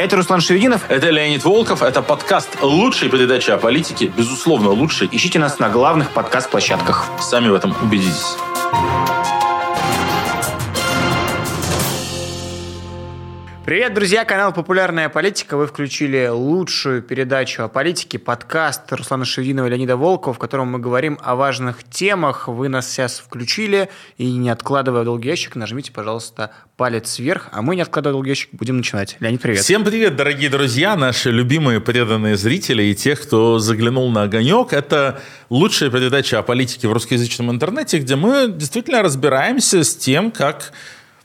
Это 0.00 0.16
Руслан 0.16 0.40
Шевединов. 0.40 0.86
Это 0.88 1.10
Леонид 1.10 1.44
Волков. 1.44 1.82
Это 1.82 2.00
подкаст 2.00 2.62
лучшей 2.62 3.10
передачи 3.10 3.50
о 3.50 3.58
политике. 3.58 4.06
Безусловно, 4.06 4.70
лучший. 4.70 5.10
Ищите 5.12 5.38
нас 5.38 5.58
на 5.58 5.68
главных 5.68 6.12
подкаст-площадках. 6.12 7.04
Сами 7.20 7.50
в 7.50 7.54
этом 7.54 7.76
убедитесь. 7.82 8.38
Привет, 13.70 13.94
друзья! 13.94 14.24
Канал 14.24 14.52
«Популярная 14.52 15.08
политика». 15.08 15.56
Вы 15.56 15.68
включили 15.68 16.26
лучшую 16.26 17.02
передачу 17.02 17.62
о 17.62 17.68
политике, 17.68 18.18
подкаст 18.18 18.90
Руслана 18.90 19.24
Шевдинова 19.24 19.68
и 19.68 19.70
Леонида 19.70 19.96
Волкова, 19.96 20.34
в 20.34 20.40
котором 20.40 20.72
мы 20.72 20.80
говорим 20.80 21.20
о 21.22 21.36
важных 21.36 21.84
темах. 21.84 22.48
Вы 22.48 22.68
нас 22.68 22.90
сейчас 22.90 23.20
включили, 23.20 23.88
и 24.18 24.32
не 24.32 24.50
откладывая 24.50 25.02
в 25.02 25.04
долгий 25.04 25.28
ящик, 25.28 25.54
нажмите, 25.54 25.92
пожалуйста, 25.92 26.50
палец 26.76 27.20
вверх, 27.20 27.46
а 27.52 27.62
мы, 27.62 27.76
не 27.76 27.82
откладывая 27.82 28.14
в 28.14 28.16
долгий 28.16 28.30
ящик, 28.30 28.48
будем 28.50 28.78
начинать. 28.78 29.16
Леонид, 29.20 29.40
привет! 29.40 29.62
Всем 29.62 29.84
привет, 29.84 30.16
дорогие 30.16 30.50
друзья, 30.50 30.96
наши 30.96 31.30
любимые 31.30 31.80
преданные 31.80 32.36
зрители 32.36 32.82
и 32.82 32.96
тех, 32.96 33.22
кто 33.22 33.60
заглянул 33.60 34.10
на 34.10 34.24
«Огонек». 34.24 34.72
Это 34.72 35.20
лучшая 35.48 35.90
передача 35.90 36.40
о 36.40 36.42
политике 36.42 36.88
в 36.88 36.92
русскоязычном 36.92 37.52
интернете, 37.52 38.00
где 38.00 38.16
мы 38.16 38.48
действительно 38.48 39.00
разбираемся 39.00 39.84
с 39.84 39.94
тем, 39.94 40.32
как 40.32 40.72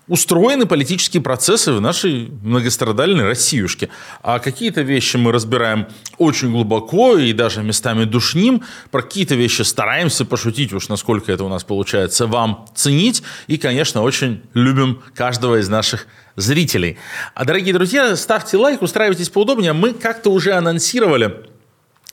устроены 0.08 0.66
политические 0.66 1.22
процессы 1.22 1.72
в 1.74 1.82
нашей 1.82 2.30
многострадальной 2.44 3.24
Россиюшке. 3.24 3.90
А 4.22 4.40
какие-то 4.40 4.82
вещи 4.82 5.18
мы 5.18 5.32
разбираем 5.32 5.88
очень 6.18 6.52
глубоко 6.52 7.18
и 7.18 7.34
даже 7.34 7.64
местами 7.64 8.06
душним. 8.06 8.64
Про 8.92 9.02
какие-то 9.02 9.36
вещи 9.36 9.64
стараемся 9.64 10.26
пошутить, 10.26 10.74
уж 10.74 10.90
насколько 10.90 11.32
это 11.32 11.44
у 11.44 11.50
нас 11.50 11.64
получается 11.64 12.28
вам 12.28 12.66
ценить. 12.76 13.24
И, 13.48 13.58
конечно, 13.58 14.02
очень 14.02 14.42
любим 14.54 15.02
каждого 15.16 15.60
из 15.60 15.70
наших 15.70 16.08
зрителей. 16.36 16.98
А, 17.34 17.46
дорогие 17.46 17.74
друзья, 17.74 18.16
ставьте 18.16 18.58
лайк, 18.58 18.82
устраивайтесь 18.82 19.30
поудобнее. 19.30 19.74
Мы 19.74 19.94
как-то 19.94 20.30
уже 20.30 20.52
анонсировали 20.52 21.46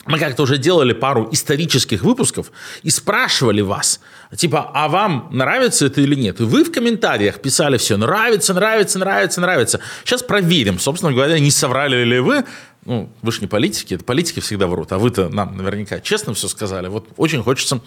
мы 0.07 0.19
как-то 0.19 0.43
уже 0.43 0.59
делали 0.59 0.93
пару 0.93 1.29
исторических 1.31 2.03
выпусков 2.03 2.51
и 2.83 2.91
спрашивали 2.91 3.61
вас, 3.61 4.01
типа, 4.37 4.71
а 4.75 4.89
вам 4.89 5.29
нравится 5.31 5.87
это 5.87 6.01
или 6.01 6.17
нет? 6.17 6.41
И 6.41 6.45
вы 6.45 6.65
в 6.65 6.73
комментариях 6.73 7.41
писали 7.41 7.77
все, 7.77 7.97
нравится, 7.97 8.53
нравится, 8.53 8.99
нравится, 8.99 9.41
нравится. 9.41 9.81
Сейчас 10.05 10.23
проверим, 10.23 10.81
собственно 10.81 11.13
говоря, 11.13 11.39
не 11.39 11.51
соврали 11.51 12.05
ли 12.05 12.19
вы. 12.19 12.45
Ну, 12.85 13.13
вы 13.23 13.31
же 13.31 13.41
не 13.43 13.47
политики, 13.47 13.95
это 13.95 14.03
политики 14.03 14.41
всегда 14.41 14.67
врут, 14.67 14.91
а 14.91 14.99
вы-то 14.99 15.29
нам 15.29 15.57
наверняка 15.57 16.01
честно 16.01 16.35
все 16.35 16.49
сказали. 16.49 16.89
Вот 16.89 17.07
очень 17.17 17.41
хочется 17.41 17.81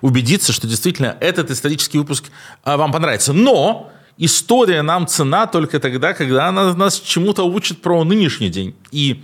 убедиться, 0.00 0.52
что 0.52 0.66
действительно 0.66 1.16
этот 1.20 1.52
исторический 1.52 1.98
выпуск 1.98 2.24
а, 2.64 2.76
вам 2.76 2.90
понравится. 2.90 3.32
Но 3.32 3.92
история 4.18 4.82
нам 4.82 5.06
цена 5.06 5.46
только 5.46 5.78
тогда, 5.78 6.14
когда 6.14 6.48
она 6.48 6.74
нас 6.74 6.98
чему-то 6.98 7.44
учит 7.44 7.80
про 7.80 8.02
нынешний 8.02 8.48
день. 8.48 8.74
И 8.90 9.22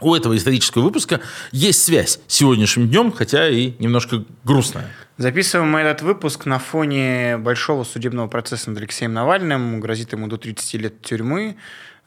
у 0.00 0.14
этого 0.14 0.36
исторического 0.36 0.82
выпуска 0.82 1.20
есть 1.52 1.82
связь 1.82 2.20
с 2.26 2.34
сегодняшним 2.34 2.88
днем, 2.88 3.12
хотя 3.12 3.48
и 3.48 3.74
немножко 3.78 4.24
грустная. 4.44 4.90
Записываем 5.16 5.70
мы 5.70 5.80
этот 5.80 6.02
выпуск 6.02 6.46
на 6.46 6.58
фоне 6.58 7.36
большого 7.36 7.84
судебного 7.84 8.26
процесса 8.28 8.70
над 8.70 8.78
Алексеем 8.78 9.12
Навальным. 9.12 9.80
Грозит 9.80 10.12
ему 10.12 10.28
до 10.28 10.38
30 10.38 10.74
лет 10.74 11.02
тюрьмы 11.02 11.56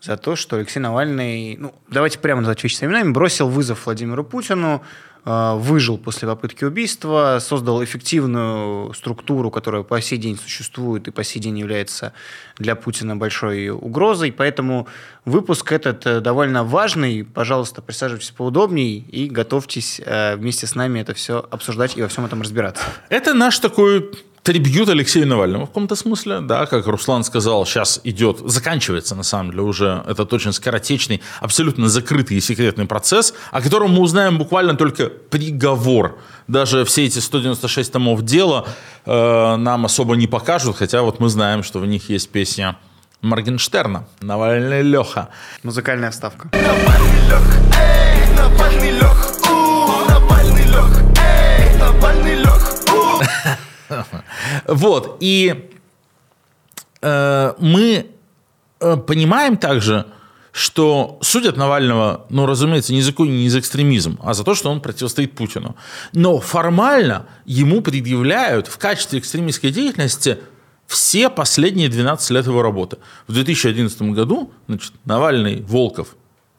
за 0.02 0.18
то, 0.18 0.36
что 0.36 0.58
Алексей 0.58 0.80
Навальный, 0.80 1.56
ну, 1.58 1.74
давайте 1.90 2.20
прямо 2.20 2.42
назвать 2.42 2.64
вещи 2.64 2.84
именами, 2.84 3.12
бросил 3.12 3.48
вызов 3.48 3.86
Владимиру 3.86 4.24
Путину, 4.24 4.84
выжил 5.26 5.98
после 5.98 6.28
попытки 6.28 6.66
убийства, 6.66 7.38
создал 7.40 7.84
эффективную 7.84 8.94
структуру, 8.94 9.52
которая 9.52 9.84
по 9.84 10.02
сей 10.02 10.18
день 10.18 10.38
существует 10.38 11.08
и 11.08 11.12
по 11.12 11.24
сей 11.24 11.40
день 11.40 11.60
является 11.60 12.14
для 12.58 12.76
Путина 12.76 13.16
большой 13.16 13.70
угрозой. 13.70 14.32
Поэтому 14.32 14.88
выпуск 15.26 15.72
этот 15.72 16.06
э, 16.06 16.20
довольно 16.20 16.64
важный. 16.64 17.24
Пожалуйста, 17.24 17.82
присаживайтесь 17.82 18.32
поудобнее 18.32 18.98
и 18.98 19.30
готовьтесь 19.30 20.02
э, 20.04 20.36
вместе 20.36 20.68
с 20.68 20.76
нами 20.76 21.00
это 21.00 21.14
все 21.14 21.46
обсуждать 21.50 21.98
и 21.98 22.02
во 22.02 22.08
всем 22.08 22.26
этом 22.26 22.42
разбираться. 22.42 22.84
Это 23.10 23.34
наш 23.34 23.60
такой 23.60 24.12
трибьют 24.44 24.90
Алексею 24.90 25.26
Навальному 25.26 25.66
в 25.66 25.70
каком-то 25.70 25.96
смысле, 25.96 26.42
да, 26.42 26.66
как 26.66 26.86
Руслан 26.86 27.24
сказал, 27.24 27.66
сейчас 27.66 28.02
идет, 28.04 28.40
заканчивается 28.40 29.16
на 29.16 29.24
самом 29.24 29.52
деле 29.52 29.64
уже 29.64 30.04
этот 30.06 30.32
очень 30.34 30.52
скоротечный, 30.52 31.22
абсолютно 31.40 31.88
закрытый 31.88 32.38
и 32.38 32.42
секретный 32.42 32.86
процесс, 32.86 33.34
о 33.52 33.62
котором 33.62 33.92
мы 33.92 34.02
узнаем 34.02 34.38
буквально 34.38 34.76
только 34.76 35.08
приговор. 35.08 36.20
Даже 36.48 36.84
все 36.84 37.06
эти 37.06 37.20
196 37.20 37.92
томов 37.92 38.24
дела 38.24 38.68
э, 39.06 39.56
нам 39.56 39.86
особо 39.86 40.16
не 40.16 40.28
покажут, 40.28 40.78
хотя 40.78 41.02
вот 41.02 41.22
мы 41.22 41.30
знаем, 41.30 41.64
что 41.64 41.80
в 41.80 41.86
них 41.86 42.10
есть 42.10 42.30
песня 42.30 42.78
Моргенштерна 43.22 44.06
«Навальный 44.20 44.82
Леха». 44.82 45.30
Музыкальная 45.64 46.12
вставка. 46.12 46.50
Навальный 46.52 47.30
Леха, 47.30 47.80
эй, 47.80 48.36
Навальный 48.36 48.92
Леха, 48.92 49.50
у, 49.50 50.10
Навальный 50.10 50.66
Леха, 50.66 51.02
эй, 51.22 51.80
Навальный 51.80 52.36
Леха, 52.36 52.74
у. 52.92 53.22
Вот, 54.68 55.18
и 55.20 55.70
э, 57.02 57.54
мы 57.60 58.08
э, 58.80 58.98
понимаем 58.98 59.58
также, 59.58 60.06
что 60.54 61.18
судят 61.22 61.58
Навального, 61.58 62.26
ну, 62.30 62.46
разумеется, 62.46 62.94
не 62.94 63.02
за 63.02 63.12
какой 63.12 63.28
не 63.30 63.50
за 63.50 63.60
экстремизм, 63.60 64.20
а 64.22 64.34
за 64.34 64.44
то, 64.44 64.54
что 64.54 64.70
он 64.70 64.82
противостоит 64.82 65.36
Путину. 65.36 65.76
Но 66.14 66.40
формально 66.40 67.26
ему 67.46 67.82
предъявляют 67.82 68.68
в 68.68 68.78
качестве 68.78 69.20
экстремистской 69.20 69.72
деятельности 69.72 70.38
все 70.86 71.30
последние 71.32 71.90
12 71.90 72.30
лет 72.32 72.46
его 72.46 72.62
работы. 72.62 72.98
В 73.28 73.34
2011 73.34 74.14
году 74.14 74.52
значит, 74.68 74.94
Навальный, 75.06 75.64
Волков, 75.64 76.16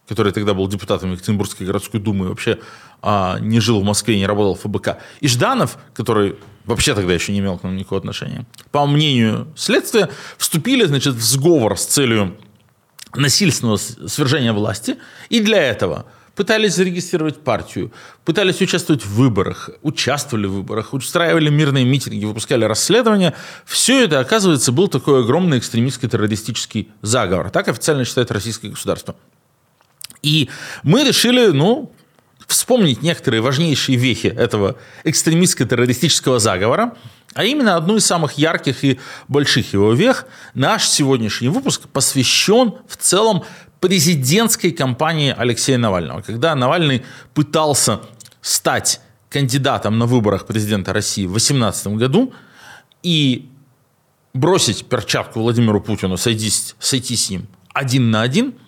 который 0.09 0.33
тогда 0.33 0.55
был 0.55 0.67
депутатом 0.67 1.13
Екатеринбургской 1.13 1.65
городской 1.65 2.01
думы, 2.01 2.29
вообще 2.29 2.59
а, 3.01 3.39
не 3.39 3.61
жил 3.61 3.81
в 3.81 3.85
Москве, 3.85 4.19
не 4.19 4.27
работал 4.27 4.57
в 4.57 4.61
ФБК, 4.61 4.99
и 5.21 5.29
Жданов, 5.29 5.79
который 5.95 6.37
вообще 6.65 6.95
тогда 6.95 7.13
еще 7.13 7.33
не 7.33 7.39
имел 7.39 7.59
к 7.59 7.63
нам 7.63 7.77
никакого 7.77 7.99
отношения, 7.99 8.47
по 8.71 8.87
мнению 8.87 9.49
следствия, 9.57 10.11
вступили 10.39 10.85
значит, 10.85 11.15
в 11.15 11.23
сговор 11.23 11.79
с 11.79 11.85
целью 11.85 12.37
насильственного 13.15 13.77
свержения 13.77 14.53
власти, 14.53 14.97
и 15.29 15.41
для 15.41 15.63
этого 15.63 16.07
пытались 16.35 16.75
зарегистрировать 16.75 17.39
партию, 17.41 17.93
пытались 18.25 18.61
участвовать 18.61 19.05
в 19.05 19.15
выборах, 19.15 19.71
участвовали 19.83 20.47
в 20.47 20.53
выборах, 20.53 20.93
устраивали 20.93 21.49
мирные 21.49 21.85
митинги, 21.85 22.25
выпускали 22.25 22.65
расследования. 22.65 23.35
Все 23.65 24.05
это, 24.05 24.19
оказывается, 24.21 24.73
был 24.73 24.89
такой 24.89 25.21
огромный 25.21 25.59
экстремистский 25.59 26.09
террористический 26.09 26.91
заговор. 27.03 27.51
Так 27.51 27.69
официально 27.69 28.05
считает 28.05 28.31
российское 28.31 28.69
государство. 28.69 29.15
И 30.23 30.49
мы 30.83 31.05
решили, 31.05 31.49
ну, 31.49 31.93
вспомнить 32.55 33.03
некоторые 33.03 33.41
важнейшие 33.41 33.99
вехи 33.99 34.29
этого 34.29 34.77
экстремистско-террористического 35.05 36.39
заговора, 36.39 36.95
а 37.35 37.45
именно 37.45 37.77
одну 37.77 37.97
из 37.97 38.07
самых 38.07 38.35
ярких 38.35 38.85
и 38.85 39.01
больших 39.27 39.73
его 39.73 39.93
вех. 39.93 40.27
Наш 40.55 40.89
сегодняшний 40.89 41.49
выпуск 41.49 41.89
посвящен 41.89 42.75
в 42.87 42.97
целом 42.97 43.43
президентской 43.81 44.71
кампании 44.71 45.35
Алексея 45.37 45.79
Навального. 45.79 46.23
Когда 46.23 46.55
Навальный 46.55 47.05
пытался 47.35 48.01
стать 48.41 49.01
кандидатом 49.31 49.99
на 49.99 50.07
выборах 50.07 50.47
президента 50.47 50.93
России 50.93 51.27
в 51.27 51.33
2018 51.33 51.89
году 51.89 52.33
и 53.03 53.49
бросить 54.33 54.87
перчатку 54.87 55.41
Владимиру 55.41 55.81
Путину, 55.81 56.17
сойти, 56.17 56.53
сойти 56.79 57.17
с 57.17 57.31
ним 57.31 57.49
один 57.73 58.13
на 58.13 58.23
один– 58.23 58.55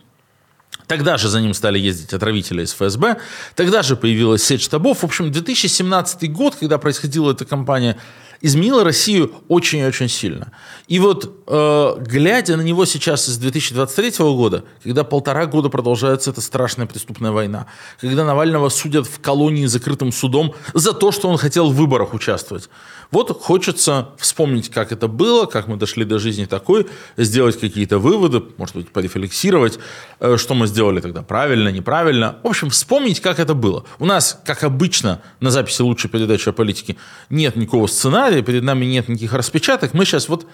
Тогда 0.87 1.17
же 1.17 1.29
за 1.29 1.41
ним 1.41 1.55
стали 1.55 1.79
ездить 1.79 2.13
отравители 2.13 2.63
из 2.63 2.73
ФСБ. 2.73 3.17
Тогда 3.55 3.83
же 3.83 3.97
появилась 3.97 4.45
сеть 4.45 4.63
штабов. 4.63 4.99
В 4.99 5.05
общем, 5.05 5.33
2017 5.33 6.33
год, 6.33 6.55
когда 6.55 6.79
происходила 6.79 7.33
эта 7.33 7.45
кампания, 7.45 7.97
изменила 8.41 8.85
Россию 8.85 9.33
очень-очень 9.49 10.09
сильно. 10.09 10.53
И 10.89 10.99
вот, 10.99 11.45
э, 11.47 11.97
глядя 12.01 12.57
на 12.57 12.63
него 12.63 12.85
сейчас 12.85 13.29
из 13.29 13.39
2023 13.39 14.25
года, 14.35 14.65
когда 14.83 15.05
полтора 15.05 15.47
года 15.47 15.69
продолжается 15.69 16.31
эта 16.31 16.41
страшная 16.41 16.87
преступная 16.87 17.33
война, 17.33 17.67
когда 18.01 18.25
Навального 18.25 18.69
судят 18.69 19.07
в 19.07 19.21
колонии 19.21 19.67
закрытым 19.67 20.13
судом 20.13 20.55
за 20.75 20.93
то, 20.93 21.13
что 21.13 21.29
он 21.29 21.39
хотел 21.39 21.71
в 21.71 21.75
выборах 21.75 22.15
участвовать, 22.15 22.69
вот 23.11 23.31
хочется 23.41 24.11
вспомнить, 24.19 24.71
как 24.71 24.93
это 24.93 25.09
было, 25.09 25.47
как 25.47 25.69
мы 25.69 25.77
дошли 25.77 26.05
до 26.05 26.19
жизни 26.19 26.45
такой, 26.45 26.87
сделать 27.17 27.59
какие-то 27.59 27.99
выводы, 27.99 28.43
может 28.57 28.77
быть, 28.77 28.89
порефлексировать, 28.91 29.79
э, 30.21 30.37
что 30.37 30.55
мы 30.55 30.67
сделали 30.67 31.01
тогда 31.01 31.23
правильно, 31.23 31.69
неправильно. 31.69 32.39
В 32.43 32.49
общем, 32.49 32.71
вспомнить, 32.71 33.21
как 33.21 33.39
это 33.39 33.55
было. 33.55 33.85
У 33.99 34.07
нас, 34.07 34.41
как 34.45 34.65
обычно, 34.65 35.23
на 35.41 35.51
записи 35.51 35.83
лучшей 35.83 36.11
передачи 36.11 36.49
о 36.49 36.53
политике 36.53 36.97
нет 37.31 37.57
никакого 37.57 37.87
сценария, 37.87 38.43
перед 38.43 38.63
нами 38.63 38.85
нет 38.85 39.09
никаких 39.09 39.33
распечаток. 39.33 39.95
Мы 39.95 40.05
сейчас 40.05 40.29
вот 40.29 40.47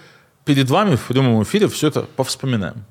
перед 0.45 0.69
вами 0.69 0.95
в 0.95 1.03
прямом 1.07 1.43
эфире 1.43 1.67
все 1.67 1.87
это 1.87 2.01
повспоминаем. 2.01 2.85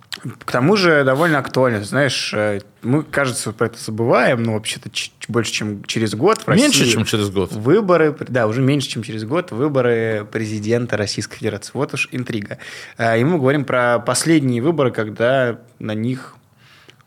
К 0.45 0.53
тому 0.53 0.77
же 0.77 1.05
довольно 1.05 1.39
актуально. 1.39 1.83
Знаешь, 1.83 2.33
э, 2.33 2.61
мы, 2.83 3.03
кажется, 3.03 3.53
про 3.53 3.67
это 3.67 3.79
забываем, 3.79 4.43
но 4.43 4.53
вообще-то 4.55 4.89
больше, 5.29 5.53
чем 5.53 5.83
через 5.85 6.15
год 6.15 6.43
в 6.43 6.49
России... 6.49 6.63
Меньше, 6.63 6.87
чем 6.87 7.05
через 7.05 7.31
год. 7.31 7.53
Выборы, 7.53 8.15
да, 8.29 8.47
уже 8.47 8.63
меньше, 8.63 8.89
чем 8.89 9.03
через 9.03 9.25
год, 9.25 9.51
выборы 9.51 10.27
президента 10.31 10.97
Российской 10.97 11.39
Федерации. 11.39 11.73
Вот 11.75 11.93
уж 11.95 12.09
интрига. 12.13 12.59
Э, 12.99 13.19
и 13.19 13.25
мы 13.25 13.39
говорим 13.39 13.65
про 13.65 13.99
последние 13.99 14.63
выборы, 14.63 14.93
когда 14.93 15.59
на 15.81 15.95
них 15.95 16.37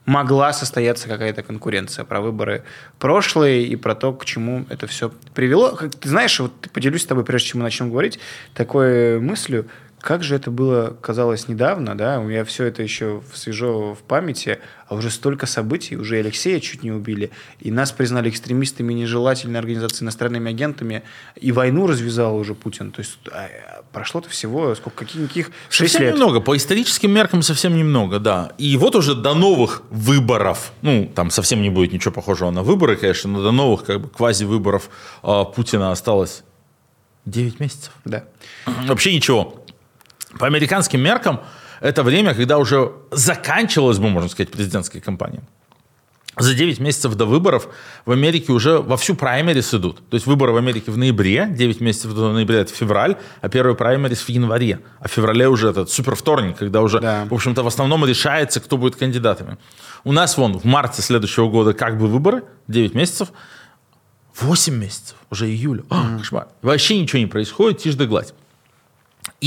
могла 0.06 0.52
состояться 0.52 1.08
какая-то 1.08 1.42
конкуренция, 1.42 2.04
про 2.04 2.20
выборы 2.20 2.62
прошлые 2.98 3.66
и 3.66 3.76
про 3.76 3.94
то, 3.94 4.12
к 4.12 4.24
чему 4.24 4.64
это 4.70 4.86
все 4.86 5.10
привело. 5.34 5.72
Как 5.72 5.94
Ты 5.94 6.08
знаешь, 6.08 6.38
вот 6.38 6.52
поделюсь 6.72 7.02
с 7.02 7.06
тобой, 7.06 7.24
прежде 7.24 7.48
чем 7.48 7.60
мы 7.60 7.64
начнем 7.64 7.90
говорить, 7.90 8.20
такой 8.54 9.18
мыслью, 9.20 9.66
как 10.06 10.22
же 10.22 10.36
это 10.36 10.52
было, 10.52 10.96
казалось, 11.00 11.48
недавно, 11.48 11.98
да, 11.98 12.20
у 12.20 12.22
меня 12.22 12.44
все 12.44 12.66
это 12.66 12.80
еще 12.80 13.22
свежо 13.34 13.92
в 13.96 14.04
памяти, 14.04 14.60
а 14.86 14.94
уже 14.94 15.10
столько 15.10 15.46
событий, 15.46 15.96
уже 15.96 16.18
Алексея 16.18 16.60
чуть 16.60 16.84
не 16.84 16.92
убили, 16.92 17.32
и 17.58 17.72
нас 17.72 17.90
признали 17.90 18.30
экстремистами, 18.30 18.92
нежелательной 18.92 19.58
организацией, 19.58 20.04
иностранными 20.04 20.48
агентами, 20.48 21.02
и 21.34 21.50
войну 21.50 21.88
развязал 21.88 22.36
уже 22.36 22.54
Путин. 22.54 22.92
То 22.92 23.00
есть 23.00 23.18
а, 23.32 23.48
прошло-то 23.92 24.28
всего, 24.28 24.76
сколько, 24.76 25.04
каких, 25.04 25.50
шесть 25.70 25.94
Совсем 25.94 26.02
лет. 26.02 26.14
немного, 26.14 26.38
по 26.38 26.56
историческим 26.56 27.10
меркам 27.10 27.42
совсем 27.42 27.76
немного, 27.76 28.20
да. 28.20 28.52
И 28.58 28.76
вот 28.76 28.94
уже 28.94 29.16
до 29.16 29.34
новых 29.34 29.82
выборов, 29.90 30.70
ну, 30.82 31.10
там 31.16 31.32
совсем 31.32 31.62
не 31.62 31.70
будет 31.70 31.92
ничего 31.92 32.12
похожего 32.12 32.52
на 32.52 32.62
выборы, 32.62 32.94
конечно, 32.94 33.28
но 33.28 33.42
до 33.42 33.50
новых 33.50 33.84
как 33.84 34.02
бы 34.02 34.08
квази-выборов 34.08 34.88
а, 35.24 35.42
Путина 35.42 35.90
осталось 35.90 36.44
9 37.24 37.58
месяцев. 37.58 37.90
Да. 38.04 38.22
Вообще 38.86 39.12
ничего. 39.12 39.66
По 40.38 40.46
американским 40.46 41.00
меркам 41.00 41.40
это 41.80 42.02
время, 42.02 42.34
когда 42.34 42.58
уже 42.58 42.92
заканчивалась 43.10 43.98
бы, 43.98 44.08
можно 44.08 44.28
сказать, 44.28 44.50
президентская 44.50 45.00
кампания. 45.02 45.42
За 46.38 46.52
9 46.54 46.80
месяцев 46.80 47.14
до 47.14 47.24
выборов 47.24 47.66
в 48.04 48.10
Америке 48.12 48.52
уже 48.52 48.78
вовсю 48.78 49.14
праймерис 49.14 49.72
идут. 49.72 50.06
То 50.10 50.16
есть 50.16 50.26
выборы 50.26 50.52
в 50.52 50.58
Америке 50.58 50.90
в 50.90 50.98
ноябре, 50.98 51.46
9 51.48 51.80
месяцев 51.80 52.12
до 52.12 52.30
ноября 52.30 52.58
это 52.60 52.74
февраль, 52.74 53.16
а 53.40 53.48
первый 53.48 53.74
праймерис 53.74 54.20
в 54.20 54.28
январе. 54.28 54.80
А 55.00 55.08
в 55.08 55.10
феврале 55.10 55.48
уже 55.48 55.70
этот 55.70 55.88
супер 55.90 56.14
вторник, 56.14 56.58
когда 56.58 56.82
уже, 56.82 57.00
Да. 57.00 57.24
в 57.30 57.32
общем-то, 57.32 57.62
в 57.62 57.66
основном 57.66 58.04
решается, 58.04 58.60
кто 58.60 58.76
будет 58.76 58.96
кандидатами. 58.96 59.56
У 60.04 60.12
нас 60.12 60.36
вон 60.36 60.58
в 60.58 60.64
марте 60.64 61.00
следующего 61.00 61.48
года 61.48 61.72
как 61.72 61.96
бы 61.98 62.06
выборы, 62.06 62.42
9 62.68 62.94
месяцев, 62.94 63.28
8 64.38 64.74
месяцев, 64.74 65.16
уже 65.30 65.46
июля. 65.48 65.84
А, 65.88 66.18
кошмар. 66.18 66.48
Вообще 66.60 67.00
ничего 67.00 67.20
не 67.20 67.26
происходит, 67.26 67.78
тишь 67.78 67.94
да 67.94 68.04
гладь. 68.04 68.34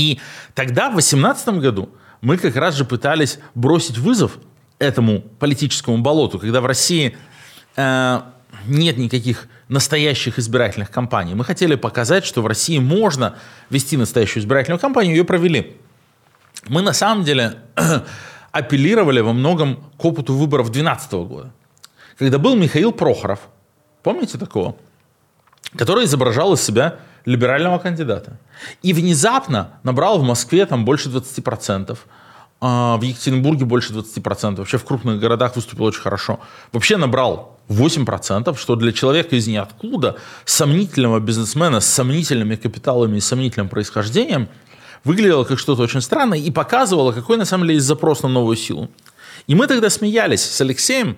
И 0.00 0.18
тогда, 0.54 0.88
в 0.88 0.92
2018 0.92 1.60
году, 1.60 1.90
мы 2.22 2.38
как 2.38 2.56
раз 2.56 2.74
же 2.74 2.86
пытались 2.86 3.38
бросить 3.54 3.98
вызов 3.98 4.38
этому 4.78 5.20
политическому 5.20 5.98
болоту, 5.98 6.38
когда 6.38 6.62
в 6.62 6.66
России 6.66 7.18
э, 7.76 8.20
нет 8.66 8.96
никаких 8.96 9.46
настоящих 9.68 10.38
избирательных 10.38 10.90
кампаний. 10.90 11.34
Мы 11.34 11.44
хотели 11.44 11.74
показать, 11.74 12.24
что 12.24 12.40
в 12.40 12.46
России 12.46 12.78
можно 12.78 13.36
вести 13.68 13.98
настоящую 13.98 14.42
избирательную 14.42 14.80
кампанию, 14.80 15.16
ее 15.16 15.24
провели. 15.24 15.76
Мы 16.66 16.80
на 16.80 16.94
самом 16.94 17.24
деле 17.24 17.58
апеллировали 18.52 19.20
во 19.20 19.34
многом 19.34 19.84
к 19.98 20.04
опыту 20.04 20.32
выборов 20.32 20.72
2012 20.72 21.12
года, 21.12 21.52
когда 22.18 22.38
был 22.38 22.56
Михаил 22.56 22.92
Прохоров, 22.92 23.40
помните 24.02 24.38
такого? 24.38 24.76
который 25.76 26.04
изображал 26.04 26.52
из 26.54 26.62
себя 26.62 26.96
либерального 27.24 27.78
кандидата. 27.78 28.38
И 28.82 28.92
внезапно 28.92 29.74
набрал 29.82 30.18
в 30.18 30.22
Москве 30.22 30.66
там 30.66 30.84
больше 30.84 31.08
20%, 31.08 31.98
а 32.62 32.98
в 32.98 33.02
Екатеринбурге 33.02 33.64
больше 33.64 33.92
20%, 33.92 34.56
вообще 34.56 34.76
в 34.76 34.84
крупных 34.84 35.18
городах 35.18 35.56
выступил 35.56 35.84
очень 35.84 36.02
хорошо. 36.02 36.40
Вообще 36.72 36.96
набрал 36.98 37.58
8%, 37.68 38.56
что 38.58 38.76
для 38.76 38.92
человека 38.92 39.36
из 39.36 39.46
ниоткуда, 39.46 40.16
сомнительного 40.44 41.20
бизнесмена 41.20 41.80
с 41.80 41.86
сомнительными 41.86 42.56
капиталами 42.56 43.16
и 43.16 43.20
сомнительным 43.20 43.68
происхождением, 43.68 44.48
выглядело 45.04 45.44
как 45.44 45.58
что-то 45.58 45.82
очень 45.82 46.02
странное 46.02 46.38
и 46.38 46.50
показывало, 46.50 47.12
какой 47.12 47.38
на 47.38 47.46
самом 47.46 47.64
деле 47.64 47.76
есть 47.76 47.86
запрос 47.86 48.22
на 48.22 48.28
новую 48.28 48.56
силу. 48.56 48.90
И 49.46 49.54
мы 49.54 49.66
тогда 49.66 49.88
смеялись 49.88 50.42
с 50.42 50.60
Алексеем, 50.60 51.16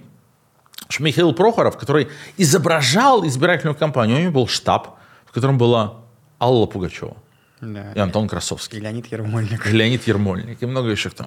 что 0.88 1.02
Михаил 1.02 1.32
Прохоров, 1.32 1.76
который 1.76 2.08
изображал 2.36 3.26
избирательную 3.26 3.74
кампанию, 3.74 4.18
у 4.18 4.20
него 4.20 4.32
был 4.32 4.46
штаб, 4.46 4.98
в 5.32 5.34
котором 5.34 5.56
была 5.58 6.02
Алла 6.38 6.66
Пугачева 6.66 7.16
Да. 7.62 7.92
и 7.94 7.98
Антон 7.98 8.28
Красовский, 8.28 8.78
И 8.78 8.80
Леонид 8.82 9.06
Ермольник. 9.10 9.66
и 9.66 9.70
Леонид 9.70 10.06
Ермольник 10.06 10.62
и 10.62 10.66
много 10.66 10.90
еще 10.90 11.08
кто. 11.08 11.26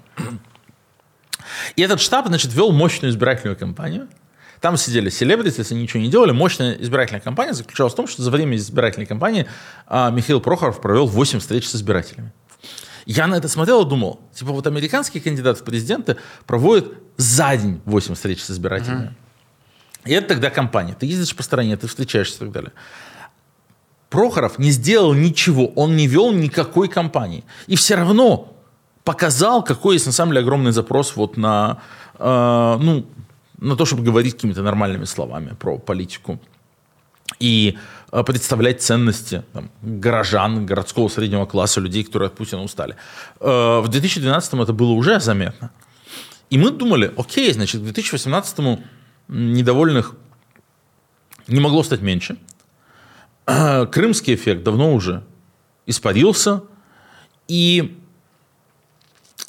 И 1.76 1.82
этот 1.82 2.00
штаб, 2.00 2.28
значит, 2.28 2.54
вел 2.54 2.72
мощную 2.72 3.12
избирательную 3.12 3.58
кампанию. 3.58 4.08
Там 4.62 4.78
сидели 4.78 5.10
селебрити, 5.10 5.60
если 5.60 5.74
ничего 5.76 6.02
не 6.02 6.10
делали. 6.10 6.32
Мощная 6.32 6.74
избирательная 6.74 7.20
кампания 7.22 7.54
заключалась 7.54 7.94
в 7.94 7.96
том, 7.96 8.08
что 8.08 8.22
за 8.24 8.30
время 8.32 8.56
избирательной 8.58 9.06
кампании 9.08 9.48
а, 9.88 10.10
Михаил 10.12 10.40
Прохоров 10.40 10.82
провел 10.82 11.08
8 11.08 11.40
встреч 11.40 11.68
с 11.68 11.76
избирателями. 11.76 12.32
Я 13.06 13.28
на 13.28 13.36
это 13.36 13.48
смотрел 13.48 13.86
и 13.86 13.90
думал, 13.90 14.22
типа 14.34 14.52
вот 14.52 14.66
американские 14.68 15.22
кандидаты 15.22 15.62
в 15.62 15.64
президенты 15.66 16.18
проводят 16.48 16.94
за 17.18 17.56
день 17.58 17.82
8 17.86 18.14
встреч 18.16 18.42
с 18.44 18.50
избирателями. 18.52 19.14
И 20.06 20.14
это 20.14 20.30
тогда 20.30 20.50
компания. 20.50 20.96
Ты 21.00 21.06
ездишь 21.06 21.36
по 21.36 21.44
стране, 21.44 21.76
ты 21.78 21.88
встречаешься 21.88 22.36
и 22.38 22.40
так 22.40 22.52
далее. 22.52 22.72
Прохоров 24.10 24.60
не 24.60 24.72
сделал 24.72 25.14
ничего, 25.14 25.68
он 25.76 25.96
не 25.96 26.08
вел 26.08 26.32
никакой 26.32 26.88
кампании. 26.88 27.44
И 27.68 27.76
все 27.76 27.96
равно 27.96 28.54
показал, 29.04 29.64
какой 29.64 29.96
есть 29.96 30.06
на 30.06 30.12
самом 30.12 30.32
деле 30.32 30.42
огромный 30.42 30.72
запрос 30.72 31.16
вот 31.16 31.38
на, 31.38 31.80
э, 32.18 32.78
ну, 32.82 33.06
на 33.60 33.76
то, 33.76 33.86
чтобы 33.86 34.04
говорить 34.04 34.34
какими-то 34.34 34.62
нормальными 34.62 35.06
словами 35.06 35.56
про 35.60 35.78
политику 35.78 36.40
и 37.40 37.78
э, 38.12 38.24
представлять 38.24 38.82
ценности 38.82 39.44
там, 39.54 39.70
горожан, 39.82 40.66
городского 40.66 41.08
среднего 41.08 41.46
класса, 41.46 41.82
людей, 41.82 42.04
которые 42.04 42.28
от 42.28 42.36
Путина 42.36 42.64
устали. 42.64 42.96
Э, 43.40 43.80
в 43.80 43.88
2012 43.88 44.54
это 44.54 44.74
было 44.74 44.92
уже 44.92 45.20
заметно. 45.20 45.72
И 46.50 46.58
мы 46.58 46.72
думали, 46.72 47.12
окей, 47.18 47.52
значит, 47.54 47.82
к 47.82 47.84
2018 47.84 48.80
недовольных 49.28 50.16
не 51.48 51.60
могло 51.60 51.84
стать 51.84 52.02
меньше. 52.02 52.38
Крымский 53.92 54.36
эффект 54.36 54.64
давно 54.64 54.94
уже 54.94 55.24
испарился. 55.86 56.64
И 57.48 58.00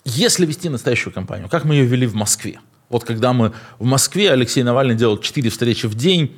если 0.04 0.46
вести 0.46 0.68
настоящую 0.68 1.12
кампанию, 1.12 1.48
как 1.48 1.64
мы 1.64 1.74
ее 1.74 1.84
вели 1.86 2.06
в 2.06 2.14
Москве? 2.14 2.60
Вот 2.88 3.04
когда 3.04 3.32
мы 3.32 3.52
в 3.78 3.84
Москве, 3.84 4.30
Алексей 4.30 4.62
Навальный 4.62 4.94
делал 4.94 5.18
4 5.18 5.50
встречи 5.50 5.86
в 5.86 5.94
день, 5.94 6.36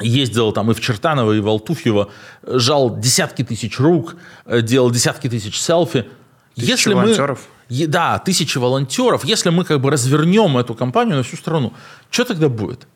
ездил 0.00 0.52
там 0.52 0.70
и 0.70 0.74
в 0.74 0.80
Чертаново, 0.80 1.32
и 1.32 1.40
в 1.40 1.48
Алтуфьево, 1.48 2.10
жал 2.46 2.96
десятки 2.98 3.42
тысяч 3.42 3.80
рук, 3.80 4.16
э, 4.44 4.62
делал 4.62 4.90
десятки 4.90 5.28
тысяч 5.28 5.58
селфи. 5.58 6.06
Тысячи 6.54 6.68
волонтеров. 6.88 7.48
Е- 7.68 7.86
Да, 7.88 8.18
тысячи 8.18 8.58
волонтеров. 8.58 9.24
Если 9.24 9.50
мы 9.50 9.64
как 9.64 9.80
бы 9.80 9.90
развернем 9.90 10.56
эту 10.56 10.74
кампанию 10.74 11.16
на 11.16 11.22
всю 11.22 11.36
страну, 11.36 11.72
что 12.10 12.24
тогда 12.24 12.48
будет? 12.48 12.86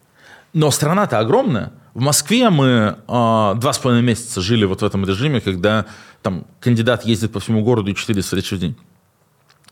Но 0.53 0.71
страна-то 0.71 1.19
огромная. 1.19 1.73
В 1.95 2.01
Москве 2.01 2.49
мы 2.49 2.97
а, 3.07 3.55
два 3.55 3.73
с 3.73 3.79
половиной 3.79 4.07
месяца 4.07 4.41
жили 4.41 4.65
вот 4.65 4.81
в 4.81 4.85
этом 4.85 5.05
режиме, 5.05 5.41
когда 5.41 5.87
там 6.23 6.47
кандидат 6.61 7.05
ездит 7.05 7.33
по 7.33 7.41
всему 7.41 7.63
городу 7.63 7.91
и 7.91 7.95
четыре 7.95 8.23
встречи 8.23 8.55
в 8.55 8.59
день. 8.59 8.77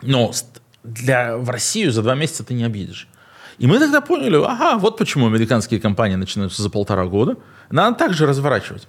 Но 0.02 0.32
для, 0.84 1.36
в 1.38 1.48
Россию 1.48 1.92
за 1.92 2.02
два 2.02 2.14
месяца 2.14 2.44
ты 2.44 2.54
не 2.54 2.64
объедешь. 2.64 3.08
И 3.58 3.66
мы 3.66 3.78
тогда 3.78 4.00
поняли, 4.00 4.36
ага, 4.36 4.78
вот 4.78 4.98
почему 4.98 5.26
американские 5.26 5.80
компании 5.80 6.16
начинаются 6.16 6.62
за 6.62 6.70
полтора 6.70 7.06
года. 7.06 7.36
Надо 7.70 7.96
также 7.96 8.26
разворачивать. 8.26 8.86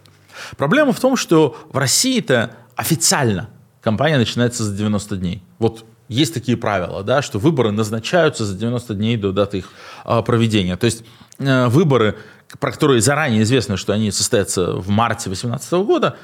Проблема 0.58 0.92
в 0.92 1.00
том, 1.00 1.16
что 1.16 1.58
в 1.72 1.78
России-то 1.78 2.56
официально 2.76 3.50
кампания 3.82 4.18
начинается 4.18 4.64
за 4.64 4.76
90 4.76 5.18
дней. 5.18 5.44
Вот 5.60 5.86
есть 6.08 6.34
такие 6.34 6.58
правила, 6.58 7.04
да, 7.04 7.22
что 7.22 7.40
выборы 7.40 7.72
назначаются 7.72 8.46
за 8.46 8.58
90 8.58 8.94
дней 8.96 9.18
до 9.18 9.32
даты 9.32 9.60
их 9.60 9.72
а, 10.04 10.22
проведения. 10.22 10.76
То 10.76 10.86
есть 10.86 11.06
э, 11.40 11.68
выборы, 11.68 12.18
про 12.60 12.72
которые 12.72 13.02
заранее 13.02 13.44
известно, 13.44 13.78
что 13.78 13.94
они 13.94 14.12
состоятся 14.12 14.74
в 14.74 14.90
марте 14.90 15.30
2018 15.30 15.72
года, 15.86 16.18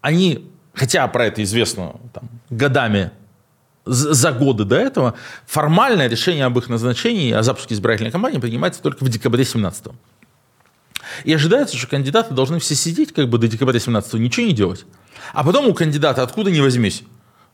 они, 0.00 0.50
хотя 0.74 1.06
про 1.08 1.26
это 1.26 1.42
известно 1.42 1.94
там, 2.12 2.28
годами 2.50 3.10
за 3.86 4.32
годы 4.32 4.64
до 4.64 4.76
этого, 4.76 5.14
формальное 5.46 6.06
решение 6.06 6.44
об 6.44 6.58
их 6.58 6.68
назначении, 6.68 7.32
о 7.32 7.42
запуске 7.42 7.74
избирательной 7.74 8.10
кампании 8.10 8.38
принимается 8.38 8.82
только 8.82 9.04
в 9.04 9.08
декабре 9.08 9.44
17 9.44 9.86
И 11.24 11.32
ожидается, 11.32 11.76
что 11.76 11.86
кандидаты 11.86 12.34
должны 12.34 12.60
все 12.60 12.74
сидеть 12.74 13.12
как 13.12 13.28
бы 13.28 13.38
до 13.38 13.48
декабря 13.48 13.80
17 13.80 14.14
ничего 14.14 14.46
не 14.46 14.52
делать. 14.52 14.84
А 15.32 15.44
потом 15.44 15.66
у 15.66 15.74
кандидата 15.74 16.22
откуда 16.22 16.50
ни 16.50 16.60
возьмись 16.60 17.02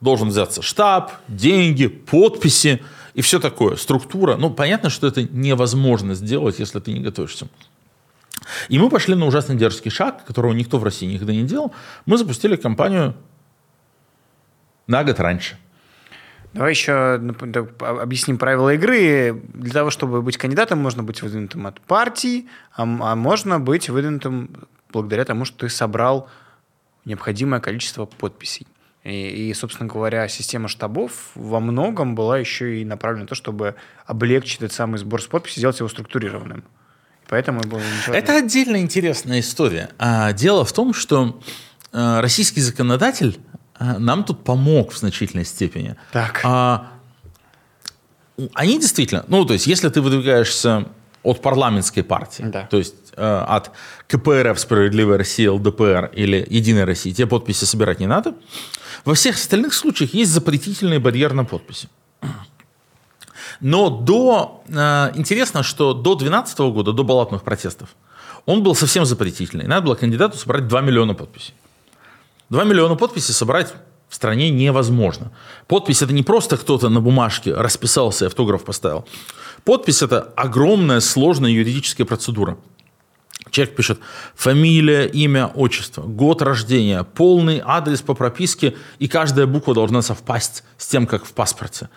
должен 0.01 0.29
взяться 0.29 0.61
штаб, 0.61 1.11
деньги, 1.27 1.87
подписи 1.87 2.83
и 3.13 3.21
все 3.21 3.39
такое, 3.39 3.77
структура. 3.77 4.35
Ну, 4.37 4.51
понятно, 4.51 4.89
что 4.89 5.07
это 5.07 5.23
невозможно 5.23 6.13
сделать, 6.13 6.59
если 6.59 6.79
ты 6.79 6.91
не 6.91 6.99
готовишься. 6.99 7.47
И 8.69 8.79
мы 8.79 8.89
пошли 8.89 9.15
на 9.15 9.25
ужасно 9.25 9.55
дерзкий 9.55 9.89
шаг, 9.89 10.25
которого 10.25 10.53
никто 10.53 10.79
в 10.79 10.83
России 10.83 11.05
никогда 11.05 11.33
не 11.33 11.43
делал. 11.43 11.73
Мы 12.05 12.17
запустили 12.17 12.55
кампанию 12.55 13.15
на 14.87 15.03
год 15.03 15.19
раньше. 15.19 15.57
Давай 16.53 16.71
еще 16.71 17.21
так, 17.53 17.69
а- 17.81 18.01
объясним 18.01 18.37
правила 18.37 18.73
игры. 18.73 19.41
Для 19.53 19.73
того, 19.73 19.91
чтобы 19.91 20.21
быть 20.21 20.37
кандидатом, 20.37 20.79
можно 20.79 21.03
быть 21.03 21.21
выдвинутым 21.21 21.67
от 21.67 21.81
партии, 21.81 22.47
а, 22.75 22.83
а 22.83 23.15
можно 23.15 23.59
быть 23.59 23.89
выдвинутым 23.89 24.67
благодаря 24.91 25.25
тому, 25.25 25.45
что 25.45 25.59
ты 25.59 25.69
собрал 25.69 26.29
необходимое 27.05 27.59
количество 27.59 28.05
подписей. 28.05 28.67
И, 29.03 29.49
и, 29.49 29.53
собственно 29.53 29.87
говоря, 29.87 30.27
система 30.27 30.67
штабов 30.67 31.31
во 31.35 31.59
многом 31.59 32.15
была 32.15 32.39
еще 32.39 32.81
и 32.81 32.85
направлена 32.85 33.23
на 33.23 33.27
то, 33.27 33.35
чтобы 33.35 33.75
облегчить 34.05 34.57
этот 34.57 34.73
самый 34.73 34.97
сбор 34.97 35.21
с 35.21 35.27
подписей, 35.27 35.59
сделать 35.59 35.79
его 35.79 35.87
структурированным. 35.89 36.63
Поэтому 37.29 37.61
было 37.61 37.81
Это 38.07 38.37
отдельно 38.37 38.77
интересная 38.77 39.39
история. 39.41 39.89
А, 39.97 40.31
дело 40.33 40.63
в 40.63 40.71
том, 40.71 40.93
что 40.93 41.39
э, 41.91 42.19
российский 42.21 42.61
законодатель 42.61 43.39
э, 43.79 43.97
нам 43.97 44.23
тут 44.23 44.43
помог 44.43 44.91
в 44.93 44.97
значительной 44.97 45.45
степени. 45.45 45.95
Так. 46.11 46.41
А, 46.43 46.91
они 48.53 48.79
действительно, 48.79 49.25
ну, 49.27 49.45
то 49.45 49.53
есть, 49.53 49.67
если 49.67 49.89
ты 49.89 49.99
выдвигаешься 50.01 50.87
от 51.23 51.41
парламентской 51.41 52.03
партии, 52.03 52.43
Да. 52.43 52.67
то 52.69 52.77
есть 52.77 52.95
э, 53.17 53.45
от 53.47 53.71
КПРФ 54.07 54.57
«Справедливая 54.59 55.17
Россия», 55.17 55.51
ЛДПР 55.51 56.11
или 56.13 56.45
«Единая 56.49 56.85
Россия», 56.85 57.13
тебе 57.13 57.27
подписи 57.27 57.65
собирать 57.65 57.99
не 57.99 58.07
надо. 58.07 58.35
Во 59.03 59.13
всех 59.13 59.35
остальных 59.35 59.73
случаях 59.73 60.13
есть 60.13 60.31
запретительный 60.31 60.99
барьер 60.99 61.33
на 61.33 61.43
подписи. 61.43 61.89
Но 63.61 63.89
до, 63.89 64.63
э, 64.67 65.11
интересно, 65.15 65.63
что 65.63 65.93
до 65.93 66.15
2012 66.15 66.71
года, 66.71 66.93
до 66.93 67.03
баллотных 67.03 67.43
протестов, 67.43 67.89
он 68.45 68.63
был 68.63 68.75
совсем 68.75 69.05
запретительный. 69.05 69.67
Надо 69.67 69.87
было 69.87 69.95
кандидату 69.95 70.37
собрать 70.37 70.67
2 70.67 70.81
миллиона 70.81 71.13
подписей. 71.13 71.53
2 72.49 72.63
миллиона 72.63 72.95
подписей 72.95 73.33
собрать 73.33 73.73
в 74.09 74.15
стране 74.15 74.49
невозможно. 74.49 75.31
Подпись 75.67 76.01
это 76.01 76.13
не 76.13 76.23
просто 76.23 76.57
кто-то 76.57 76.89
на 76.89 77.01
бумажке 77.01 77.53
расписался 77.53 78.25
и 78.25 78.27
автограф 78.27 78.63
поставил. 78.63 79.05
Подпись 79.63 80.01
это 80.01 80.21
огромная 80.35 81.01
сложная 81.01 81.51
юридическая 81.51 82.05
процедура. 82.05 82.57
Человек 83.51 83.75
пишет 83.75 83.99
фамилия, 84.35 85.07
имя, 85.07 85.47
отчество, 85.47 86.03
год 86.03 86.41
рождения, 86.41 87.03
полный 87.03 87.61
адрес 87.63 88.01
по 88.01 88.13
прописке, 88.13 88.75
и 88.99 89.07
каждая 89.07 89.45
буква 89.45 89.73
должна 89.73 90.01
совпасть 90.01 90.63
с 90.77 90.87
тем, 90.87 91.07
как 91.07 91.25
в 91.25 91.33
паспорте. 91.33 91.89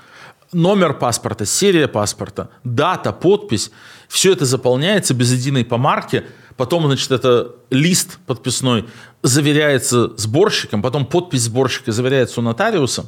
Номер 0.53 0.95
паспорта, 0.95 1.47
серия 1.47 1.87
паспорта, 1.87 2.51
дата, 2.65 3.13
подпись. 3.13 3.71
Все 4.09 4.33
это 4.33 4.45
заполняется 4.45 5.15
без 5.15 5.33
единой 5.33 5.65
помарки. 5.65 6.25
Потом, 6.57 6.87
значит, 6.87 7.13
это 7.13 7.55
лист 7.71 8.19
подписной 8.27 8.87
заверяется 9.23 10.09
сборщиком, 10.17 10.83
потом 10.83 11.07
подпись 11.07 11.43
сборщика 11.43 11.93
заверяется 11.93 12.41
у 12.41 12.43
нотариуса. 12.43 13.07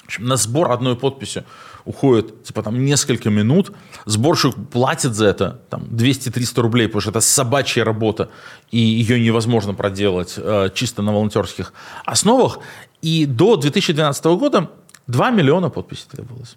В 0.00 0.06
общем, 0.06 0.24
на 0.24 0.36
сбор 0.36 0.70
одной 0.70 0.96
подписи 0.96 1.44
уходит 1.84 2.44
типа 2.44 2.62
там 2.62 2.84
несколько 2.84 3.28
минут. 3.28 3.72
Сборщик 4.06 4.54
платит 4.72 5.14
за 5.14 5.26
это 5.26 5.60
там 5.68 5.82
200-300 5.82 6.60
рублей, 6.62 6.86
потому 6.86 7.02
что 7.02 7.10
это 7.10 7.20
собачья 7.20 7.84
работа, 7.84 8.30
и 8.70 8.78
ее 8.78 9.20
невозможно 9.20 9.74
проделать 9.74 10.34
э, 10.36 10.70
чисто 10.74 11.02
на 11.02 11.12
волонтерских 11.12 11.74
основах. 12.04 12.60
И 13.02 13.26
до 13.26 13.56
2012 13.56 14.24
года 14.24 14.70
2 15.06 15.30
миллиона 15.30 15.70
подписей 15.70 16.06
требовалось. 16.10 16.56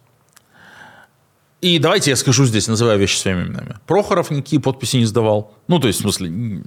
И 1.62 1.78
давайте 1.78 2.12
я 2.12 2.16
скажу 2.16 2.46
здесь, 2.46 2.68
называя 2.68 2.98
вещи 2.98 3.18
своими 3.18 3.44
именами. 3.44 3.76
Прохоров 3.86 4.32
никакие 4.32 4.62
подписи 4.62 4.98
не 4.98 5.06
сдавал. 5.06 5.54
Ну, 5.68 5.80
то 5.80 5.88
есть, 5.88 6.00
в 6.00 6.02
смысле, 6.04 6.64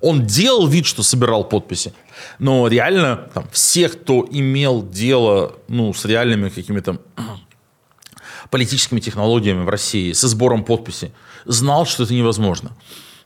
он 0.00 0.26
делал 0.26 0.66
вид, 0.66 0.86
что 0.86 1.02
собирал 1.02 1.44
подписи. 1.44 1.92
Но 2.38 2.66
реально 2.66 3.28
там, 3.34 3.46
все, 3.52 3.88
кто 3.88 4.26
имел 4.30 4.88
дело 4.88 5.56
ну, 5.68 5.92
с 5.92 6.04
реальными 6.06 6.48
какими-то 6.48 6.98
политическими 8.50 9.00
технологиями 9.00 9.64
в 9.64 9.68
России, 9.68 10.12
со 10.12 10.28
сбором 10.28 10.64
подписей, 10.64 11.12
знал, 11.44 11.84
что 11.84 12.04
это 12.04 12.14
невозможно. 12.14 12.72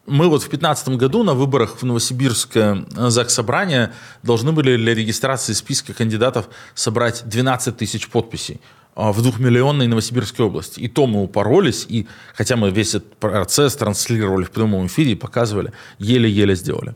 Мы 0.06 0.28
вот 0.28 0.42
в 0.42 0.48
2015 0.48 0.88
году 0.90 1.24
на 1.24 1.34
выборах 1.34 1.78
в 1.78 1.82
Новосибирское 1.82 2.84
э, 2.96 3.10
ЗАГС-собрание 3.10 3.92
должны 4.22 4.52
были 4.52 4.76
для 4.76 4.94
регистрации 4.94 5.52
списка 5.52 5.94
кандидатов 5.94 6.48
собрать 6.74 7.24
12 7.26 7.76
тысяч 7.76 8.08
подписей 8.08 8.60
а, 8.94 9.12
в 9.12 9.20
двухмиллионной 9.20 9.88
Новосибирской 9.88 10.46
области. 10.46 10.78
И 10.78 10.88
то 10.88 11.08
мы 11.08 11.22
упоролись, 11.22 11.86
и 11.88 12.06
хотя 12.34 12.56
мы 12.56 12.70
весь 12.70 12.94
этот 12.94 13.16
процесс 13.16 13.74
транслировали 13.74 14.44
в 14.44 14.52
прямом 14.52 14.86
эфире 14.86 15.12
и 15.12 15.16
показывали, 15.16 15.72
еле-еле 15.98 16.54
сделали. 16.54 16.94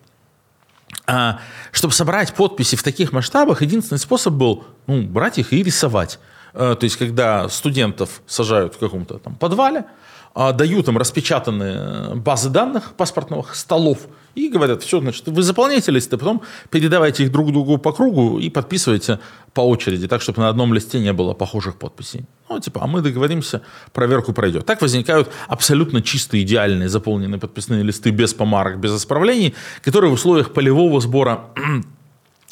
А, 1.07 1.41
чтобы 1.73 1.93
собрать 1.93 2.33
подписи 2.35 2.77
в 2.77 2.83
таких 2.85 3.13
масштабах, 3.13 3.63
единственный 3.63 3.99
способ 3.99 4.35
был 4.35 4.65
ну, 4.87 5.03
брать 5.03 5.39
их 5.39 5.53
и 5.53 5.65
рисовать. 5.65 6.21
Э, 6.55 6.77
То 6.79 6.85
есть, 6.85 6.97
когда 6.97 7.49
студентов 7.49 8.23
сажают 8.27 8.75
в 8.75 8.79
каком-то 8.79 9.19
там 9.19 9.35
подвале, 9.35 9.81
а, 9.81 9.87
дают 10.35 10.89
им 10.89 10.99
распечатанные 10.99 12.15
базы 12.17 12.51
данных 12.51 12.93
паспортных 12.97 13.55
столов 13.55 14.09
и 14.35 14.49
говорят, 14.49 14.83
все, 14.83 15.01
значит, 15.01 15.27
вы 15.27 15.43
заполняете 15.43 15.91
листы, 15.91 16.17
потом 16.17 16.43
передавайте 16.71 17.25
их 17.25 17.33
друг 17.33 17.53
другу 17.53 17.79
по 17.79 17.93
кругу 17.93 18.39
и 18.39 18.49
подписывайте 18.49 19.19
по 19.53 19.61
очереди, 19.61 20.07
так, 20.07 20.23
чтобы 20.23 20.41
на 20.41 20.49
одном 20.49 20.73
листе 20.73 21.01
не 21.01 21.13
было 21.13 21.35
похожих 21.35 21.77
подписей. 21.77 22.25
Ну, 22.49 22.61
типа, 22.61 22.81
а 22.83 22.87
мы 22.87 23.01
договоримся, 23.01 23.63
проверку 23.93 24.33
пройдет. 24.33 24.67
Так 24.67 24.83
возникают 24.83 25.31
абсолютно 25.49 26.03
чистые, 26.03 26.45
идеальные 26.45 26.89
заполненные 26.89 27.41
подписные 27.41 27.83
листы 27.83 28.11
без 28.11 28.33
помарок, 28.33 28.79
без 28.79 28.97
исправлений, 28.97 29.55
которые 29.83 30.11
в 30.11 30.15
условиях 30.15 30.53
полевого 30.53 31.01
сбора 31.01 31.47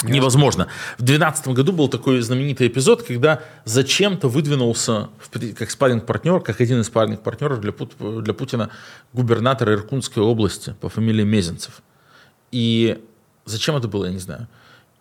невозможно. 0.02 0.68
В 0.98 1.02
2012 1.02 1.48
году 1.48 1.72
был 1.72 1.88
такой 1.88 2.20
знаменитый 2.20 2.68
эпизод, 2.68 3.02
когда 3.02 3.42
зачем-то 3.64 4.28
выдвинулся 4.28 5.08
в 5.18 5.54
как 5.54 5.70
спарринг-партнер, 5.70 6.40
как 6.40 6.60
один 6.60 6.80
из 6.80 6.86
спарринг-партнеров 6.86 7.60
для, 7.60 7.72
Пут- 7.72 7.96
для 7.98 8.34
Путина 8.34 8.70
губернатор 9.12 9.72
Иркутской 9.72 10.22
области 10.22 10.74
по 10.80 10.88
фамилии 10.88 11.24
Мезенцев. 11.24 11.82
И 12.52 12.98
зачем 13.44 13.76
это 13.76 13.88
было, 13.88 14.06
я 14.06 14.12
не 14.12 14.18
знаю. 14.18 14.48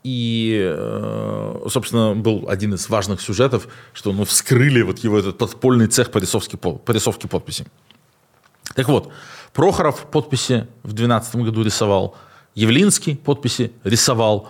И, 0.04 0.58
э, 0.64 1.66
собственно, 1.70 2.16
был 2.16 2.46
один 2.48 2.74
из 2.74 2.88
важных 2.90 3.20
сюжетов, 3.20 3.68
что 3.94 4.14
ну, 4.14 4.24
вскрыли 4.24 4.82
вот 4.82 5.00
его 5.00 5.20
этот 5.20 5.38
подпольный 5.38 5.88
цех 5.88 6.12
по 6.12 6.18
рисовке, 6.20 6.58
по. 6.58 6.82
Так 8.76 8.88
вот, 8.88 9.12
Прохоров 9.54 10.06
подписи 10.06 10.68
в 10.84 10.94
2012 10.94 11.36
году 11.38 11.64
рисовал, 11.64 12.16
Явлинский 12.56 13.16
подписи 13.16 13.72
рисовал, 13.84 14.50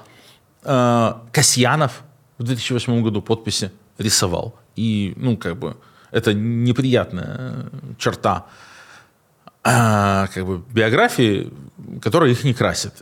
э, 0.67 1.13
Касьянов 1.31 2.03
в 2.37 2.43
2008 2.43 3.01
году 3.01 3.21
подписи 3.21 3.71
рисовал. 3.97 4.55
И, 4.75 5.13
ну, 5.15 5.37
как 5.37 5.57
бы, 5.57 5.77
это 6.11 6.33
неприятная 6.33 7.35
э, 7.37 7.69
черта 7.97 8.45
а, 9.63 10.27
как 10.27 10.45
бы, 10.45 10.61
биографии, 10.71 11.51
которая 12.01 12.31
их 12.31 12.43
не 12.43 12.53
красит. 12.53 12.93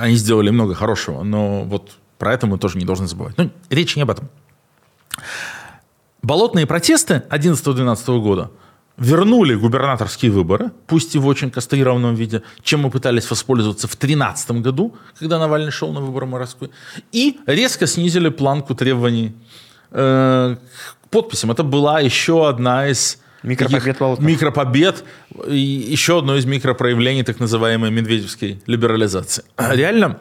Они 0.00 0.16
сделали 0.16 0.50
много 0.50 0.74
хорошего, 0.74 1.22
но 1.22 1.62
вот 1.62 1.92
про 2.18 2.34
это 2.34 2.46
мы 2.46 2.58
тоже 2.58 2.78
не 2.78 2.84
должны 2.84 3.06
забывать. 3.06 3.36
Ну, 3.38 3.50
речь 3.70 3.96
не 3.96 4.02
об 4.02 4.10
этом. 4.10 4.28
Болотные 6.22 6.66
протесты 6.66 7.22
11-12 7.30 8.20
года 8.20 8.50
вернули 9.02 9.54
губернаторские 9.54 10.30
выборы, 10.30 10.70
пусть 10.86 11.14
и 11.14 11.18
в 11.18 11.26
очень 11.26 11.50
кастрированном 11.50 12.14
виде, 12.14 12.42
чем 12.62 12.80
мы 12.80 12.90
пытались 12.90 13.30
воспользоваться 13.30 13.86
в 13.86 13.98
2013 13.98 14.50
году, 14.62 14.94
когда 15.18 15.38
Навальный 15.38 15.72
шел 15.72 15.92
на 15.92 16.00
выборы 16.00 16.26
Москвы, 16.26 16.70
и 17.12 17.38
резко 17.46 17.86
снизили 17.86 18.30
планку 18.30 18.74
требований 18.74 19.34
э, 19.90 20.56
к 21.02 21.08
подписям. 21.08 21.50
Это 21.50 21.64
была 21.64 22.00
еще 22.00 22.48
одна 22.48 22.88
из 22.88 23.18
Микропобед 23.42 23.98
болотных. 23.98 24.28
микропобед 24.28 25.04
еще 25.48 26.18
одно 26.18 26.36
из 26.36 26.44
микропроявлений 26.44 27.24
так 27.24 27.40
называемой 27.40 27.90
медведевской 27.90 28.62
либерализации. 28.66 29.42
Реально, 29.58 30.18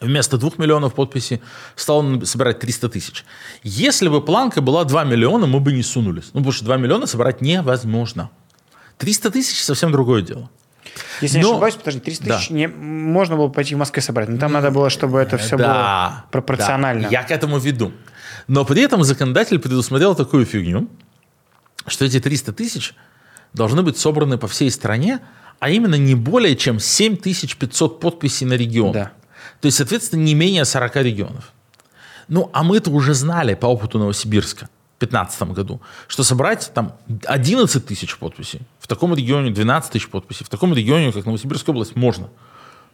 вместо 0.00 0.36
2 0.38 0.50
миллионов 0.58 0.94
подписей 0.94 1.40
стал 1.76 2.24
собирать 2.24 2.58
300 2.60 2.88
тысяч. 2.88 3.24
Если 3.62 4.08
бы 4.08 4.20
планка 4.22 4.60
была 4.60 4.84
2 4.84 5.04
миллиона, 5.04 5.46
мы 5.46 5.60
бы 5.60 5.72
не 5.72 5.82
сунулись. 5.82 6.26
Ну, 6.32 6.40
потому 6.40 6.52
что 6.52 6.64
2 6.64 6.76
миллиона 6.76 7.06
собрать 7.06 7.40
невозможно. 7.40 8.30
300 8.98 9.30
тысяч 9.30 9.62
совсем 9.62 9.92
другое 9.92 10.22
дело. 10.22 10.50
Если 11.20 11.38
не 11.38 11.42
Но- 11.44 11.52
ошибаюсь, 11.52 11.74
подожди, 11.74 12.00
300 12.00 12.24
Да. 12.26 12.38
тысяч 12.38 12.50
не, 12.50 12.68
можно 12.68 13.36
было 13.36 13.48
пойти 13.48 13.74
в 13.74 13.78
Москве 13.78 14.00
собрать, 14.02 14.28
но 14.28 14.38
там 14.38 14.52
надо 14.52 14.70
было, 14.70 14.90
чтобы 14.90 15.18
это 15.18 15.38
все 15.38 15.56
было 15.56 16.24
пропорционально. 16.30 17.02
да. 17.04 17.08
Я 17.08 17.22
к 17.22 17.30
этому 17.30 17.58
веду. 17.58 17.92
Но 18.46 18.64
при 18.64 18.82
этом 18.82 19.02
законодатель 19.02 19.58
предусмотрел 19.58 20.14
такую 20.14 20.44
фигню, 20.44 20.88
что 21.86 22.04
эти 22.04 22.20
300 22.20 22.52
тысяч 22.52 22.94
должны 23.54 23.82
быть 23.82 23.96
собраны 23.98 24.38
по 24.38 24.46
всей 24.46 24.70
стране, 24.70 25.20
а 25.58 25.70
именно 25.70 25.94
не 25.96 26.14
более 26.14 26.54
чем 26.56 26.78
7500 26.78 28.00
подписей 28.00 28.46
на 28.46 28.52
регион. 28.54 28.92
Да. 28.92 29.12
То 29.64 29.68
есть, 29.68 29.78
соответственно, 29.78 30.20
не 30.20 30.34
менее 30.34 30.66
40 30.66 30.96
регионов. 30.96 31.50
Ну, 32.28 32.50
а 32.52 32.62
мы-то 32.62 32.90
уже 32.90 33.14
знали 33.14 33.54
по 33.54 33.64
опыту 33.64 33.98
Новосибирска 33.98 34.68
в 34.96 34.98
2015 34.98 35.42
году, 35.54 35.80
что 36.06 36.22
собрать 36.22 36.70
там 36.74 36.92
11 37.24 37.86
тысяч 37.86 38.14
подписей, 38.18 38.60
в 38.78 38.86
таком 38.86 39.14
регионе 39.14 39.50
12 39.50 39.90
тысяч 39.90 40.10
подписей, 40.10 40.44
в 40.44 40.50
таком 40.50 40.74
регионе, 40.74 41.12
как 41.12 41.24
Новосибирская 41.24 41.74
область, 41.74 41.96
можно. 41.96 42.28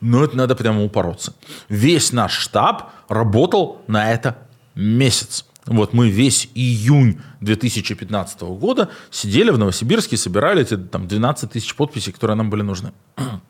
Но 0.00 0.22
это 0.22 0.36
надо 0.36 0.54
прямо 0.54 0.84
упороться. 0.84 1.34
Весь 1.68 2.12
наш 2.12 2.34
штаб 2.34 2.92
работал 3.08 3.82
на 3.88 4.12
это 4.12 4.38
месяц. 4.76 5.46
Вот 5.66 5.92
мы 5.92 6.08
весь 6.08 6.48
июнь 6.54 7.20
2015 7.40 8.42
года 8.42 8.90
сидели 9.10 9.50
в 9.50 9.58
Новосибирске 9.58 10.16
собирали 10.16 10.62
эти 10.62 10.76
там, 10.76 11.08
12 11.08 11.50
тысяч 11.50 11.74
подписей, 11.74 12.12
которые 12.12 12.36
нам 12.36 12.48
были 12.48 12.62
нужны. 12.62 12.92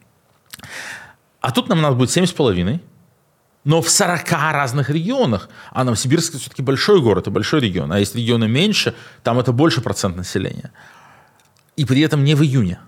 А 1.43 1.53
тут 1.53 1.69
нам 1.71 1.81
надо 1.81 1.97
будет 1.97 2.11
7,5. 2.11 2.81
Но 3.65 3.83
в 3.83 3.91
40 3.91 4.31
разных 4.33 4.91
регионах. 4.91 5.49
А 5.71 5.85
Новосибирск 5.85 6.39
все-таки 6.39 6.63
большой 6.63 7.01
город 7.01 7.27
и 7.27 7.31
большой 7.31 7.61
регион. 7.61 7.93
А 7.93 7.99
есть 7.99 8.15
регионы 8.15 8.49
меньше, 8.49 8.95
там 9.23 9.39
это 9.39 9.53
больше 9.53 9.81
процент 9.81 10.17
населения. 10.17 10.73
И 11.77 11.85
при 11.85 12.01
этом 12.03 12.25
не 12.25 12.35
в 12.35 12.43
июне. 12.43 12.81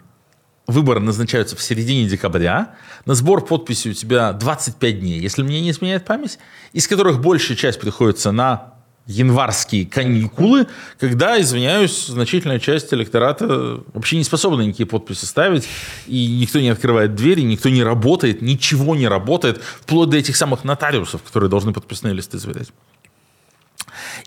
Выборы 0.66 1.00
назначаются 1.00 1.56
в 1.56 1.62
середине 1.62 2.08
декабря. 2.08 2.74
На 3.04 3.14
сбор 3.14 3.44
подписей 3.44 3.90
у 3.90 3.94
тебя 3.94 4.32
25 4.32 5.00
дней, 5.00 5.20
если 5.20 5.42
мне 5.42 5.60
не 5.60 5.70
изменяет 5.70 6.04
память, 6.04 6.38
из 6.72 6.86
которых 6.86 7.20
большая 7.20 7.56
часть 7.56 7.80
приходится 7.80 8.32
на 8.32 8.71
январские 9.06 9.84
каникулы, 9.86 10.68
когда, 10.98 11.40
извиняюсь, 11.40 12.06
значительная 12.06 12.60
часть 12.60 12.94
электората 12.94 13.82
вообще 13.92 14.16
не 14.16 14.24
способна 14.24 14.62
никакие 14.62 14.86
подписи 14.86 15.24
ставить, 15.24 15.68
и 16.06 16.40
никто 16.40 16.60
не 16.60 16.68
открывает 16.68 17.14
двери, 17.14 17.42
никто 17.42 17.68
не 17.68 17.82
работает, 17.82 18.42
ничего 18.42 18.94
не 18.94 19.08
работает, 19.08 19.60
вплоть 19.80 20.10
до 20.10 20.16
этих 20.16 20.36
самых 20.36 20.64
нотариусов, 20.64 21.22
которые 21.22 21.50
должны 21.50 21.72
подписные 21.72 22.14
листы 22.14 22.38
заверять. 22.38 22.72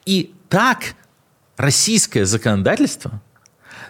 И 0.06 0.34
так 0.50 0.96
российское 1.58 2.26
законодательство 2.26 3.22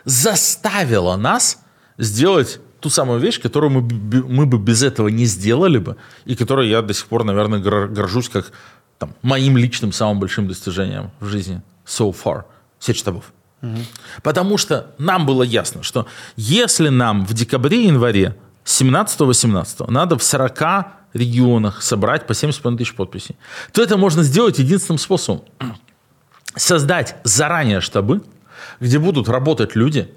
заставило 0.03 1.15
нас 1.15 1.59
сделать 1.97 2.59
ту 2.79 2.89
самую 2.91 3.19
вещь, 3.19 3.41
которую 3.41 3.71
мы, 3.71 3.81
мы 3.81 4.45
бы 4.45 4.59
без 4.59 4.83
этого 4.83 5.07
не 5.07 5.25
сделали 5.25 5.79
бы, 5.79 5.97
и 6.25 6.35
которой 6.35 6.69
я 6.69 6.83
до 6.83 6.93
сих 6.93 7.07
пор, 7.07 7.23
наверное, 7.23 7.59
гор- 7.59 7.87
горжусь 7.87 8.29
как 8.29 8.51
там, 8.97 9.13
моим 9.21 9.57
личным 9.57 9.91
самым 9.91 10.19
большим 10.19 10.47
достижением 10.47 11.11
в 11.19 11.27
жизни 11.27 11.61
so 11.85 12.15
far. 12.15 12.43
Сеть 12.79 12.97
штабов. 12.97 13.31
Потому 14.21 14.57
что 14.57 14.93
нам 14.97 15.25
было 15.25 15.41
ясно, 15.43 15.81
что 15.81 16.07
если 16.35 16.89
нам 16.89 17.25
в 17.25 17.33
декабре-январе 17.33 18.35
17-18 18.63 19.89
надо 19.89 20.17
в 20.17 20.23
40 20.23 20.85
регионах 21.13 21.81
собрать 21.81 22.27
по 22.27 22.33
70 22.33 22.77
тысяч 22.77 22.93
подписей, 22.93 23.37
то 23.71 23.81
это 23.81 23.97
можно 23.97 24.21
сделать 24.21 24.59
единственным 24.59 24.99
способом. 24.99 25.45
Создать 26.55 27.15
заранее 27.23 27.81
штабы, 27.81 28.21
где 28.79 28.99
будут 28.99 29.29
работать 29.29 29.75
люди, 29.75 30.13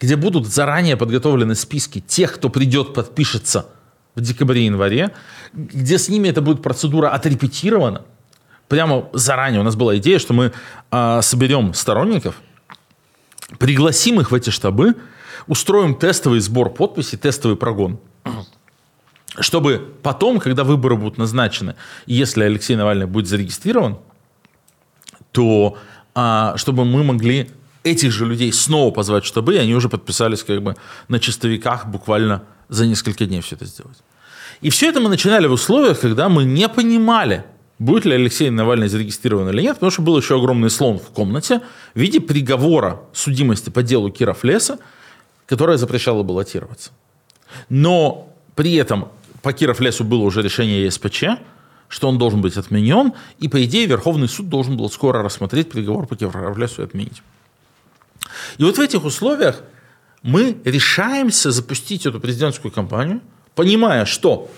где 0.00 0.16
будут 0.16 0.46
заранее 0.46 0.96
подготовлены 0.96 1.54
списки 1.54 2.00
тех, 2.00 2.34
кто 2.34 2.48
придет, 2.48 2.94
подпишется 2.94 3.66
в 4.14 4.20
декабре-январе, 4.20 5.12
где 5.52 5.98
с 5.98 6.08
ними 6.08 6.28
эта 6.28 6.40
будет 6.40 6.62
процедура 6.62 7.10
отрепетирована. 7.10 8.02
Прямо 8.68 9.08
заранее 9.12 9.60
у 9.60 9.64
нас 9.64 9.76
была 9.76 9.96
идея, 9.98 10.18
что 10.18 10.32
мы 10.32 10.52
а, 10.90 11.22
соберем 11.22 11.72
сторонников, 11.72 12.36
пригласим 13.58 14.20
их 14.20 14.30
в 14.30 14.34
эти 14.34 14.50
штабы, 14.50 14.96
устроим 15.46 15.94
тестовый 15.94 16.40
сбор 16.40 16.70
подписей, 16.70 17.18
тестовый 17.18 17.56
прогон. 17.56 18.00
Чтобы 19.38 19.94
потом, 20.02 20.40
когда 20.40 20.64
выборы 20.64 20.96
будут 20.96 21.18
назначены, 21.18 21.76
и 22.06 22.14
если 22.14 22.42
Алексей 22.42 22.74
Навальный 22.74 23.06
будет 23.06 23.28
зарегистрирован, 23.28 23.98
то 25.30 25.76
а, 26.14 26.56
чтобы 26.56 26.84
мы 26.84 27.04
могли 27.04 27.50
этих 27.84 28.10
же 28.10 28.26
людей 28.26 28.52
снова 28.52 28.90
позвать 28.90 29.24
в 29.24 29.26
штабы, 29.28 29.54
и 29.54 29.58
они 29.58 29.74
уже 29.74 29.88
подписались 29.88 30.42
как 30.42 30.62
бы 30.62 30.76
на 31.08 31.20
чистовиках 31.20 31.86
буквально 31.86 32.42
за 32.68 32.86
несколько 32.86 33.26
дней 33.26 33.40
все 33.42 33.54
это 33.54 33.66
сделать. 33.66 33.98
И 34.60 34.70
все 34.70 34.88
это 34.88 35.00
мы 35.00 35.08
начинали 35.08 35.46
в 35.46 35.52
условиях, 35.52 36.00
когда 36.00 36.28
мы 36.28 36.44
не 36.44 36.68
понимали, 36.68 37.44
будет 37.78 38.04
ли 38.04 38.14
Алексей 38.14 38.50
Навальный 38.50 38.88
зарегистрирован 38.88 39.48
или 39.50 39.62
нет, 39.62 39.74
потому 39.74 39.90
что 39.90 40.02
был 40.02 40.16
еще 40.18 40.36
огромный 40.36 40.70
слон 40.70 40.98
в 40.98 41.08
комнате 41.10 41.60
в 41.94 42.00
виде 42.00 42.20
приговора 42.20 43.00
судимости 43.12 43.70
по 43.70 43.82
делу 43.82 44.10
Киров 44.10 44.44
Леса, 44.44 44.78
которое 45.46 45.76
запрещало 45.76 46.22
баллотироваться. 46.22 46.90
Но 47.68 48.32
при 48.54 48.74
этом 48.74 49.08
по 49.42 49.52
Киров 49.52 49.80
Лесу 49.80 50.04
было 50.04 50.22
уже 50.22 50.42
решение 50.42 50.84
ЕСПЧ, 50.84 51.24
что 51.88 52.08
он 52.08 52.18
должен 52.18 52.40
быть 52.40 52.56
отменен, 52.56 53.12
и 53.38 53.48
по 53.48 53.62
идее 53.64 53.86
Верховный 53.86 54.28
суд 54.28 54.48
должен 54.48 54.76
был 54.76 54.90
скоро 54.90 55.22
рассмотреть 55.22 55.70
приговор 55.70 56.06
по 56.06 56.16
Киров 56.16 56.58
Лесу 56.58 56.82
и 56.82 56.84
отменить. 56.84 57.22
И 58.58 58.64
вот 58.64 58.76
в 58.76 58.80
этих 58.80 59.04
условиях 59.04 59.62
мы 60.22 60.56
решаемся 60.64 61.52
запустить 61.52 62.06
эту 62.06 62.18
президентскую 62.18 62.72
кампанию, 62.72 63.20
понимая, 63.54 64.04
что 64.04 64.50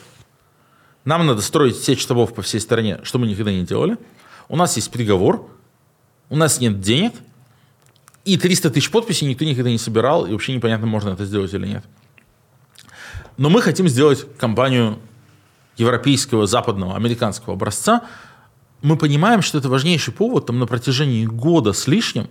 нам 1.08 1.26
надо 1.26 1.40
строить 1.40 1.82
сеть 1.82 2.00
штабов 2.00 2.34
по 2.34 2.42
всей 2.42 2.60
стране, 2.60 3.00
что 3.02 3.18
мы 3.18 3.26
никогда 3.26 3.50
не 3.50 3.64
делали. 3.64 3.96
У 4.50 4.56
нас 4.56 4.76
есть 4.76 4.90
приговор, 4.90 5.50
у 6.28 6.36
нас 6.36 6.60
нет 6.60 6.80
денег, 6.80 7.14
и 8.26 8.36
300 8.36 8.68
тысяч 8.68 8.90
подписей 8.90 9.26
никто 9.26 9.46
никогда 9.46 9.70
не 9.70 9.78
собирал, 9.78 10.26
и 10.26 10.32
вообще 10.32 10.54
непонятно, 10.54 10.86
можно 10.86 11.08
это 11.08 11.24
сделать 11.24 11.54
или 11.54 11.66
нет. 11.66 11.84
Но 13.38 13.48
мы 13.48 13.62
хотим 13.62 13.88
сделать 13.88 14.26
кампанию 14.36 14.98
европейского, 15.78 16.46
западного, 16.46 16.94
американского 16.94 17.54
образца. 17.54 18.02
Мы 18.82 18.98
понимаем, 18.98 19.40
что 19.40 19.56
это 19.56 19.70
важнейший 19.70 20.12
повод 20.12 20.44
там, 20.44 20.58
на 20.58 20.66
протяжении 20.66 21.24
года 21.24 21.72
с 21.72 21.86
лишним 21.86 22.28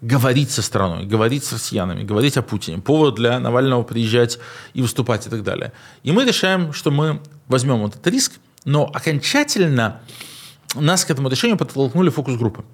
говорить 0.00 0.50
со 0.50 0.62
страной, 0.62 1.06
говорить 1.06 1.44
с 1.44 1.52
россиянами, 1.52 2.04
говорить 2.04 2.36
о 2.36 2.42
Путине, 2.42 2.78
повод 2.78 3.16
для 3.16 3.38
Навального 3.40 3.82
приезжать 3.82 4.38
и 4.72 4.82
выступать 4.82 5.26
и 5.26 5.30
так 5.30 5.42
далее. 5.42 5.72
И 6.02 6.12
мы 6.12 6.24
решаем, 6.24 6.72
что 6.72 6.90
мы 6.90 7.20
возьмем 7.48 7.84
этот 7.84 8.06
риск, 8.06 8.34
но 8.64 8.84
окончательно 8.84 10.00
нас 10.74 11.04
к 11.04 11.10
этому 11.10 11.28
решению 11.28 11.56
подтолкнули 11.56 12.10
фокус-группы. 12.10 12.64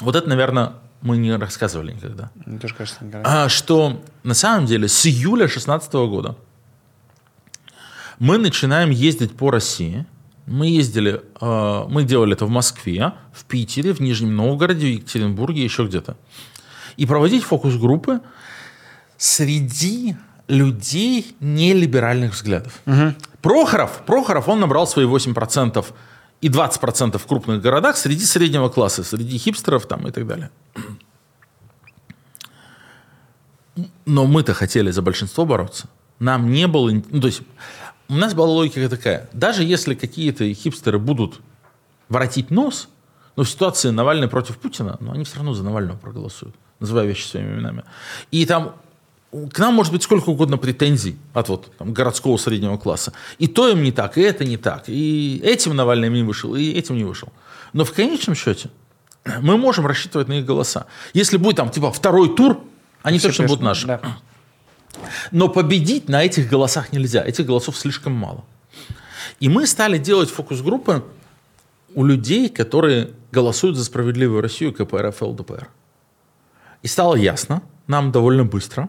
Вот 0.00 0.16
это, 0.16 0.28
наверное, 0.28 0.74
мы 1.02 1.16
не 1.16 1.34
рассказывали 1.36 1.92
никогда. 1.92 2.30
Мне 2.46 2.58
тоже 2.58 2.74
кажется, 2.74 3.04
никогда. 3.04 3.44
А, 3.44 3.48
что 3.48 4.02
на 4.22 4.34
самом 4.34 4.66
деле 4.66 4.88
с 4.88 5.06
июля 5.06 5.46
2016 5.46 5.92
года 5.92 6.36
мы 8.18 8.38
начинаем 8.38 8.90
ездить 8.90 9.36
по 9.36 9.50
России. 9.50 10.06
Мы 10.48 10.68
ездили, 10.68 11.20
э, 11.40 11.84
мы 11.88 12.04
делали 12.04 12.32
это 12.32 12.46
в 12.46 12.50
Москве, 12.50 13.12
в 13.32 13.44
Питере, 13.44 13.92
в 13.92 14.00
Нижнем 14.00 14.34
Новгороде, 14.34 14.86
в 14.86 14.90
Екатеринбурге, 14.90 15.62
еще 15.62 15.84
где-то. 15.84 16.16
И 16.96 17.06
проводить 17.06 17.44
фокус-группы 17.44 18.20
среди 19.18 20.16
людей 20.48 21.36
нелиберальных 21.40 22.32
взглядов. 22.32 22.80
Прохоров, 23.42 24.02
Прохоров, 24.06 24.48
он 24.48 24.60
набрал 24.60 24.86
свои 24.86 25.04
8% 25.06 25.84
и 26.40 26.48
20% 26.48 27.18
в 27.18 27.26
крупных 27.26 27.60
городах 27.60 27.96
среди 27.96 28.24
среднего 28.24 28.68
класса, 28.68 29.04
среди 29.04 29.38
хипстеров 29.38 29.86
там 29.86 30.06
и 30.08 30.10
так 30.10 30.26
далее. 30.26 30.50
Но 34.06 34.26
мы-то 34.26 34.54
хотели 34.54 34.90
за 34.90 35.02
большинство 35.02 35.44
бороться. 35.44 35.88
Нам 36.18 36.50
не 36.50 36.66
было... 36.66 36.90
Ну, 36.90 37.20
то 37.20 37.28
есть 37.28 37.42
у 38.08 38.14
нас 38.14 38.34
была 38.34 38.48
логика 38.48 38.88
такая. 38.88 39.28
Даже 39.32 39.62
если 39.62 39.94
какие-то 39.94 40.52
хипстеры 40.52 40.98
будут 40.98 41.40
воротить 42.08 42.50
нос, 42.50 42.88
но 43.36 43.44
в 43.44 43.48
ситуации 43.48 43.90
Навальный 43.90 44.28
против 44.28 44.58
Путина, 44.58 44.96
но 45.00 45.12
они 45.12 45.24
все 45.24 45.36
равно 45.36 45.54
за 45.54 45.62
Навального 45.62 45.96
проголосуют, 45.96 46.54
называя 46.80 47.06
вещи 47.06 47.26
своими 47.26 47.54
именами. 47.54 47.84
И 48.30 48.46
там 48.46 48.74
к 49.30 49.58
нам 49.58 49.74
может 49.74 49.92
быть 49.92 50.02
сколько 50.02 50.30
угодно 50.30 50.56
претензий 50.56 51.18
от 51.34 51.48
вот, 51.48 51.70
там, 51.76 51.92
городского 51.92 52.38
среднего 52.38 52.78
класса. 52.78 53.12
И 53.38 53.46
то 53.46 53.68
им 53.68 53.82
не 53.82 53.92
так, 53.92 54.16
и 54.16 54.22
это 54.22 54.44
не 54.44 54.56
так. 54.56 54.84
И 54.88 55.40
этим 55.44 55.76
Навальный 55.76 56.08
не 56.08 56.22
вышел, 56.22 56.54
и 56.54 56.72
этим 56.72 56.96
не 56.96 57.04
вышел. 57.04 57.28
Но 57.74 57.84
в 57.84 57.92
конечном 57.92 58.34
счете 58.34 58.70
мы 59.42 59.58
можем 59.58 59.86
рассчитывать 59.86 60.28
на 60.28 60.34
их 60.34 60.46
голоса. 60.46 60.86
Если 61.12 61.36
будет 61.36 61.56
там 61.56 61.70
типа 61.70 61.92
второй 61.92 62.34
тур, 62.34 62.58
они 63.02 63.20
точно 63.20 63.44
будут 63.44 63.60
наши. 63.60 63.86
Да. 63.86 64.00
Но 65.30 65.48
победить 65.48 66.08
на 66.08 66.24
этих 66.24 66.48
голосах 66.48 66.92
нельзя. 66.92 67.24
Этих 67.24 67.46
голосов 67.46 67.76
слишком 67.76 68.12
мало. 68.12 68.44
И 69.40 69.48
мы 69.48 69.66
стали 69.66 69.98
делать 69.98 70.30
фокус-группы 70.30 71.04
у 71.94 72.04
людей, 72.04 72.48
которые 72.48 73.10
голосуют 73.32 73.76
за 73.76 73.84
справедливую 73.84 74.42
Россию, 74.42 74.72
КПРФ 74.72 75.22
ЛДПР. 75.22 75.68
И 76.82 76.88
стало 76.88 77.16
ясно, 77.16 77.62
нам 77.86 78.12
довольно 78.12 78.44
быстро, 78.44 78.88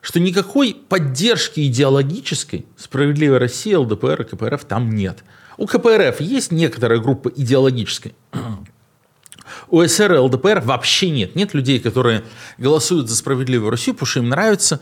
что 0.00 0.20
никакой 0.20 0.74
поддержки 0.74 1.66
идеологической 1.66 2.66
справедливой 2.76 3.38
России, 3.38 3.74
ЛДПР 3.74 4.22
и 4.22 4.24
КПРФ 4.24 4.64
там 4.64 4.90
нет. 4.90 5.24
У 5.56 5.66
КПРФ 5.66 6.20
есть 6.20 6.52
некоторая 6.52 7.00
группа 7.00 7.28
идеологической. 7.28 8.14
У 9.68 9.82
СР 9.84 10.14
и 10.14 10.18
ЛДПР 10.18 10.60
вообще 10.64 11.10
нет. 11.10 11.34
Нет 11.34 11.54
людей, 11.54 11.80
которые 11.80 12.24
голосуют 12.58 13.08
за 13.08 13.16
справедливую 13.16 13.70
Россию, 13.70 13.94
потому 13.94 14.06
что 14.06 14.20
им 14.20 14.28
нравится 14.28 14.80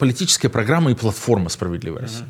политическая 0.00 0.48
программа 0.48 0.90
и 0.90 0.94
платформа 0.94 1.50
справедливой 1.50 2.00
России. 2.00 2.24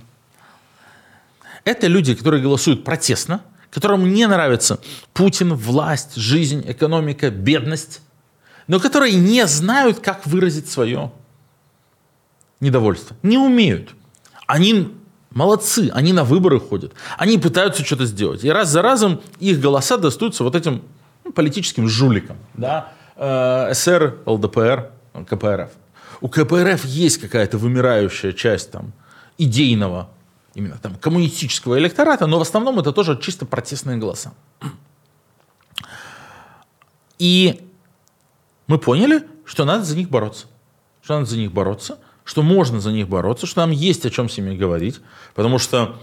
Это 1.64 1.86
люди, 1.86 2.14
которые 2.14 2.42
голосуют 2.42 2.84
протестно, 2.84 3.42
которым 3.70 4.12
не 4.12 4.26
нравится 4.26 4.80
Путин, 5.14 5.54
власть, 5.54 6.16
жизнь, 6.16 6.64
экономика, 6.66 7.30
бедность, 7.30 8.00
но 8.66 8.80
которые 8.80 9.14
не 9.14 9.46
знают, 9.46 10.00
как 10.00 10.26
выразить 10.26 10.68
свое 10.68 11.12
недовольство. 12.58 13.16
Не 13.22 13.38
умеют. 13.38 13.90
Они 14.48 14.92
молодцы, 15.30 15.90
они 15.94 16.12
на 16.12 16.24
выборы 16.24 16.58
ходят, 16.58 16.92
они 17.18 17.38
пытаются 17.38 17.84
что-то 17.84 18.04
сделать. 18.04 18.42
И 18.42 18.50
раз 18.50 18.68
за 18.68 18.82
разом 18.82 19.20
их 19.38 19.60
голоса 19.60 19.96
достаются 19.96 20.42
вот 20.42 20.56
этим 20.56 20.82
ну, 21.24 21.32
политическим 21.32 21.88
жуликам. 21.88 22.36
Да? 22.54 22.92
Э, 23.14 23.72
СР, 23.74 24.18
ЛДПР, 24.26 24.90
КПРФ. 25.28 25.70
У 26.20 26.28
КПРФ 26.28 26.84
есть 26.84 27.18
какая-то 27.18 27.58
вымирающая 27.58 28.32
часть 28.32 28.70
там, 28.70 28.92
идейного 29.38 30.10
именно 30.54 30.78
там 30.78 30.96
коммунистического 30.96 31.78
электората, 31.78 32.26
но 32.26 32.38
в 32.38 32.42
основном 32.42 32.78
это 32.78 32.92
тоже 32.92 33.18
чисто 33.20 33.46
протестные 33.46 33.96
голоса. 33.96 34.32
И 37.18 37.60
мы 38.66 38.78
поняли, 38.78 39.24
что 39.44 39.64
надо 39.64 39.84
за 39.84 39.96
них 39.96 40.10
бороться. 40.10 40.46
Что 41.02 41.14
надо 41.14 41.26
за 41.26 41.36
них 41.36 41.52
бороться, 41.52 41.98
что 42.24 42.42
можно 42.42 42.80
за 42.80 42.92
них 42.92 43.08
бороться, 43.08 43.46
что 43.46 43.60
нам 43.60 43.70
есть 43.70 44.04
о 44.06 44.10
чем 44.10 44.28
с 44.28 44.36
ними 44.36 44.56
говорить, 44.56 45.00
потому 45.34 45.58
что 45.58 45.98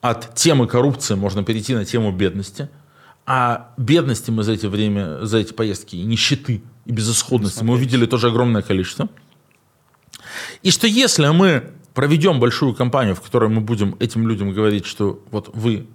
от 0.00 0.34
темы 0.34 0.66
коррупции 0.66 1.14
можно 1.14 1.44
перейти 1.44 1.74
на 1.74 1.84
тему 1.84 2.12
бедности, 2.12 2.68
а 3.26 3.72
бедности 3.76 4.30
мы 4.30 4.42
за 4.42 4.52
эти 4.52 4.66
время, 4.66 5.24
за 5.24 5.38
эти 5.38 5.52
поездки, 5.52 5.96
и 5.96 6.02
нищеты, 6.02 6.62
и 6.86 6.92
безысходности 6.92 7.62
мы 7.62 7.74
увидели 7.74 8.06
тоже 8.06 8.28
огромное 8.28 8.62
количество. 8.62 9.08
И 10.62 10.70
что 10.70 10.86
если 10.86 11.28
мы 11.28 11.72
проведем 11.94 12.38
большую 12.38 12.74
кампанию, 12.74 13.14
в 13.14 13.20
которой 13.20 13.48
мы 13.48 13.60
будем 13.60 13.96
этим 13.98 14.28
людям 14.28 14.52
говорить, 14.52 14.86
что 14.86 15.20
вот 15.30 15.50
вы 15.52 15.86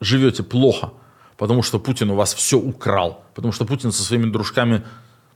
живете 0.00 0.42
плохо, 0.42 0.92
потому 1.38 1.62
что 1.62 1.78
Путин 1.78 2.10
у 2.10 2.14
вас 2.14 2.34
все 2.34 2.58
украл, 2.58 3.24
потому 3.34 3.52
что 3.52 3.64
Путин 3.64 3.92
со 3.92 4.02
своими 4.02 4.30
дружками 4.30 4.82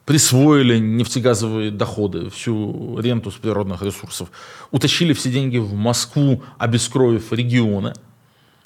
присвоили 0.04 0.78
нефтегазовые 0.78 1.70
доходы, 1.70 2.30
всю 2.30 2.98
ренту 3.00 3.30
с 3.30 3.34
природных 3.34 3.82
ресурсов, 3.82 4.30
утащили 4.70 5.12
все 5.12 5.30
деньги 5.30 5.58
в 5.58 5.74
Москву, 5.74 6.42
обескровив 6.58 7.32
регионы, 7.32 7.92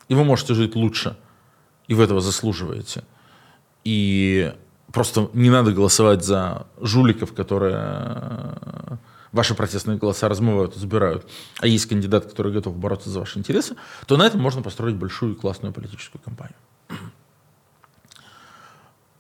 и 0.09 0.15
вы 0.15 0.25
можете 0.25 0.55
жить 0.55 0.75
лучше, 0.75 1.17
и 1.89 1.95
вы 1.95 2.05
этого 2.05 2.21
заслуживаете. 2.21 3.05
И 3.85 4.53
просто 4.93 5.31
не 5.33 5.49
надо 5.49 5.73
голосовать 5.73 6.25
за 6.25 6.67
жуликов, 6.81 7.33
которые 7.33 8.99
ваши 9.33 9.55
протестные 9.55 9.99
голоса 9.99 10.29
размывают 10.29 10.75
забирают, 10.77 11.27
а 11.61 11.67
есть 11.67 11.87
кандидат, 11.87 12.27
который 12.27 12.53
готов 12.53 12.77
бороться 12.77 13.11
за 13.11 13.21
ваши 13.21 13.39
интересы, 13.39 13.77
то 14.07 14.17
на 14.17 14.25
этом 14.25 14.41
можно 14.41 14.63
построить 14.63 14.97
большую 14.97 15.35
и 15.35 15.37
классную 15.37 15.73
политическую 15.73 16.21
кампанию. 16.23 16.57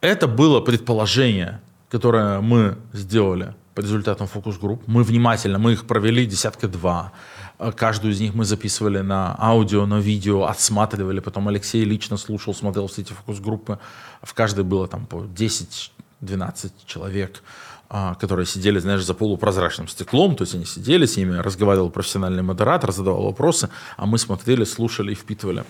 Это 0.00 0.26
было 0.26 0.60
предположение 0.60 1.60
которое 1.90 2.40
мы 2.40 2.78
сделали 2.92 3.54
по 3.74 3.80
результатам 3.80 4.26
фокус-групп. 4.26 4.82
Мы 4.86 5.02
внимательно, 5.02 5.58
мы 5.58 5.72
их 5.72 5.86
провели 5.86 6.24
десятка 6.24 6.68
два. 6.68 7.12
Каждую 7.76 8.12
из 8.14 8.20
них 8.20 8.32
мы 8.32 8.44
записывали 8.44 9.00
на 9.00 9.36
аудио, 9.38 9.86
на 9.86 9.98
видео, 9.98 10.44
отсматривали. 10.44 11.20
Потом 11.20 11.48
Алексей 11.48 11.84
лично 11.84 12.16
слушал, 12.16 12.54
смотрел 12.54 12.86
все 12.86 13.02
эти 13.02 13.12
фокус-группы. 13.12 13.78
В 14.22 14.34
каждой 14.34 14.64
было 14.64 14.86
там 14.86 15.04
по 15.06 15.26
10-12 16.22 16.72
человек, 16.86 17.42
а, 17.88 18.14
которые 18.14 18.46
сидели, 18.46 18.78
знаешь, 18.78 19.04
за 19.04 19.14
полупрозрачным 19.14 19.88
стеклом. 19.88 20.36
То 20.36 20.44
есть 20.44 20.54
они 20.54 20.64
сидели 20.64 21.06
с 21.06 21.16
ними, 21.16 21.36
разговаривал 21.36 21.90
профессиональный 21.90 22.42
модератор, 22.42 22.92
задавал 22.92 23.24
вопросы, 23.24 23.68
а 23.96 24.06
мы 24.06 24.18
смотрели, 24.18 24.64
слушали 24.64 25.12
и 25.12 25.14
впитывали. 25.14 25.64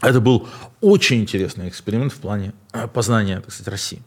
Это 0.00 0.20
был 0.20 0.48
очень 0.80 1.20
интересный 1.20 1.68
эксперимент 1.68 2.12
в 2.12 2.18
плане 2.18 2.52
э, 2.72 2.88
познания, 2.88 3.40
так 3.40 3.52
сказать, 3.52 3.68
России. 3.68 4.02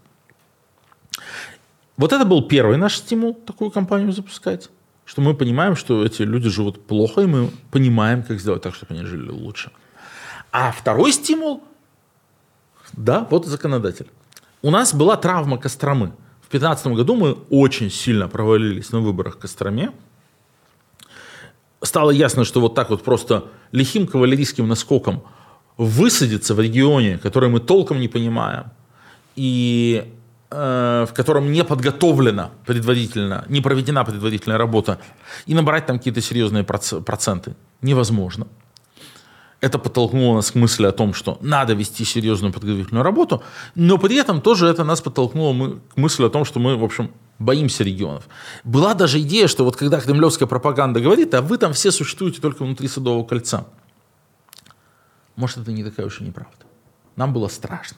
Вот 1.98 2.12
это 2.12 2.26
был 2.26 2.42
первый 2.48 2.78
наш 2.78 2.98
стимул 2.98 3.34
такую 3.34 3.72
компанию 3.72 4.12
запускать, 4.12 4.70
что 5.06 5.22
мы 5.22 5.34
понимаем, 5.34 5.76
что 5.76 6.06
эти 6.06 6.24
люди 6.24 6.50
живут 6.50 6.86
плохо, 6.86 7.22
и 7.22 7.26
мы 7.26 7.50
понимаем, 7.72 8.24
как 8.24 8.40
сделать 8.40 8.62
так, 8.62 8.76
чтобы 8.76 8.96
они 8.96 9.06
жили 9.06 9.30
лучше. 9.30 9.72
А 10.52 10.72
второй 10.72 11.14
стимул, 11.14 11.64
да, 12.94 13.26
вот 13.30 13.46
законодатель. 13.46 14.08
У 14.66 14.72
нас 14.72 14.96
была 14.96 15.16
травма 15.16 15.60
Костромы. 15.60 16.08
В 16.42 16.50
2015 16.50 16.88
году 16.88 17.16
мы 17.16 17.34
очень 17.52 17.92
сильно 17.92 18.28
провалились 18.28 18.92
на 18.92 19.00
выборах 19.00 19.36
в 19.36 19.38
Костроме. 19.38 19.92
Стало 21.84 22.10
ясно, 22.10 22.46
что 22.46 22.62
вот 22.62 22.74
так 22.74 22.90
вот 22.90 23.04
просто 23.04 23.44
лихим 23.72 24.08
кавалерийским 24.08 24.68
наскоком 24.68 25.24
высадиться 25.78 26.56
в 26.56 26.60
регионе, 26.60 27.20
который 27.20 27.48
мы 27.48 27.60
толком 27.60 28.00
не 28.00 28.08
понимаем, 28.08 28.72
и 29.36 30.12
Э, 30.52 31.06
в 31.10 31.14
котором 31.14 31.52
не 31.52 31.64
подготовлена 31.64 32.52
предварительно, 32.66 33.44
не 33.50 33.62
проведена 33.62 34.06
предварительная 34.06 34.58
работа, 34.58 35.00
и 35.48 35.56
набрать 35.56 35.86
там 35.88 35.98
какие-то 35.98 36.22
серьезные 36.22 36.64
проценты 36.64 37.56
невозможно. 37.82 38.48
Это 39.66 39.80
подтолкнуло 39.80 40.36
нас 40.36 40.52
к 40.52 40.56
мысли 40.56 40.86
о 40.86 40.92
том, 40.92 41.16
что 41.16 41.40
надо 41.42 41.74
вести 41.74 42.06
серьезную 42.06 42.54
подготовительную 42.54 43.04
работу, 43.04 43.42
но 43.74 43.98
при 43.98 44.16
этом 44.16 44.40
тоже 44.40 44.68
это 44.68 44.84
нас 44.84 45.02
подтолкнуло 45.02 45.80
к 45.92 45.98
мысли 45.98 46.24
о 46.24 46.30
том, 46.30 46.46
что 46.46 46.60
мы, 46.60 46.78
в 46.78 46.84
общем, 46.84 47.10
боимся 47.40 47.84
регионов. 47.84 48.28
Была 48.64 48.94
даже 48.94 49.20
идея, 49.22 49.48
что 49.48 49.66
вот 49.66 49.76
когда 49.76 50.00
кремлевская 50.00 50.48
пропаганда 50.48 51.00
говорит, 51.00 51.34
а 51.34 51.42
вы 51.42 51.58
там 51.58 51.74
все 51.74 51.90
существуете 51.90 52.42
только 52.42 52.64
внутри 52.64 52.88
Садового 52.88 53.26
кольца. 53.26 53.66
Может, 55.36 55.58
это 55.58 55.72
не 55.72 55.84
такая 55.84 56.06
уж 56.06 56.22
и 56.22 56.24
неправда. 56.24 56.68
Нам 57.16 57.34
было 57.34 57.48
страшно. 57.48 57.98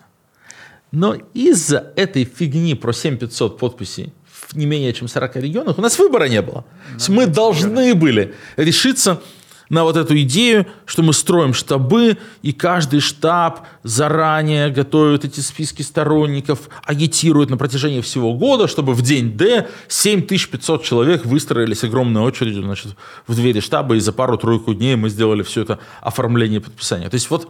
Но 0.92 1.18
из-за 1.34 1.92
этой 1.98 2.24
фигни 2.24 2.76
про 2.76 2.94
7500 2.94 3.60
подписей 3.60 4.14
в 4.32 4.56
не 4.56 4.66
менее 4.66 4.94
чем 4.94 5.10
40 5.10 5.36
регионах 5.36 5.78
у 5.78 5.82
нас 5.82 6.00
выбора 6.00 6.30
не 6.30 6.42
было. 6.42 6.64
Есть 6.94 7.10
мы 7.10 7.26
должны 7.26 7.94
были 7.94 8.36
решиться 8.56 9.22
на 9.70 9.84
вот 9.84 9.98
эту 9.98 10.20
идею, 10.22 10.66
что 10.86 11.04
мы 11.04 11.14
строим 11.14 11.54
штабы, 11.54 12.18
и 12.42 12.54
каждый 12.54 13.00
штаб 13.00 13.68
заранее 13.84 14.70
готовит 14.70 15.26
эти 15.26 15.40
списки 15.40 15.82
сторонников, 15.82 16.70
агитирует 16.84 17.50
на 17.50 17.58
протяжении 17.58 18.02
всего 18.02 18.34
года, 18.34 18.68
чтобы 18.68 18.94
в 18.94 19.02
день 19.02 19.34
Д 19.34 19.68
7500 19.88 20.84
человек 20.84 21.26
выстроились 21.26 21.84
огромной 21.84 22.22
очередью 22.22 22.64
значит, 22.64 22.96
в 23.28 23.36
двери 23.36 23.60
штаба, 23.60 23.96
и 23.96 24.00
за 24.00 24.14
пару-тройку 24.14 24.74
дней 24.74 24.96
мы 24.96 25.10
сделали 25.10 25.44
все 25.44 25.64
это 25.64 25.80
оформление 26.02 26.62
подписания. 26.62 27.10
То 27.10 27.16
есть 27.16 27.30
вот 27.30 27.50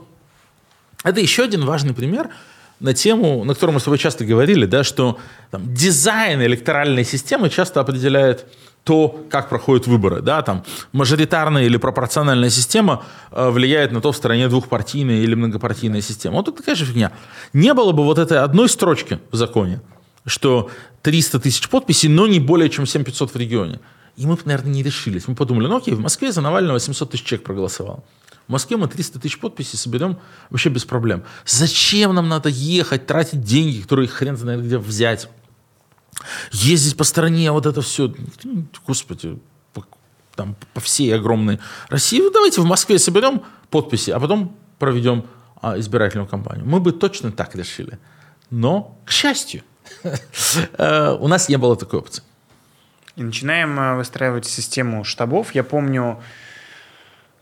это 1.03 1.19
еще 1.19 1.43
один 1.43 1.65
важный 1.65 1.93
пример– 1.93 2.29
на 2.79 2.93
тему, 2.93 3.43
на 3.43 3.53
которую 3.53 3.75
мы 3.75 3.79
с 3.79 3.83
тобой 3.83 3.97
часто 3.97 4.23
говорили, 4.25 4.65
да, 4.65 4.83
что 4.83 5.17
там, 5.51 5.73
дизайн 5.73 6.41
электоральной 6.41 7.03
системы 7.03 7.49
часто 7.49 7.79
определяет 7.79 8.45
то, 8.87 9.25
как 9.29 9.49
проходят 9.49 9.85
выборы. 9.85 10.21
Да, 10.21 10.41
там, 10.41 10.63
мажоритарная 10.93 11.65
или 11.65 11.75
пропорциональная 11.75 12.49
система 12.49 13.03
э, 13.31 13.49
влияет 13.49 13.91
на 13.91 13.99
то, 13.99 14.13
в 14.13 14.15
стране 14.15 14.47
двухпартийная 14.47 15.17
или 15.17 15.35
многопартийная 15.35 15.99
система. 15.99 16.37
Вот 16.37 16.45
тут 16.45 16.57
такая 16.57 16.75
же 16.75 16.85
фигня. 16.85 17.11
Не 17.51 17.73
было 17.73 17.91
бы 17.91 18.05
вот 18.05 18.17
этой 18.17 18.39
одной 18.39 18.69
строчки 18.69 19.19
в 19.29 19.35
законе, 19.35 19.81
что 20.25 20.69
300 21.01 21.41
тысяч 21.41 21.67
подписей, 21.67 22.07
но 22.07 22.27
не 22.27 22.39
более 22.39 22.69
чем 22.69 22.85
7500 22.85 23.33
в 23.33 23.35
регионе. 23.35 23.81
И 24.15 24.25
мы, 24.25 24.37
наверное, 24.45 24.71
не 24.71 24.83
решились. 24.83 25.27
Мы 25.27 25.35
подумали, 25.35 25.67
ну 25.67 25.77
окей, 25.77 25.93
в 25.93 25.99
Москве 25.99 26.31
за 26.31 26.39
Навального 26.39 26.79
700 26.79 27.11
тысяч 27.11 27.25
человек 27.25 27.45
проголосовал. 27.45 28.05
В 28.47 28.51
Москве 28.53 28.77
мы 28.77 28.87
300 28.87 29.19
тысяч 29.19 29.37
подписей 29.37 29.77
соберем 29.77 30.17
вообще 30.49 30.69
без 30.69 30.85
проблем. 30.85 31.23
Зачем 31.45 32.15
нам 32.15 32.29
надо 32.29 32.47
ехать, 32.47 33.05
тратить 33.05 33.43
деньги, 33.43 33.81
которые 33.81 34.07
хрен 34.07 34.37
знает 34.37 34.63
где 34.63 34.77
взять? 34.77 35.27
Ездить 36.51 36.97
по 36.97 37.03
стране, 37.03 37.51
вот 37.51 37.65
это 37.65 37.81
все. 37.81 38.13
Господи, 38.85 39.39
по, 39.73 39.85
там, 40.35 40.55
по 40.73 40.79
всей 40.79 41.13
огромной 41.15 41.59
России. 41.89 42.19
Ну, 42.19 42.31
давайте 42.31 42.61
в 42.61 42.65
Москве 42.65 42.99
соберем 42.99 43.41
подписи, 43.69 44.11
а 44.11 44.19
потом 44.19 44.55
проведем 44.79 45.25
а, 45.61 45.77
избирательную 45.79 46.27
кампанию. 46.27 46.65
Мы 46.65 46.79
бы 46.79 46.91
точно 46.91 47.31
так 47.31 47.55
решили. 47.55 47.99
Но, 48.49 48.97
к 49.05 49.11
счастью, 49.11 49.63
э, 50.03 51.17
у 51.19 51.27
нас 51.27 51.49
не 51.49 51.57
было 51.57 51.75
такой 51.75 51.99
опции. 51.99 52.23
И 53.15 53.23
начинаем 53.23 53.79
э, 53.79 53.95
выстраивать 53.95 54.45
систему 54.45 55.03
штабов. 55.03 55.55
Я 55.55 55.63
помню, 55.63 56.21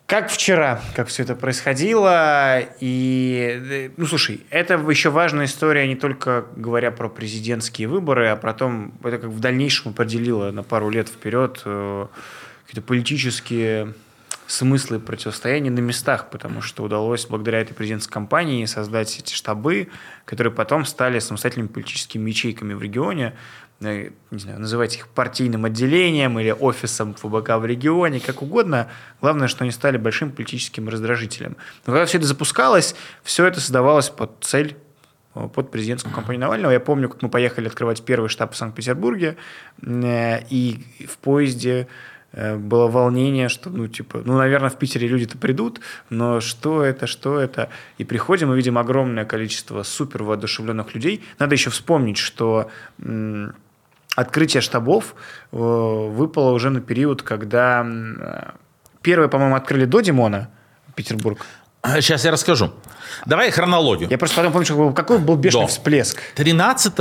как 0.06 0.30
вчера, 0.30 0.82
как 0.96 1.08
все 1.08 1.24
это 1.24 1.36
происходило. 1.36 2.60
И, 2.80 3.60
э, 3.70 3.90
ну, 3.98 4.06
слушай, 4.06 4.42
это 4.52 4.76
еще 4.90 5.10
важная 5.10 5.46
история 5.46 5.88
не 5.88 5.96
только 5.96 6.46
говоря 6.56 6.92
про 6.92 7.10
президентские 7.10 7.88
выборы, 7.88 8.28
а 8.28 8.36
про 8.36 8.54
то, 8.54 8.92
это 9.04 9.18
как 9.18 9.30
в 9.30 9.40
дальнейшем 9.40 9.92
определило 9.92 10.52
на 10.52 10.64
пару 10.64 10.90
лет 10.90 11.10
вперед 11.10 11.62
э, 11.66 12.08
какие-то 12.66 12.88
политические 12.88 13.94
смыслы 14.48 15.00
противостояния 15.00 15.72
на 15.72 15.80
местах, 15.80 16.30
потому 16.30 16.62
что 16.62 16.84
удалось 16.84 17.26
благодаря 17.26 17.62
этой 17.62 17.74
президентской 17.74 18.14
кампании 18.14 18.66
создать 18.66 19.18
эти 19.18 19.34
штабы, 19.34 19.88
которые 20.26 20.54
потом 20.54 20.86
стали 20.86 21.18
самостоятельными 21.18 21.70
политическими 21.70 22.30
ячейками 22.30 22.74
в 22.74 22.82
регионе, 22.82 23.36
не 23.80 24.12
знаю, 24.32 24.60
называйте 24.60 25.00
их 25.00 25.08
партийным 25.10 25.66
отделением 25.66 26.40
или 26.40 26.52
офисом 26.52 27.14
ФБК 27.14 27.58
в 27.58 27.66
регионе, 27.66 28.20
как 28.20 28.42
угодно. 28.42 28.88
Главное, 29.22 29.48
что 29.48 29.64
они 29.64 29.72
стали 29.72 29.98
большим 29.98 30.32
политическим 30.32 30.88
раздражителем. 30.88 31.58
Но 31.86 31.94
когда 31.94 32.06
все 32.06 32.18
это 32.18 32.28
запускалось, 32.28 32.96
все 33.24 33.46
это 33.46 33.60
создавалось 33.60 34.10
под 34.10 34.32
цель 34.42 34.78
э, 35.36 35.50
под 35.54 35.72
президентскую 35.72 36.14
кампанию 36.14 36.42
Навального. 36.42 36.72
Я 36.72 36.80
помню, 36.80 37.10
как 37.10 37.22
мы 37.22 37.30
поехали 37.30 37.68
открывать 37.68 38.04
первый 38.04 38.30
штаб 38.30 38.54
в 38.54 38.56
Санкт-Петербурге, 38.56 39.36
э, 39.82 40.44
и 40.50 40.86
в 41.08 41.18
поезде 41.18 41.88
было 42.34 42.90
волнение, 42.90 43.48
что, 43.48 43.70
ну, 43.70 43.88
типа, 43.88 44.22
ну, 44.26 44.38
наверное, 44.38 44.70
в 44.70 44.78
Питере 44.78 45.08
люди-то 45.08 45.38
придут, 45.38 45.80
но 46.10 46.42
что 46.42 46.84
это, 46.84 47.08
что 47.08 47.40
это? 47.40 47.70
И 47.98 48.04
приходим 48.04 48.52
и 48.52 48.58
видим 48.58 48.78
огромное 48.78 49.24
количество 49.24 49.84
супер 49.84 50.24
воодушевленных 50.24 50.94
людей. 50.96 51.24
Надо 51.40 51.56
еще 51.56 51.70
вспомнить, 51.70 52.18
что 52.18 52.70
открытие 54.16 54.62
штабов 54.62 55.16
э, 55.52 55.58
выпало 55.58 56.52
уже 56.52 56.70
на 56.70 56.82
период, 56.82 57.22
когда 57.22 57.86
первые, 59.02 59.30
по-моему, 59.30 59.56
открыли 59.56 59.86
до 59.86 60.02
Димона 60.02 60.50
Петербург. 60.96 61.46
Сейчас 61.84 62.26
я 62.26 62.32
расскажу. 62.32 62.72
Давай 63.26 63.52
хронологию. 63.52 64.10
Я 64.10 64.18
просто 64.18 64.38
потом 64.38 64.52
помню, 64.52 64.66
что 64.66 64.92
какой 64.92 65.20
был 65.20 65.36
бешеный 65.36 65.66
До. 65.66 65.68
всплеск. 65.68 66.20
13 66.36 66.94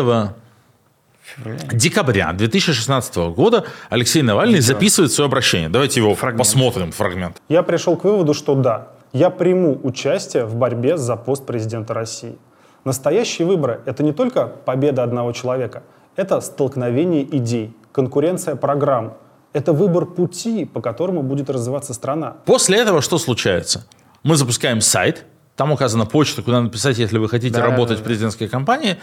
декабря 1.73 2.33
2016 2.33 3.17
года 3.35 3.65
Алексей 3.89 4.23
Навальный 4.23 4.61
записывает 4.61 5.13
свое 5.13 5.27
обращение. 5.27 5.69
Давайте 5.69 6.01
его 6.01 6.15
Фрагмент. 6.15 6.39
посмотрим, 6.39 6.93
фрагмент. 6.93 7.41
Я 7.49 7.63
пришел 7.63 7.97
к 7.97 8.05
выводу, 8.05 8.35
что 8.35 8.55
да, 8.55 8.89
я 9.13 9.31
приму 9.31 9.81
участие 9.83 10.45
в 10.45 10.55
борьбе 10.55 10.97
за 10.97 11.17
пост 11.17 11.47
президента 11.47 11.95
России. 11.95 12.37
Настоящие 12.85 13.47
выборы– 13.47 13.81
это 13.87 14.03
не 14.03 14.13
только 14.13 14.47
победа 14.47 15.03
одного 15.03 15.33
человека, 15.33 15.83
это 16.17 16.41
столкновение 16.41 17.25
идей, 17.37 17.77
конкуренция 17.93 18.57
программ, 18.57 19.17
это 19.53 19.73
выбор 19.73 20.07
пути, 20.07 20.65
по 20.65 20.81
которому 20.81 21.23
будет 21.23 21.49
развиваться 21.51 21.95
страна. 21.95 22.37
После 22.45 22.79
этого 22.79 23.01
что 23.03 23.19
случается? 23.19 23.87
Мы 24.23 24.37
запускаем 24.37 24.81
сайт, 24.81 25.25
там 25.57 25.71
указана 25.71 26.07
почта, 26.07 26.43
куда 26.43 26.61
написать, 26.61 26.99
если 26.99 27.19
вы 27.19 27.29
хотите 27.29 27.55
Да, 27.55 27.63
работать 27.63 27.99
да, 27.99 28.03
в 28.03 28.05
президентской 28.07 28.49
кампании. 28.49 28.97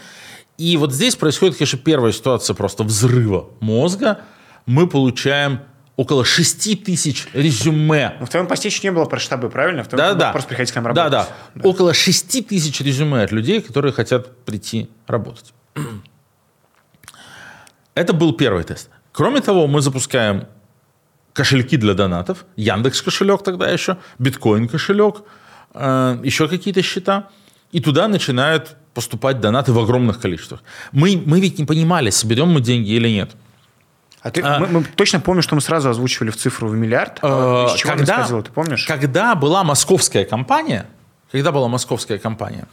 И 0.58 0.76
вот 0.76 0.92
здесь 0.92 1.16
происходит, 1.16 1.56
конечно, 1.56 1.78
первая 1.78 2.12
ситуация 2.12 2.54
просто 2.54 2.84
взрыва 2.84 3.46
мозга. 3.60 4.20
Мы 4.66 4.86
получаем 4.86 5.60
около 5.96 6.24
6 6.24 6.84
тысяч 6.84 7.28
резюме 7.32 8.16
Ну, 8.20 8.26
в 8.26 8.28
твоем 8.28 8.46
посте 8.46 8.68
еще 8.68 8.80
не 8.86 8.92
было 8.92 9.06
про 9.06 9.18
штабы, 9.18 9.48
правильно? 9.48 9.82
В 9.84 9.88
твоем 9.88 10.04
Да, 10.06 10.14
да. 10.14 10.32
Просто 10.32 10.48
приходите 10.48 10.72
к 10.72 10.76
нам 10.76 10.92
Да, 10.92 11.04
работать. 11.04 11.28
да. 11.54 11.68
Около 11.68 11.94
6 11.94 12.46
тысяч 12.46 12.80
резюме 12.80 13.22
от 13.22 13.32
людей, 13.32 13.62
которые 13.62 13.92
хотят 13.92 14.44
прийти 14.44 14.90
работать. 15.06 15.54
Это 17.94 18.12
был 18.12 18.32
первый 18.32 18.64
тест. 18.64 18.88
Кроме 19.12 19.40
того, 19.40 19.66
мы 19.66 19.80
запускаем 19.80 20.46
кошельки 21.32 21.76
для 21.76 21.94
донатов, 21.94 22.44
Яндекс 22.56 23.02
кошелек 23.02 23.42
тогда 23.42 23.70
еще, 23.70 23.96
биткоин 24.18 24.68
кошелек, 24.68 25.22
э, 25.74 26.18
еще 26.24 26.48
какие-то 26.48 26.82
счета. 26.82 27.28
И 27.72 27.80
туда 27.80 28.08
начинают 28.08 28.76
поступать 28.94 29.40
донаты 29.40 29.72
в 29.72 29.78
огромных 29.78 30.20
количествах. 30.20 30.62
Мы, 30.92 31.22
мы 31.24 31.40
ведь 31.40 31.58
не 31.58 31.64
понимали, 31.64 32.10
соберем 32.10 32.48
мы 32.48 32.60
деньги 32.60 32.90
или 32.90 33.08
нет. 33.08 33.30
А 34.20 34.30
ты, 34.30 34.42
А- 34.42 34.58
мы, 34.60 34.66
мы 34.66 34.84
точно 34.84 35.20
помню, 35.20 35.42
что 35.42 35.54
мы 35.54 35.60
сразу 35.62 35.88
озвучивали 35.88 36.30
в 36.30 36.36
цифру 36.36 36.68
в 36.68 36.74
миллиард. 36.74 37.18
Э, 37.22 37.66
Из 37.66 37.74
чего 37.74 37.92
она 37.92 38.04
исходила, 38.04 38.42
ты 38.42 38.50
помнишь? 38.52 38.84
Когда 38.86 39.34
была 39.34 39.64
московская 39.64 40.24
компания, 40.24 40.86
когда 41.32 41.50
была 41.50 41.68
московская 41.68 42.18
компания, 42.18 42.66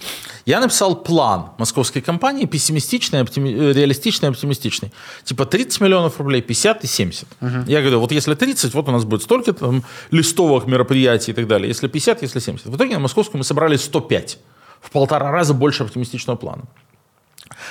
я 0.45 0.59
написал 0.59 0.95
план 0.95 1.51
московской 1.57 2.01
компании, 2.01 2.45
пессимистичный, 2.45 3.21
оптими- 3.21 3.53
э, 3.53 3.73
реалистичный, 3.73 4.29
оптимистичный. 4.29 4.91
Типа 5.23 5.45
30 5.45 5.81
миллионов 5.81 6.19
рублей, 6.19 6.41
50 6.41 6.83
и 6.83 6.87
70. 6.87 7.27
Я 7.67 7.79
говорю, 7.81 7.99
вот 7.99 8.11
если 8.11 8.35
30, 8.35 8.73
вот 8.73 8.89
у 8.89 8.91
нас 8.91 9.05
будет 9.05 9.23
столько 9.23 9.53
там 9.53 9.83
листовых 10.11 10.67
мероприятий 10.67 11.31
и 11.31 11.33
так 11.33 11.47
далее. 11.47 11.67
Если 11.69 11.87
50, 11.87 12.21
если 12.21 12.39
70. 12.39 12.67
В 12.67 12.75
итоге 12.75 12.93
на 12.93 12.99
московскую 12.99 13.39
мы 13.39 13.43
собрали 13.45 13.77
105. 13.77 14.37
В 14.81 14.91
полтора 14.91 15.31
раза 15.31 15.53
больше 15.53 15.83
оптимистичного 15.83 16.37
плана. 16.37 16.63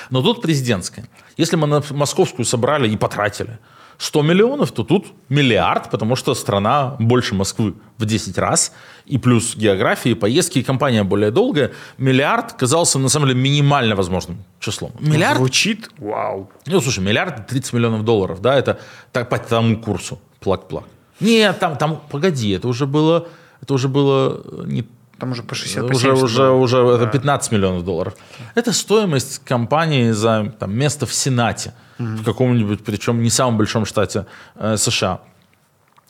Но 0.09 0.21
тут 0.21 0.41
президентская. 0.41 1.07
Если 1.37 1.55
мы 1.55 1.67
на 1.67 1.83
московскую 1.91 2.45
собрали 2.45 2.89
и 2.89 2.97
потратили 2.97 3.59
100 3.99 4.21
миллионов, 4.21 4.71
то 4.71 4.83
тут 4.83 5.07
миллиард, 5.27 5.91
потому 5.91 6.15
что 6.15 6.33
страна 6.33 6.95
больше 6.99 7.35
Москвы 7.35 7.73
в 7.97 8.05
10 8.05 8.37
раз, 8.37 8.71
и 9.05 9.17
плюс 9.17 9.57
географии, 9.57 10.13
поездки, 10.13 10.59
и 10.59 10.63
компания 10.63 11.03
более 11.03 11.31
долгая. 11.31 11.71
Миллиард 11.97 12.53
казался, 12.53 12.97
на 12.97 13.09
самом 13.09 13.27
деле, 13.27 13.41
минимально 13.41 13.95
возможным 13.95 14.37
числом. 14.61 14.91
Миллиард 14.99 15.37
Звучит, 15.37 15.89
вау. 15.97 16.49
ну, 16.65 16.79
слушай, 16.79 17.03
миллиард 17.03 17.47
30 17.47 17.73
миллионов 17.73 18.05
долларов, 18.05 18.41
да, 18.41 18.57
это 18.57 18.79
так, 19.11 19.27
по 19.27 19.37
тому 19.37 19.77
курсу, 19.77 20.17
плак-плак. 20.39 20.85
Нет, 21.19 21.59
там, 21.59 21.77
там, 21.77 22.01
погоди, 22.09 22.51
это 22.51 22.69
уже 22.69 22.85
было, 22.85 23.27
это 23.61 23.73
уже 23.73 23.89
было 23.89 24.65
не 24.65 24.85
Там 25.19 25.31
уже 25.31 25.43
по 25.43 25.55
60 25.55 25.87
по 25.87 25.95
уже, 25.95 25.99
70 26.07 26.23
уже, 26.23 26.49
уже 26.49 26.77
это 26.77 27.05
Да. 27.05 27.11
15 27.11 27.51
миллионов 27.51 27.83
долларов. 27.83 28.13
Это 28.55 28.71
стоимость 28.71 29.41
компании 29.45 30.11
за 30.11 30.53
там, 30.59 30.73
место 30.73 31.05
в 31.05 31.13
Сенате, 31.13 31.73
в 31.97 32.23
каком-нибудь, 32.23 32.83
причем 32.83 33.21
не 33.21 33.29
самом 33.29 33.57
большом 33.57 33.85
штате 33.85 34.25
э, 34.55 34.77
США. 34.77 35.19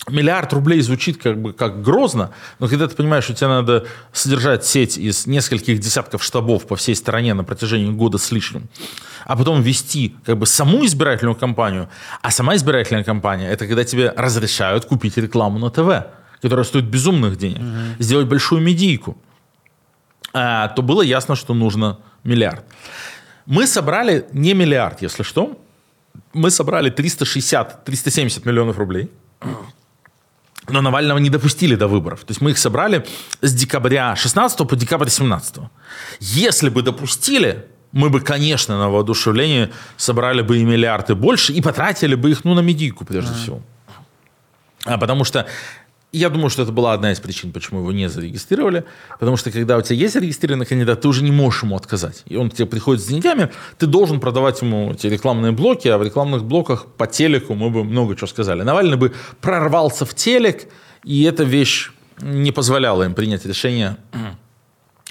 Миллиард 0.08 0.54
рублей 0.54 0.82
звучит 0.82 1.22
как 1.22 1.41
бы 1.41 1.54
как 1.54 1.82
грозно, 1.82 2.30
но 2.60 2.67
когда 2.67 2.88
ты 2.88 2.95
понимаешь, 2.95 3.26
что 3.26 3.34
тебе 3.34 3.48
надо 3.48 3.86
содержать 4.13 4.65
сеть 4.65 4.98
из 4.98 5.28
нескольких 5.28 5.80
десятков 5.80 6.24
штабов 6.24 6.67
по 6.67 6.76
всей 6.76 6.95
стране 6.95 7.34
на 7.34 7.43
протяжении 7.43 7.91
года 7.91 8.17
с 8.17 8.32
лишним, 8.32 8.69
а 9.26 9.36
потом 9.36 9.62
вести 9.62 10.15
как 10.26 10.38
бы 10.38 10.45
саму 10.45 10.86
избирательную 10.86 11.36
кампанию, 11.36 11.89
а 12.22 12.32
сама 12.32 12.56
избирательная 12.56 13.04
кампания 13.04 13.50
это 13.50 13.67
когда 13.67 13.84
тебе 13.84 14.13
разрешают 14.15 14.86
купить 14.86 15.17
рекламу 15.17 15.60
на 15.60 15.69
ТВ, 15.69 16.08
которая 16.41 16.65
стоит 16.65 16.86
безумных 16.86 17.38
денег, 17.38 17.62
сделать 17.99 18.28
большую 18.28 18.62
медийку, 18.62 19.17
а, 20.34 20.67
то 20.69 20.82
было 20.82 21.02
ясно, 21.02 21.36
что 21.36 21.54
нужно 21.54 21.97
миллиард. 22.23 22.63
Мы 23.45 23.67
собрали 23.67 24.25
не 24.32 24.54
миллиард, 24.54 25.02
если 25.02 25.23
что, 25.23 25.60
мы 26.34 26.52
собрали 26.52 26.91
360-370 26.91 28.47
миллионов 28.47 28.78
рублей. 28.78 29.10
Но 30.67 30.82
Навального 30.82 31.17
не 31.17 31.30
допустили 31.30 31.75
до 31.75 31.88
выборов. 31.88 32.19
То 32.19 32.32
есть 32.32 32.41
мы 32.41 32.52
их 32.52 32.58
собрали 32.58 33.06
с 33.41 33.54
декабря 33.54 34.15
16 34.15 34.67
по 34.67 34.75
декабрь 34.75 35.10
17. 35.10 35.56
Если 36.19 36.69
бы 36.69 36.84
допустили, 36.84 37.65
мы 37.91 38.10
бы, 38.10 38.21
конечно, 38.21 38.78
на 38.78 38.89
воодушевление 38.89 39.71
собрали 39.97 40.43
бы 40.43 40.60
и 40.60 40.63
миллиарды 40.63 41.15
больше 41.15 41.54
и 41.54 41.62
потратили 41.62 42.15
бы 42.15 42.30
их 42.30 42.45
ну, 42.45 42.54
на 42.54 42.60
медийку, 42.60 43.04
прежде 43.04 43.34
всего. 43.34 43.62
А 44.86 44.97
потому 44.97 45.23
что 45.23 45.47
я 46.12 46.30
думаю, 46.30 46.50
что 46.50 46.63
это 46.63 46.72
была 46.72 46.93
одна 46.93 47.12
из 47.12 47.19
причин, 47.19 47.52
почему 47.52 47.82
его 47.82 47.91
не 47.91 48.10
зарегистрировали. 48.10 48.84
Потому 49.19 49.38
что 49.38 49.52
когда 49.52 49.78
у 49.78 49.82
тебя 49.82 49.95
есть 49.95 50.13
зарегистрированный 50.13 50.65
кандидат, 50.65 51.02
ты 51.02 51.08
уже 51.08 51.24
не 51.24 51.32
можешь 51.32 51.63
ему 51.63 51.76
отказать. 51.76 52.24
И 52.26 52.36
он 52.36 52.50
к 52.50 52.56
тебе 52.56 52.65
приходит 52.65 53.04
с 53.04 53.08
деньгами, 53.08 53.52
ты 53.78 53.86
должен 53.86 54.19
продавать 54.19 54.62
ему 54.62 54.93
эти 54.93 55.08
рекламные 55.08 55.52
блоки, 55.52 55.88
а 55.88 55.98
в 55.98 56.04
рекламных 56.04 56.43
блоках 56.43 56.88
по 56.88 57.06
телеку 57.06 57.54
мы 57.54 57.69
бы 57.69 57.84
много 57.84 58.15
чего 58.15 58.28
сказали. 58.28 58.63
Навальный 58.63 58.98
бы 58.98 59.13
прорвался 59.41 60.06
в 60.06 60.15
телек, 60.15 60.67
и 61.04 61.24
эта 61.24 61.43
вещь 61.43 61.91
не 62.22 62.52
позволяла 62.52 63.04
им 63.04 63.13
принять 63.13 63.45
решение 63.45 63.98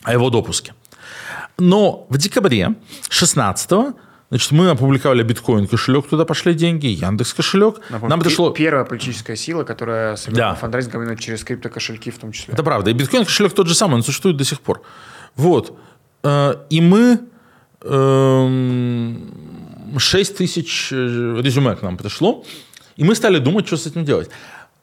о 0.02 0.12
его 0.12 0.30
допуске. 0.30 0.74
Но 1.58 2.06
в 2.08 2.18
декабре 2.18 2.74
16 3.08 3.94
Значит, 4.30 4.50
мы 4.52 4.68
опубликовали 4.68 5.22
биткоин 5.22 5.66
кошелек, 5.66 6.06
туда 6.06 6.24
пошли 6.26 6.52
деньги, 6.52 6.86
Яндекс 6.86 7.32
кошелек. 7.32 7.80
Напомню, 7.88 8.10
Нам 8.10 8.20
дошло... 8.20 8.50
Первая 8.50 8.84
политическая 8.84 9.36
сила, 9.36 9.64
которая 9.64 10.10
Да. 10.12 10.16
собирала 10.16 10.54
фандрайзинг 10.54 10.94
именно 10.96 11.16
через 11.16 11.44
криптокошельки 11.44 12.10
в 12.10 12.18
том 12.18 12.32
числе. 12.32 12.52
Это 12.52 12.62
правда. 12.62 12.90
И 12.90 12.92
биткоин 12.94 13.24
кошелек 13.24 13.54
тот 13.54 13.68
же 13.68 13.74
самый, 13.74 13.94
он 13.94 14.02
существует 14.02 14.36
до 14.36 14.44
сих 14.44 14.60
пор. 14.60 14.82
Вот. 15.34 15.78
Э, 16.22 16.54
И 16.68 16.80
мы... 16.82 17.20
эм, 18.28 19.30
6 19.96 20.36
тысяч 20.36 20.92
э, 20.92 20.96
резюме 21.42 21.74
к 21.74 21.82
нам 21.82 21.96
пришло. 21.96 22.44
И 22.96 23.04
мы 23.04 23.14
стали 23.14 23.38
думать, 23.38 23.66
что 23.66 23.76
с 23.76 23.86
этим 23.86 24.04
делать. 24.04 24.28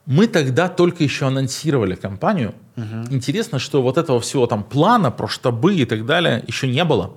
Мы 0.06 0.26
тогда 0.26 0.68
только 0.68 1.04
еще 1.04 1.26
анонсировали 1.26 1.94
компанию. 1.94 2.54
Интересно, 3.10 3.58
что 3.58 3.82
вот 3.82 3.98
этого 3.98 4.20
всего 4.20 4.46
там 4.46 4.62
плана 4.64 5.10
про 5.10 5.26
штабы 5.28 5.74
и 5.74 5.84
так 5.84 6.04
далее 6.06 6.42
еще 6.46 6.68
не 6.68 6.84
было. 6.84 7.10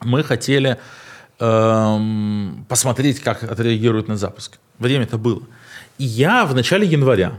Мы 0.00 0.22
хотели 0.24 0.78
эм, 1.42 2.64
посмотреть, 2.68 3.20
как 3.20 3.42
отреагируют 3.42 4.08
на 4.08 4.16
запуск. 4.16 4.58
Время-то 4.78 5.18
было. 5.18 5.42
И 5.98 6.04
я 6.04 6.44
в 6.44 6.54
начале 6.54 6.86
января 6.86 7.32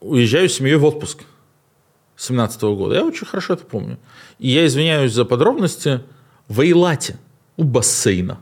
уезжаю 0.00 0.48
с 0.48 0.54
семьей 0.54 0.76
в 0.76 0.84
отпуск 0.84 1.22
17 2.16 2.62
года. 2.62 2.96
Я 2.96 3.04
очень 3.04 3.26
хорошо 3.26 3.54
это 3.54 3.64
помню. 3.64 3.98
И 4.38 4.48
я 4.48 4.66
извиняюсь 4.66 5.12
за 5.12 5.24
подробности 5.24 6.00
в 6.48 6.60
Эйлате 6.60 7.16
у 7.56 7.64
бассейна. 7.64 8.38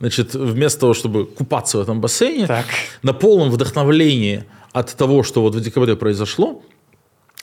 Значит, 0.00 0.34
вместо 0.34 0.80
того, 0.80 0.94
чтобы 0.94 1.24
купаться 1.26 1.78
в 1.78 1.80
этом 1.80 2.00
бассейне, 2.00 2.46
Так. 2.46 2.66
на 3.02 3.12
полном 3.12 3.50
вдохновлении 3.50 4.44
от 4.72 4.94
того, 4.96 5.22
что 5.22 5.42
вот 5.42 5.54
в 5.54 5.60
декабре 5.60 5.96
произошло, 5.96 6.62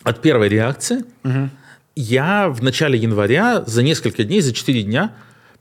от 0.04 0.22
первой 0.22 0.50
реакции, 0.50 1.04
я 1.96 2.50
в 2.50 2.64
начале 2.64 2.98
января 2.98 3.64
за 3.66 3.84
несколько 3.84 4.24
дней, 4.24 4.42
за 4.42 4.54
4 4.54 4.84
дня 4.84 5.14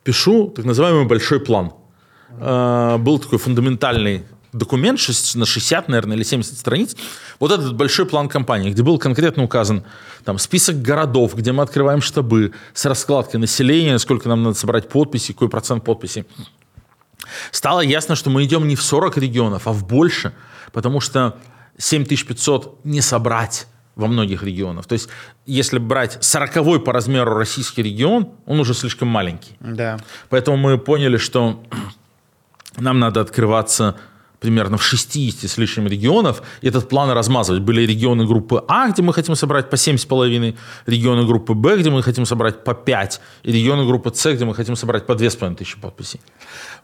пишу 0.04 0.48
так 0.48 0.64
называемый 0.64 1.04
большой 1.06 1.40
план. 1.40 1.72
Э, 2.38 2.96
Был 2.98 3.18
такой 3.18 3.38
фундаментальный 3.38 4.24
документ 4.52 4.98
шесть- 4.98 5.36
на 5.36 5.46
60, 5.46 5.88
наверное, 5.88 6.16
или 6.16 6.24
70 6.24 6.58
страниц. 6.58 6.96
Вот 7.38 7.52
этот 7.52 7.74
большой 7.76 8.06
план 8.06 8.28
компании, 8.28 8.70
где 8.70 8.82
был 8.82 8.98
конкретно 8.98 9.44
указан 9.44 9.84
там, 10.24 10.38
список 10.38 10.82
городов, 10.82 11.34
где 11.36 11.52
мы 11.52 11.62
открываем 11.62 12.00
штабы 12.02 12.52
с 12.74 12.84
раскладкой 12.84 13.40
населения, 13.40 13.98
сколько 13.98 14.28
нам 14.28 14.42
надо 14.42 14.56
собрать 14.56 14.88
подписей, 14.88 15.34
какой 15.34 15.48
процент 15.48 15.84
подписей. 15.84 16.24
Стало 17.52 17.80
ясно, 17.80 18.16
что 18.16 18.30
мы 18.30 18.44
идем 18.44 18.66
не 18.66 18.74
в 18.76 18.82
40 18.82 19.16
регионов, 19.18 19.66
а 19.68 19.72
в 19.72 19.86
больше, 19.86 20.32
потому 20.72 21.00
что 21.00 21.36
7500 21.78 22.84
не 22.84 23.00
собрать 23.00 23.66
во 24.00 24.08
многих 24.08 24.42
регионах. 24.42 24.86
То 24.86 24.94
есть, 24.94 25.08
если 25.46 25.78
брать 25.78 26.18
40 26.20 26.84
по 26.84 26.92
размеру 26.92 27.34
российский 27.34 27.82
регион, 27.82 28.28
он 28.46 28.60
уже 28.60 28.74
слишком 28.74 29.08
маленький. 29.08 29.56
Да. 29.60 29.98
Поэтому 30.28 30.56
мы 30.56 30.78
поняли, 30.78 31.18
что 31.18 31.62
нам 32.76 32.98
надо 32.98 33.20
открываться 33.20 33.94
примерно 34.40 34.76
в 34.76 34.82
60 34.82 35.50
с 35.50 35.58
лишним 35.58 35.86
регионов, 35.86 36.42
и 36.62 36.68
этот 36.68 36.88
план 36.88 37.10
размазывать. 37.10 37.62
Были 37.62 37.86
регионы 37.86 38.26
группы 38.26 38.64
А, 38.68 38.88
где 38.88 39.02
мы 39.02 39.12
хотим 39.12 39.36
собрать 39.36 39.70
по 39.70 39.76
7,5, 39.76 40.56
регионы 40.86 41.26
группы 41.26 41.52
Б, 41.54 41.76
где 41.76 41.90
мы 41.90 42.02
хотим 42.02 42.26
собрать 42.26 42.64
по 42.64 42.72
5, 42.74 43.20
и 43.42 43.52
регионы 43.52 43.86
группы 43.86 44.10
С, 44.14 44.32
где 44.32 44.44
мы 44.44 44.54
хотим 44.54 44.76
собрать 44.76 45.06
по 45.06 45.12
2,5 45.12 45.56
тысячи 45.56 45.78
подписей. 45.78 46.20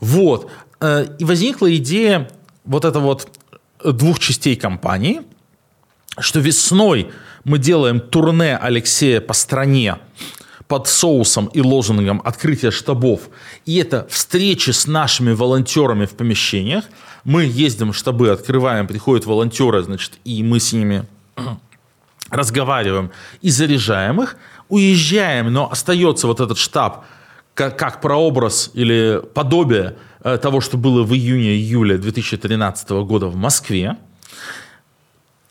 Вот. 0.00 0.50
Э, 0.80 1.06
И 1.18 1.24
возникла 1.24 1.74
идея 1.76 2.28
вот 2.64 2.84
это 2.84 3.00
вот 3.00 3.28
двух 3.84 4.18
частей 4.18 4.56
кампании, 4.56 5.22
что 6.18 6.40
весной 6.40 7.10
мы 7.44 7.58
делаем 7.58 8.00
турне 8.00 8.56
Алексея 8.56 9.20
по 9.20 9.34
стране 9.34 9.98
под 10.68 10.88
соусом 10.88 11.46
и 11.46 11.60
лозунгом 11.60 12.20
открытия 12.24 12.70
штабов. 12.70 13.28
И 13.66 13.76
это 13.76 14.06
встречи 14.10 14.70
с 14.70 14.86
нашими 14.86 15.32
волонтерами 15.32 16.06
в 16.06 16.12
помещениях. 16.16 16.84
Мы 17.24 17.44
ездим 17.44 17.92
в 17.92 17.96
штабы, 17.96 18.30
открываем, 18.30 18.86
приходят 18.86 19.26
волонтеры, 19.26 19.82
значит, 19.82 20.12
и 20.24 20.42
мы 20.42 20.58
с 20.58 20.72
ними 20.72 21.04
разговариваем 22.30 23.10
и 23.42 23.50
заряжаем 23.50 24.22
их, 24.22 24.36
уезжаем, 24.68 25.52
но 25.52 25.70
остается 25.70 26.26
вот 26.26 26.40
этот 26.40 26.58
штаб 26.58 27.04
как, 27.54 27.78
как 27.78 28.00
прообраз 28.00 28.70
или 28.74 29.22
подобие 29.34 29.96
э, 30.22 30.36
того, 30.38 30.60
что 30.60 30.76
было 30.76 31.04
в 31.04 31.14
июне-июле 31.14 31.96
2013 31.96 32.90
года 32.90 33.28
в 33.28 33.36
Москве. 33.36 33.96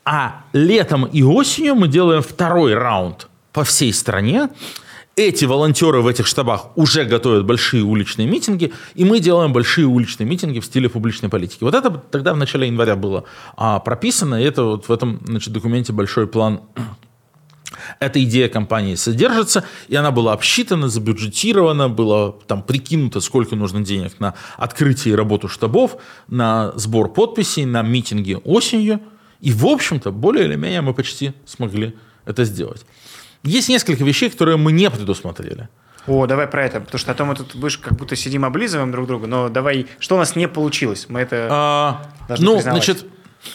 А 0.06 0.44
летом 0.54 1.06
и 1.06 1.24
осенью 1.24 1.76
мы 1.76 1.88
делаем 1.88 2.22
второй 2.22 2.76
раунд 2.76 3.28
по 3.52 3.64
всей 3.64 3.92
стране. 3.92 4.50
Эти 5.16 5.46
волонтеры 5.46 6.02
в 6.02 6.08
этих 6.08 6.28
штабах 6.28 6.78
уже 6.78 7.06
готовят 7.06 7.46
большие 7.46 7.84
уличные 7.84 8.28
митинги, 8.28 8.74
и 8.94 9.06
мы 9.06 9.20
делаем 9.20 9.52
большие 9.52 9.88
уличные 9.88 10.28
митинги 10.28 10.60
в 10.60 10.66
стиле 10.66 10.90
публичной 10.90 11.30
политики. 11.30 11.64
Вот 11.64 11.74
это 11.74 11.90
тогда 11.90 12.34
в 12.34 12.38
начале 12.38 12.68
января 12.68 12.96
было 12.96 13.24
а, 13.56 13.80
прописано, 13.80 14.40
и 14.40 14.44
это 14.44 14.64
вот 14.64 14.90
в 14.90 14.92
этом 14.92 15.22
значит, 15.26 15.54
документе 15.54 15.94
большой 15.94 16.28
план 16.28 16.62
эта 18.00 18.22
идея 18.24 18.50
компании 18.50 18.96
содержится, 18.96 19.64
и 19.88 19.96
она 19.96 20.12
была 20.12 20.34
обсчитана, 20.34 20.90
забюджетирована, 20.90 21.90
было 21.90 22.34
там 22.46 22.62
прикинуто, 22.62 23.22
сколько 23.22 23.56
нужно 23.56 23.82
денег 23.82 24.20
на 24.20 24.36
открытие 24.58 25.14
и 25.14 25.16
работу 25.16 25.48
штабов, 25.48 25.98
на 26.28 26.74
сбор 26.76 27.12
подписей, 27.12 27.66
на 27.66 27.82
митинги 27.82 28.38
осенью. 28.44 29.00
И, 29.46 29.54
в 29.54 29.66
общем-то, 29.68 30.12
более 30.12 30.46
или 30.46 30.56
менее 30.56 30.82
мы 30.82 30.96
почти 30.96 31.34
смогли 31.46 31.96
это 32.26 32.46
сделать. 32.46 32.84
Есть 33.44 33.70
несколько 33.70 34.04
вещей, 34.04 34.32
которые 34.32 34.58
мы 34.58 34.72
не 34.72 34.90
предусмотрели. 34.90 35.70
О, 36.08 36.26
давай 36.26 36.48
про 36.48 36.66
это, 36.66 36.80
потому 36.80 36.98
что 37.00 37.12
а 37.12 37.14
то 37.14 37.26
мы 37.26 37.36
тут 37.36 37.56
будешь 37.56 37.78
как 37.78 37.94
будто 37.96 38.16
сидим 38.16 38.44
облизываем 38.44 38.92
друг 38.92 39.06
друга, 39.08 39.28
но 39.28 39.50
давай, 39.50 39.86
что 40.00 40.16
у 40.16 40.18
нас 40.18 40.36
не 40.36 40.48
получилось? 40.48 41.06
Мы 41.10 41.20
это 41.20 41.48
А, 41.52 42.12
Должны 42.28 42.46
ну, 42.46 42.56
признавать. 42.56 42.84
значит, 42.86 43.06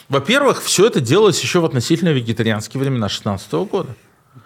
во-первых, 0.09 0.62
все 0.62 0.87
это 0.87 1.00
делалось 1.00 1.42
еще 1.42 1.59
в 1.59 1.64
относительно 1.64 2.11
вегетарианские 2.11 2.81
времена 2.81 3.09
16 3.09 3.53
года. 3.53 3.96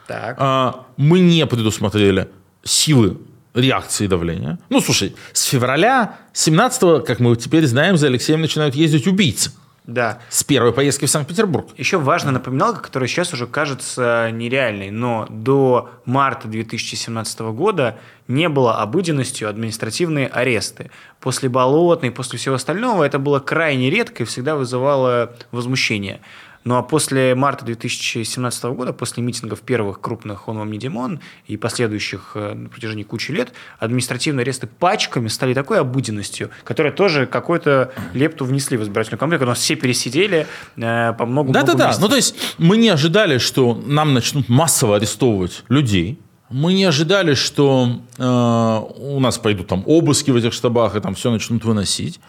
так. 0.07 0.37
А, 0.39 0.87
мы 0.97 1.21
не 1.21 1.45
предусмотрели 1.47 2.29
силы 2.63 3.19
реакции 3.53 4.07
давления. 4.07 4.59
Ну, 4.71 4.81
слушай, 4.81 5.15
с 5.35 5.43
февраля 5.45 6.17
17 6.33 7.05
как 7.05 7.21
мы 7.21 7.37
теперь 7.37 7.67
знаем, 7.67 7.99
за 7.99 8.07
Алексеем 8.07 8.41
начинают 8.41 8.75
ездить 8.75 9.07
убийцы. 9.07 9.51
Да. 9.87 10.19
С 10.31 10.43
первой 10.45 10.73
поездки 10.73 11.05
в 11.05 11.11
Санкт-Петербург. 11.11 11.69
Еще 11.77 11.99
важная 11.99 12.33
напоминалка, 12.33 12.81
которая 12.81 13.07
сейчас 13.07 13.35
уже 13.35 13.47
кажется 13.47 14.31
нереальной, 14.33 14.91
но 14.91 15.27
до 15.29 15.91
марта 16.07 16.49
2017 16.49 17.41
года 17.41 17.99
не 18.27 18.49
было 18.49 18.81
обыденностью 18.81 19.47
административные 19.47 20.29
аресты. 20.29 20.91
После 21.21 21.51
Болотной, 21.51 22.11
после 22.11 22.39
всего 22.39 22.55
остального 22.55 23.05
это 23.05 23.19
было 23.19 23.41
крайне 23.41 23.91
редко 23.91 24.23
и 24.23 24.27
всегда 24.27 24.57
вызывало 24.57 25.35
возмущение. 25.53 26.21
Ну 26.65 26.77
а 26.77 26.83
после 26.83 27.35
марта 27.35 27.65
2017 27.67 28.65
года, 28.65 28.95
после 28.95 29.23
митингов 29.23 29.61
первых 29.61 30.01
крупных 30.01 30.49
«Он 30.49 30.59
вам 30.59 30.73
не 30.73 30.79
Димон» 30.79 31.21
и 31.47 31.59
последующих 31.59 32.33
э, 32.35 32.55
на 32.55 32.71
протяжении 32.71 33.03
кучи 33.03 33.33
лет, 33.33 33.53
административные 33.79 34.43
аресты 34.45 34.67
пачками 34.67 35.29
стали 35.29 35.53
такой 35.53 35.81
обыденностью, 35.81 36.51
которая 36.65 36.93
тоже 36.93 37.27
какую-то 37.27 37.93
лепту 38.15 38.47
внесли 38.47 38.79
в 38.79 38.83
избирательную 38.83 39.19
кампанию, 39.19 39.41
когда 39.41 39.51
нас 39.51 39.59
все 39.59 39.77
пересидели 39.77 40.47
э, 40.77 41.13
по 41.13 41.27
много 41.27 41.53
Да-да-да. 41.53 41.95
Ну, 42.01 42.09
то 42.09 42.17
есть 42.17 42.35
мы 42.57 42.79
не 42.79 42.89
ожидали, 42.89 43.37
что 43.37 43.75
нам 43.87 44.15
начнут 44.15 44.49
массово 44.49 44.97
арестовывать 44.97 45.65
людей. 45.69 46.19
Мы 46.49 46.73
не 46.73 46.85
ожидали, 46.85 47.35
что 47.35 48.01
э, 48.17 48.23
у 48.23 49.21
нас 49.21 49.37
пойдут 49.37 49.67
там 49.67 49.83
обыски 49.85 50.31
в 50.31 50.37
этих 50.37 50.55
штабах 50.55 50.97
и 50.97 51.01
там 51.01 51.15
все 51.15 51.31
начнут 51.31 51.63
выносить. 51.65 52.21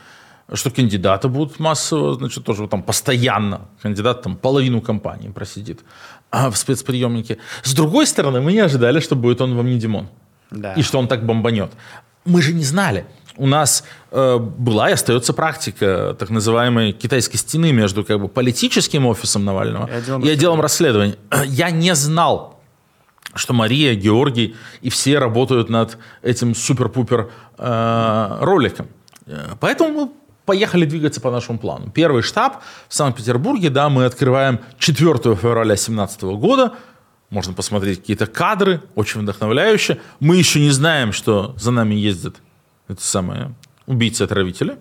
Что 0.54 0.70
кандидаты 0.70 1.28
будут 1.28 1.60
массово, 1.60 2.14
значит, 2.16 2.44
тоже 2.44 2.68
там 2.68 2.84
постоянно. 2.84 3.62
Кандидат 3.82 4.22
там 4.22 4.36
половину 4.36 4.80
кампании 4.80 5.30
просидит 5.30 5.80
а, 6.30 6.52
в 6.52 6.58
спецприемнике. 6.58 7.40
С 7.64 7.74
другой 7.74 8.06
стороны, 8.06 8.42
мы 8.42 8.54
не 8.54 8.60
ожидали, 8.60 9.00
что 9.00 9.16
будет 9.16 9.42
он 9.42 9.56
вам 9.56 9.66
не 9.66 9.80
Димон. 9.80 10.08
Да. 10.52 10.74
И 10.74 10.84
что 10.84 11.00
он 11.00 11.08
так 11.08 11.26
бомбанет. 11.26 11.72
Мы 12.26 12.42
же 12.42 12.54
не 12.54 12.64
знали. 12.64 13.06
У 13.38 13.48
нас 13.48 13.84
э, 14.12 14.38
была 14.38 14.90
и 14.90 14.94
остается 14.94 15.34
практика 15.34 16.16
так 16.18 16.30
называемой 16.30 16.94
китайской 16.94 17.38
стены 17.38 17.72
между 17.72 18.06
как 18.06 18.20
бы, 18.20 18.28
политическим 18.28 19.06
офисом 19.08 19.44
Навального 19.44 19.88
И 19.88 19.94
отделом 19.94 20.24
и 20.24 20.30
отделом 20.30 20.62
расследований. 20.62 21.16
Я 21.46 21.72
не 21.72 21.94
знал, 21.96 22.62
что 23.34 23.54
Мария, 23.54 23.96
Георгий 23.96 24.56
и 24.82 24.90
все 24.90 25.20
работают 25.20 25.70
над 25.70 25.98
этим 26.22 26.56
супер-пупер 26.56 27.30
э, 27.58 28.38
роликом. 28.42 28.88
Э, 29.26 29.56
Поэтому 29.60 29.90
мы 29.90 30.12
поехали 30.46 30.86
двигаться 30.86 31.22
по 31.22 31.32
нашему 31.32 31.60
плану. 31.60 31.90
Первый 31.92 32.22
штаб 32.22 32.62
в 32.88 32.94
Санкт-Петербурге, 32.94 33.70
да, 33.70 33.90
мы 33.90 34.06
открываем 34.06 34.60
4 34.80 35.36
февраля 35.36 35.76
2017 35.76 36.22
года. 36.24 36.74
Можно 37.30 37.54
посмотреть 37.54 38.02
какие-то 38.02 38.28
кадры, 38.28 38.82
очень 38.94 39.22
вдохновляющие. 39.22 40.00
Мы 40.20 40.38
еще 40.38 40.60
не 40.60 40.70
знаем, 40.70 41.12
что 41.12 41.56
за 41.58 41.72
нами 41.72 41.96
ездят 41.96 42.36
эти 42.88 43.02
самые 43.02 43.56
убийцы-отравители. 43.88 44.78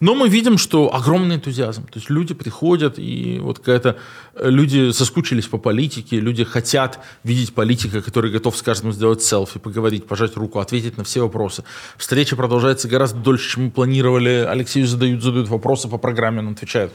Но 0.00 0.14
мы 0.14 0.28
видим, 0.28 0.58
что 0.58 0.94
огромный 0.94 1.36
энтузиазм. 1.36 1.82
То 1.86 1.98
есть 1.98 2.08
люди 2.08 2.32
приходят, 2.34 2.98
и 2.98 3.38
вот 3.40 3.58
какая-то... 3.58 3.96
э, 4.34 4.48
Люди 4.48 4.92
соскучились 4.92 5.46
по 5.46 5.58
политике, 5.58 6.20
люди 6.20 6.44
хотят 6.44 7.00
видеть 7.24 7.52
политика, 7.52 8.00
который 8.00 8.30
готов 8.30 8.56
с 8.56 8.62
каждым 8.62 8.92
сделать 8.92 9.22
селфи, 9.22 9.58
поговорить, 9.58 10.06
пожать 10.06 10.36
руку, 10.36 10.60
ответить 10.60 10.98
на 10.98 11.04
все 11.04 11.22
вопросы. 11.22 11.64
Встреча 11.96 12.36
продолжается 12.36 12.86
гораздо 12.88 13.18
дольше, 13.18 13.50
чем 13.54 13.64
мы 13.64 13.70
планировали. 13.70 14.46
Алексею 14.48 14.86
задают, 14.86 15.22
задают 15.22 15.48
вопросы 15.48 15.88
по 15.88 15.98
программе, 15.98 16.40
он 16.40 16.52
отвечает. 16.52 16.92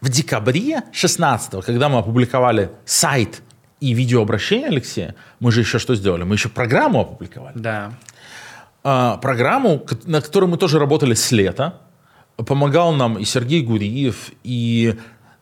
В 0.00 0.08
декабре 0.08 0.82
16 0.92 1.64
когда 1.64 1.88
мы 1.88 1.98
опубликовали 1.98 2.70
сайт 2.84 3.42
и 3.80 3.94
видеообращение 3.94 4.68
Алексея, 4.68 5.14
мы 5.40 5.52
же 5.52 5.60
еще 5.60 5.78
что 5.78 5.94
сделали? 5.94 6.24
Мы 6.24 6.34
еще 6.34 6.48
программу 6.48 7.00
опубликовали 7.00 7.58
Да. 7.58 7.92
А, 8.84 9.16
программу, 9.16 9.82
на 10.04 10.20
которой 10.20 10.44
мы 10.44 10.58
тоже 10.58 10.78
работали 10.78 11.14
с 11.14 11.32
лета. 11.32 11.80
Помогал 12.36 12.92
нам 12.92 13.18
и 13.18 13.24
Сергей 13.24 13.62
Гуриев, 13.62 14.30
и 14.42 14.94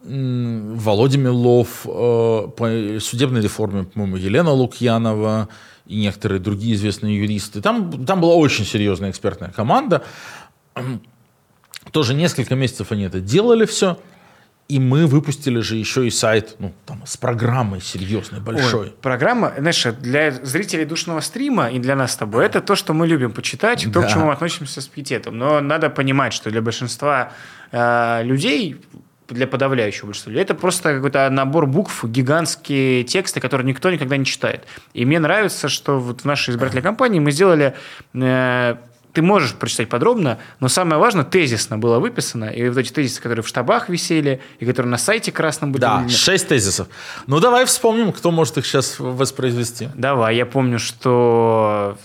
м, 0.05 0.77
Володя 0.77 1.19
Милов 1.19 1.85
э, 1.85 1.89
по 1.89 3.01
судебной 3.01 3.41
реформе, 3.41 3.85
по-моему, 3.85 4.17
Елена 4.17 4.51
Лукьянова 4.53 5.49
и 5.87 5.97
некоторые 5.97 6.39
другие 6.39 6.75
известные 6.75 7.19
юристы. 7.19 7.61
Там, 7.61 8.07
там 8.07 8.21
была 8.21 8.35
очень 8.35 8.65
серьезная 8.65 9.11
экспертная 9.11 9.51
команда. 9.51 10.05
Тоже 11.91 12.15
несколько 12.15 12.55
месяцев 12.55 12.93
они 12.93 13.05
это 13.05 13.21
делали 13.21 13.65
все. 13.65 13.99
И 14.73 14.79
мы 14.79 15.07
выпустили 15.07 15.61
же 15.61 15.77
еще 15.77 16.07
и 16.07 16.11
сайт 16.11 16.57
ну, 16.59 16.73
там, 16.87 17.03
с 17.05 17.19
программой 17.19 17.83
серьезной, 17.83 18.41
большой. 18.41 18.81
Ой, 18.81 18.95
программа, 19.03 19.53
знаешь, 19.59 19.85
для 20.01 20.31
зрителей 20.31 20.87
душного 20.87 21.21
стрима 21.21 21.69
и 21.69 21.79
для 21.79 21.95
нас 21.95 22.13
с 22.13 22.17
тобой 22.17 22.47
это 22.47 22.63
то, 22.63 22.75
что 22.75 22.95
мы 22.95 23.07
любим 23.07 23.33
почитать, 23.33 23.85
то, 23.93 24.01
Да. 24.01 24.07
к 24.07 24.11
чему 24.11 24.27
мы 24.27 24.33
относимся 24.33 24.81
с 24.81 24.87
пиететом. 24.87 25.37
Но 25.37 25.61
надо 25.61 25.91
понимать, 25.91 26.33
что 26.33 26.51
для 26.51 26.63
большинства 26.63 27.33
э, 27.71 28.23
людей, 28.25 28.81
для 29.29 29.47
подавляющего 29.47 30.07
большинства 30.07 30.31
людей, 30.31 30.43
это 30.43 30.55
просто 30.55 30.95
какой-то 30.95 31.29
набор 31.29 31.67
букв, 31.67 32.05
гигантские 32.05 33.05
тексты, 33.05 33.41
которые 33.41 33.67
никто 33.67 33.91
никогда 33.91 34.17
не 34.17 34.25
читает. 34.25 34.65
И 34.95 35.05
мне 35.05 35.19
нравится, 35.19 35.69
что 35.69 36.01
вот 36.01 36.23
в 36.23 36.25
нашей 36.25 36.53
избирательной 36.53 36.83
кампании 36.83 37.21
мы 37.21 37.31
сделали... 37.31 37.75
э, 38.15 38.77
ты 39.13 39.23
можешь 39.23 39.55
прочитать 39.55 39.89
подробно, 39.89 40.39
но 40.61 40.69
самое 40.69 40.99
важное, 40.99 41.25
тезисно 41.25 41.79
было 41.79 41.99
выписано. 41.99 42.47
И 42.47 42.69
вот 42.69 42.79
эти 42.79 42.93
тезисы, 42.93 43.21
которые 43.21 43.43
в 43.43 43.49
штабах 43.49 43.89
висели, 43.89 44.41
и 44.59 44.67
которые 44.67 44.91
на 44.91 44.99
сайте 44.99 45.33
красном 45.33 45.73
были. 45.73 45.83
Да, 45.83 45.99
видны. 45.99 46.11
шесть 46.11 46.49
тезисов. 46.49 46.89
Ну, 47.27 47.41
давай 47.41 47.67
вспомним, 47.67 48.13
кто 48.13 48.31
может 48.31 48.59
их 48.59 48.67
сейчас 48.67 48.99
воспроизвести. 48.99 49.91
Давай, 49.95 50.37
я 50.37 50.47
помню, 50.47 50.79
что, 50.79 51.99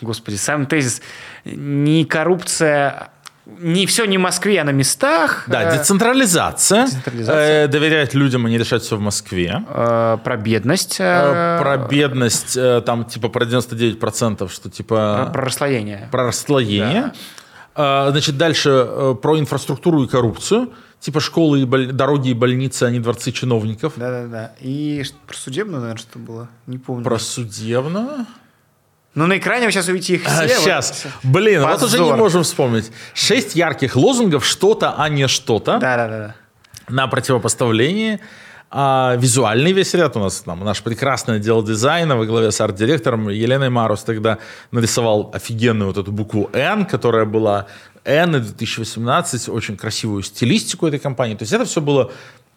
господи, 0.00 0.36
сам 0.36 0.66
тезис 0.66 1.00
не 1.44 2.04
коррупция, 2.04 3.10
не 3.46 3.86
все 3.86 4.04
не 4.06 4.18
в 4.18 4.20
Москве, 4.20 4.60
а 4.60 4.64
на 4.64 4.70
местах. 4.70 5.44
Да, 5.46 5.62
Э, 5.62 5.78
децентрализация. 5.78 6.86
Децентрализация. 6.86 7.64
Э, 7.64 7.68
доверять 7.68 8.14
людям, 8.14 8.46
а 8.46 8.50
не 8.50 8.58
решать 8.58 8.82
все 8.82 8.96
в 8.96 9.00
Москве. 9.00 9.62
э, 9.68 10.18
про 10.24 10.36
бедность. 10.36 10.96
Э, 11.00 11.56
э, 11.58 11.62
про 11.62 11.76
бедность, 11.88 12.56
э, 12.56 12.80
там, 12.84 13.04
типа, 13.04 13.28
про 13.28 13.44
99%, 13.44 14.48
что, 14.52 14.68
про, 14.68 14.70
типа, 14.70 15.30
про 15.32 15.44
расслоение. 15.44 16.08
про 16.10 16.26
расслоение. 16.26 17.12
А, 17.74 18.10
Значит, 18.10 18.36
дальше 18.38 18.70
э, 18.70 19.14
про 19.20 19.38
инфраструктуру 19.38 20.02
и 20.04 20.08
коррупцию. 20.08 20.72
Типа 20.98 21.20
школы, 21.20 21.60
и 21.60 21.64
боль- 21.66 21.92
дороги 21.92 22.30
и 22.30 22.34
больницы, 22.34 22.84
а 22.84 22.90
не 22.90 23.00
дворцы 23.00 23.30
чиновников. 23.30 23.92
Да-да-да. 23.96 24.52
И 24.60 25.04
про 25.26 25.36
судебную, 25.36 25.80
наверное, 25.82 26.00
что 26.00 26.18
было? 26.18 26.48
Не 26.66 26.78
помню. 26.78 27.04
Про 27.04 27.18
судебную. 27.18 28.26
Ну, 29.16 29.26
на 29.26 29.38
экране 29.38 29.64
вы 29.64 29.72
сейчас 29.72 29.88
увидите 29.88 30.16
их 30.16 30.24
все. 30.24 30.30
А, 30.30 30.42
вот. 30.42 30.50
сейчас. 30.50 31.06
Блин, 31.22 31.62
вот 31.62 31.82
уже 31.82 31.96
не 31.96 32.02
Позор. 32.02 32.18
можем 32.18 32.42
вспомнить. 32.42 32.92
Шесть 33.14 33.56
ярких 33.56 33.96
лозунгов 33.96 34.44
«что-то, 34.44 34.94
а 34.98 35.08
не 35.08 35.26
что-то» 35.26 35.78
Да-да-да. 35.78 36.34
на 36.90 37.06
противопоставлении. 37.06 38.20
А 38.70 39.16
визуальный 39.18 39.72
весь 39.72 39.94
ряд 39.94 40.16
у 40.16 40.20
нас 40.20 40.40
там 40.40 40.62
наш 40.62 40.82
прекрасный 40.82 41.36
отдел 41.36 41.62
дизайна 41.62 42.16
во 42.16 42.26
главе 42.26 42.50
с 42.50 42.60
арт-директором 42.60 43.30
Еленой 43.30 43.70
Марус 43.70 44.02
тогда 44.02 44.36
нарисовал 44.70 45.30
офигенную 45.32 45.88
вот 45.88 45.96
эту 45.96 46.12
букву 46.12 46.50
«Н», 46.52 46.84
которая 46.84 47.24
была 47.24 47.68
«Н» 48.04 48.36
и 48.36 48.40
2018, 48.40 49.48
очень 49.48 49.78
красивую 49.78 50.24
стилистику 50.24 50.86
этой 50.86 50.98
компании. 50.98 51.36
То 51.36 51.44
есть 51.44 51.54
это 51.54 51.64
все 51.64 51.80
было... 51.80 52.12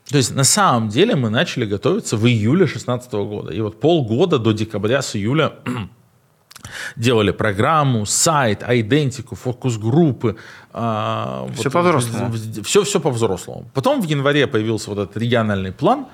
То 0.10 0.18
есть 0.18 0.36
на 0.36 0.44
самом 0.44 0.90
деле 0.90 1.16
мы 1.16 1.30
начали 1.30 1.66
готовиться 1.66 2.18
в 2.18 2.28
июле 2.28 2.66
2016 2.66 3.14
года. 3.14 3.54
И 3.54 3.62
вот 3.62 3.80
полгода 3.80 4.40
до 4.40 4.52
декабря 4.52 5.02
с 5.02 5.16
июля 5.16 5.54
делали 6.96 7.32
программу, 7.32 8.06
сайт, 8.06 8.64
идентику, 8.68 9.36
фокус-группы. 9.36 10.36
а, 10.74 11.48
Всё 11.56 11.70
по-взрослому. 11.72 12.34
Все, 12.64 12.84
все 12.84 13.00
по-взрослому. 13.00 13.70
Потом 13.74 14.02
в 14.02 14.06
январе 14.06 14.48
появился 14.48 14.90
вот 14.90 15.00
этот 15.00 15.18
региональный 15.18 15.72
план, 15.72 16.06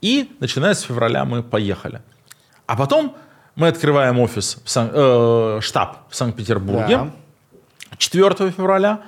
и 0.00 0.30
начиная 0.40 0.74
с 0.74 0.82
февраля 0.82 1.24
мы 1.24 1.42
поехали. 1.42 2.00
А 2.66 2.76
потом 2.76 3.16
мы 3.56 3.68
открываем 3.68 4.18
офис, 4.20 4.58
в 4.64 4.70
Сан- 4.70 4.90
э, 4.92 5.58
штаб 5.62 5.96
в 6.10 6.14
Санкт-Петербурге 6.14 6.96
Да. 6.96 7.10
4 7.96 8.50
февраля, 8.52 9.00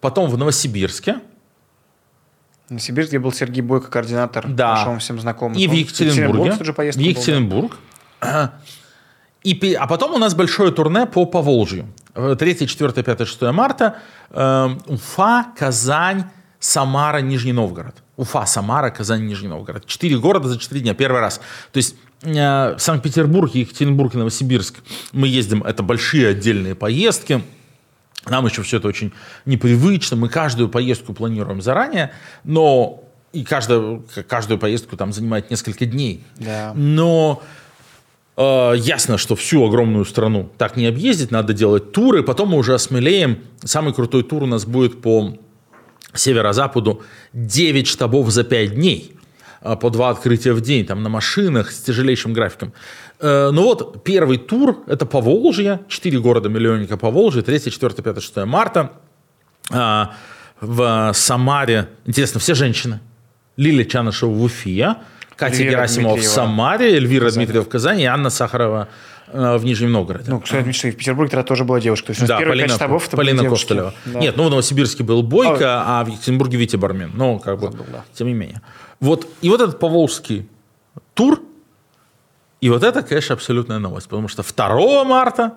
потом 0.00 0.28
в 0.30 0.36
Новосибирске, 0.38 1.16
На 2.68 2.78
Сибирске 2.78 3.18
был 3.18 3.32
Сергей 3.32 3.60
Бойко, 3.60 3.88
координатор, 3.90 4.48
Да. 4.48 4.74
хорошо 4.74 4.90
вам 4.90 4.98
всем 4.98 5.20
знакомый. 5.20 5.60
и 5.60 5.68
в 5.68 5.72
Екатеринбурге. 5.72 6.56
тоже 6.56 6.72
поездка 6.72 7.00
в 7.02 7.04
был, 7.48 7.70
да. 8.20 8.52
И, 9.44 9.74
а 9.74 9.86
потом 9.86 10.14
у 10.14 10.18
нас 10.18 10.34
большое 10.34 10.70
турне 10.70 11.06
по 11.06 11.26
Поволжью. 11.26 11.88
Э, 12.14 12.36
3, 12.38 12.66
4, 12.66 13.02
5, 13.02 13.26
6 13.26 13.42
марта. 13.52 13.96
Эм, 14.30 14.80
Уфа, 14.86 15.46
Казань, 15.58 16.24
Самара, 16.60 17.18
Нижний 17.18 17.52
Новгород. 17.52 17.96
Уфа, 18.16 18.46
Самара, 18.46 18.90
Казань, 18.90 19.26
Нижний 19.26 19.48
Новгород. 19.48 19.86
Четыре 19.86 20.18
города 20.18 20.48
за 20.48 20.58
четыре 20.58 20.80
дня. 20.82 20.94
Первый 20.94 21.20
раз. 21.20 21.40
То 21.72 21.78
есть 21.78 21.96
э, 22.22 22.74
Санкт-Петербург, 22.78 23.52
Екатеринбург 23.54 24.14
и 24.14 24.18
Новосибирск 24.18 24.76
мы 25.12 25.26
ездим. 25.26 25.62
Это 25.64 25.82
большие 25.82 26.28
отдельные 26.28 26.74
поездки. 26.74 27.42
Нам 28.26 28.46
еще 28.46 28.62
все 28.62 28.76
это 28.76 28.86
очень 28.86 29.12
непривычно. 29.44 30.16
Мы 30.16 30.28
каждую 30.28 30.68
поездку 30.68 31.12
планируем 31.12 31.60
заранее, 31.60 32.12
но 32.44 33.02
и 33.32 33.42
каждую, 33.44 34.06
каждую 34.28 34.58
поездку 34.58 34.96
там 34.96 35.12
занимает 35.12 35.50
несколько 35.50 35.86
дней. 35.86 36.24
Да. 36.36 36.72
Но 36.76 37.42
э, 37.42 37.61
ясно, 38.36 39.18
что 39.18 39.36
всю 39.36 39.64
огромную 39.64 40.04
страну 40.04 40.48
так 40.56 40.76
не 40.76 40.86
объездить, 40.86 41.30
надо 41.30 41.52
делать 41.52 41.92
туры, 41.92 42.22
потом 42.22 42.50
мы 42.50 42.58
уже 42.58 42.74
осмелеем. 42.74 43.38
Самый 43.62 43.92
крутой 43.92 44.22
тур 44.22 44.44
у 44.44 44.46
нас 44.46 44.64
будет 44.64 45.02
по 45.02 45.36
северо-западу 46.14 47.02
9 47.32 47.86
штабов 47.86 48.30
за 48.30 48.44
5 48.44 48.74
дней 48.74 49.14
э, 49.62 49.76
по 49.76 49.90
два 49.90 50.10
открытия 50.10 50.52
в 50.52 50.60
день, 50.60 50.84
там 50.86 51.02
на 51.02 51.08
машинах 51.08 51.70
с 51.70 51.80
тяжелейшим 51.82 52.32
графиком. 52.32 52.72
Э, 53.20 53.50
Ну 53.52 53.62
вот, 53.62 54.02
первый 54.04 54.38
тур– 54.38 54.78
это 54.86 55.06
Поволжье, 55.06 55.80
4 55.88 56.18
города-миллионника 56.20 56.96
Поволжья, 56.96 57.42
3, 57.42 57.70
4, 57.70 57.94
5, 58.02 58.22
6 58.22 58.36
марта. 58.46 58.92
А, 59.70 60.14
В 60.60 61.12
Самаре, 61.14 61.88
интересно, 62.04 62.40
все 62.40 62.54
женщины. 62.54 63.00
Лилия 63.56 63.84
Чанышева 63.84 64.30
в 64.30 64.42
Уфе, 64.42 64.96
Катя 65.42 65.56
Эльвира 65.56 65.70
Герасимова 65.70 66.16
в. 66.16 66.22
Самаре, 66.22 66.94
Эльвира 66.94 67.30
Дмитриева 67.30 67.64
в 67.64 67.68
Казани 67.68 68.02
и 68.04 68.06
Анна 68.06 68.30
Сахарова 68.30 68.88
э, 69.28 69.56
в 69.56 69.64
Нижнем 69.64 69.92
Новгороде. 69.92 70.30
Ну, 70.30 70.40
кстати, 70.40 70.60
отметить, 70.60 70.78
что 70.78 70.88
и 70.88 70.90
в 70.92 70.96
Петербурге 70.96 71.30
тогда 71.30 71.42
тоже 71.42 71.64
была 71.64 71.80
девушка. 71.80 72.08
То 72.08 72.12
есть 72.12 72.26
Да, 72.26 72.38
Полина, 72.38 72.68
штабов 72.68 73.08
это 73.08 73.16
Полина. 73.16 73.48
Костылева. 73.48 73.94
Да. 74.04 74.20
Нет, 74.20 74.36
ну 74.36 74.44
в 74.44 74.50
Новосибирске 74.50 75.02
был 75.02 75.22
Бойко, 75.22 75.82
а 75.84 76.04
в 76.04 76.08
Екатеринбурге 76.08 76.58
Витя 76.58 76.76
Бармен. 76.76 77.10
Ну, 77.14 77.38
как 77.38 77.58
бы, 77.58 77.66
Забыл, 77.70 77.86
да. 77.90 78.04
тем 78.14 78.28
не 78.28 78.34
менее. 78.34 78.60
Вот, 79.00 79.26
и 79.40 79.48
вот 79.48 79.60
этот 79.60 79.80
поволжский 79.80 80.48
тур, 81.14 81.42
и 82.60 82.70
вот 82.70 82.84
это, 82.84 83.02
конечно, 83.02 83.34
абсолютная 83.34 83.78
новость, 83.80 84.08
потому 84.08 84.28
что 84.28 84.44
2 84.44 85.04
марта 85.04 85.54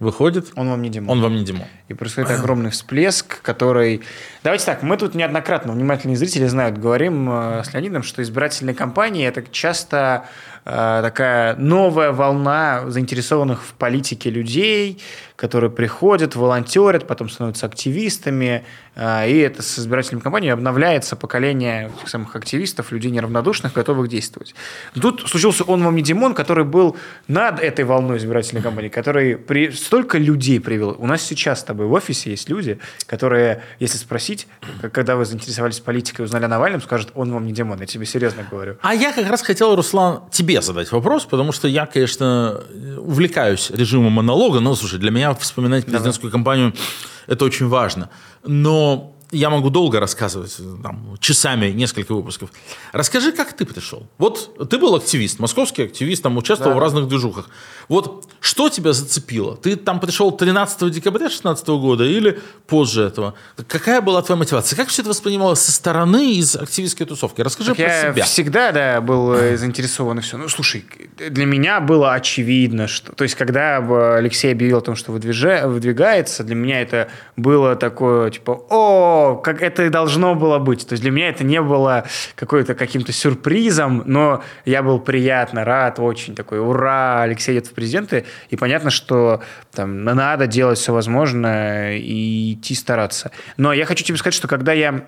выходит 0.00 0.48
Он 0.56 0.68
вам 0.68 0.82
не 0.82 0.88
Димон. 0.88 1.10
«Он 1.10 1.22
вам 1.22 1.36
не 1.36 1.44
Димон». 1.44 1.66
И 1.88 1.94
происходит 1.94 2.30
огромный 2.30 2.70
всплеск, 2.70 3.40
который... 3.42 4.02
Давайте 4.42 4.66
так, 4.66 4.82
мы 4.82 4.96
тут 4.96 5.14
неоднократно, 5.14 5.72
внимательные 5.72 6.16
зрители 6.16 6.46
знают, 6.46 6.78
говорим 6.78 7.28
э, 7.30 7.62
с 7.62 7.72
Леонидом, 7.72 8.02
что 8.02 8.22
избирательные 8.22 8.74
кампании– 8.74 9.24
это 9.28 9.44
часто 9.52 10.24
такая 10.64 11.56
новая 11.56 12.12
волна 12.12 12.90
заинтересованных 12.90 13.62
в 13.62 13.72
политике 13.74 14.30
людей, 14.30 15.00
которые 15.40 15.70
приходят, 15.70 16.36
волонтерят, 16.36 17.06
потом 17.06 17.30
становятся 17.30 17.64
активистами, 17.64 18.62
э, 18.94 19.30
и 19.30 19.38
это 19.38 19.62
с 19.62 19.78
избирательными 19.78 20.22
кампаниями 20.22 20.52
обновляется 20.52 21.16
поколение 21.16 21.90
самых 22.04 22.36
активистов, 22.36 22.92
людей 22.92 23.10
неравнодушных, 23.10 23.72
готовых 23.72 24.08
действовать. 24.08 24.54
Тут 24.92 25.26
случился 25.26 25.64
он 25.64 25.82
вам 25.82 25.96
не 25.96 26.02
Димон, 26.02 26.34
который 26.34 26.64
был 26.64 26.98
над 27.26 27.58
этой 27.58 27.86
волной 27.86 28.18
избирательной 28.18 28.60
кампании, 28.60 28.90
который 28.90 29.38
при... 29.38 29.70
столько 29.70 30.18
людей 30.18 30.60
привел. 30.60 30.94
У 30.98 31.06
нас 31.06 31.22
сейчас 31.22 31.60
с 31.60 31.64
тобой 31.64 31.86
в 31.86 31.92
офисе 31.94 32.32
есть 32.32 32.50
люди, 32.50 32.78
которые, 33.06 33.62
если 33.78 33.96
спросить, 33.96 34.46
когда 34.92 35.16
вы 35.16 35.24
заинтересовались 35.24 35.80
политикой 35.80 36.26
узнали 36.26 36.44
о 36.44 36.48
Навальном, 36.48 36.82
скажут, 36.82 37.12
он 37.14 37.32
вам 37.32 37.46
не 37.46 37.52
Димон. 37.52 37.80
Я 37.80 37.86
тебе 37.86 38.04
серьезно 38.04 38.44
говорю. 38.50 38.76
А 38.82 38.94
я 38.94 39.10
как 39.10 39.26
раз 39.26 39.40
хотел, 39.40 39.74
Руслан, 39.74 40.24
тебе 40.30 40.49
задать 40.58 40.90
вопрос, 40.92 41.24
потому 41.24 41.52
что 41.52 41.68
я, 41.68 41.86
конечно, 41.86 42.62
увлекаюсь 42.98 43.70
режимом 43.70 44.12
монолога. 44.12 44.60
Но, 44.60 44.74
слушай, 44.74 44.98
для 44.98 45.10
меня 45.10 45.34
вспоминать 45.34 45.86
президентскую 45.86 46.32
кампанию– 46.32 46.74
это 47.26 47.44
очень 47.44 47.68
важно. 47.68 48.10
Но 48.44 49.14
я 49.32 49.50
могу 49.50 49.70
долго 49.70 50.00
рассказывать, 50.00 50.56
там, 50.82 51.16
часами, 51.20 51.66
несколько 51.70 52.14
выпусков. 52.14 52.50
Расскажи, 52.92 53.32
как 53.32 53.52
ты 53.52 53.64
пришел? 53.64 54.06
Вот 54.18 54.68
ты 54.68 54.78
был 54.78 54.94
активист, 54.96 55.38
московский 55.38 55.84
активист, 55.84 56.22
там 56.22 56.36
участвовал 56.36 56.74
в 56.76 56.78
разных 56.78 57.06
движухах. 57.08 57.48
Вот 57.88 58.26
что 58.40 58.68
тебя 58.68 58.92
зацепило? 58.92 59.56
Ты 59.56 59.76
там 59.76 60.00
пришел 60.00 60.32
13 60.32 60.90
декабря 60.90 61.26
2016 61.26 61.68
года 61.68 62.04
или 62.04 62.40
позже 62.66 63.02
этого? 63.04 63.34
Какая 63.68 64.00
была 64.00 64.22
твоя 64.22 64.38
мотивация? 64.38 64.76
Как 64.76 64.88
все 64.88 65.02
это 65.02 65.10
воспринималось 65.10 65.60
со 65.60 65.72
стороны 65.72 66.34
из 66.34 66.56
активистской 66.56 67.06
тусовки? 67.06 67.40
Расскажи 67.40 67.70
Так 67.70 67.76
про 67.76 67.84
я 67.86 68.12
себя. 68.12 68.24
всегда, 68.24 68.72
да, 68.72 69.00
был 69.00 69.32
э, 69.34 69.56
заинтересован 69.56 70.18
и 70.18 70.22
все. 70.22 70.38
Ну, 70.38 70.48
слушай, 70.48 70.84
для 71.18 71.46
меня 71.46 71.80
было 71.80 72.14
очевидно, 72.14 72.88
что... 72.88 73.12
То 73.12 73.24
есть, 73.24 73.36
когда 73.36 73.78
э, 73.78 74.16
Алексей 74.18 74.50
объявил 74.52 74.78
о 74.78 74.82
том, 74.82 74.96
что 74.96 75.12
выдвиже- 75.12 75.66
выдвигается, 75.68 76.42
для 76.44 76.54
меня 76.54 76.80
это 76.80 77.08
было 77.36 77.76
такое, 77.76 78.30
типа, 78.30 78.52
о, 78.70 79.19
как 79.36 79.62
это 79.62 79.84
и 79.84 79.88
должно 79.88 80.34
было 80.34 80.58
быть. 80.58 80.86
То 80.86 80.92
есть, 80.92 81.02
для 81.02 81.10
меня 81.10 81.28
это 81.28 81.44
не 81.44 81.60
было 81.60 82.06
какой-то 82.34 82.74
каким-то 82.74 83.12
сюрпризом, 83.12 84.02
но 84.06 84.42
я 84.64 84.82
был 84.82 85.00
приятно 85.00 85.64
рад, 85.64 85.98
очень 85.98 86.34
такой, 86.34 86.60
ура, 86.60 87.22
Алексей 87.22 87.52
идет 87.54 87.66
в 87.66 87.72
президенты. 87.72 88.24
И 88.50 88.56
понятно, 88.56 88.90
что 88.90 89.42
там 89.72 90.04
надо 90.04 90.46
делать 90.46 90.78
все 90.78 90.92
возможное 90.92 91.96
и 91.96 92.54
идти 92.54 92.74
стараться. 92.74 93.30
Но 93.56 93.72
я 93.72 93.84
хочу 93.86 94.04
тебе 94.04 94.18
сказать, 94.18 94.34
что 94.34 94.48
когда 94.48 94.72
я 94.72 95.04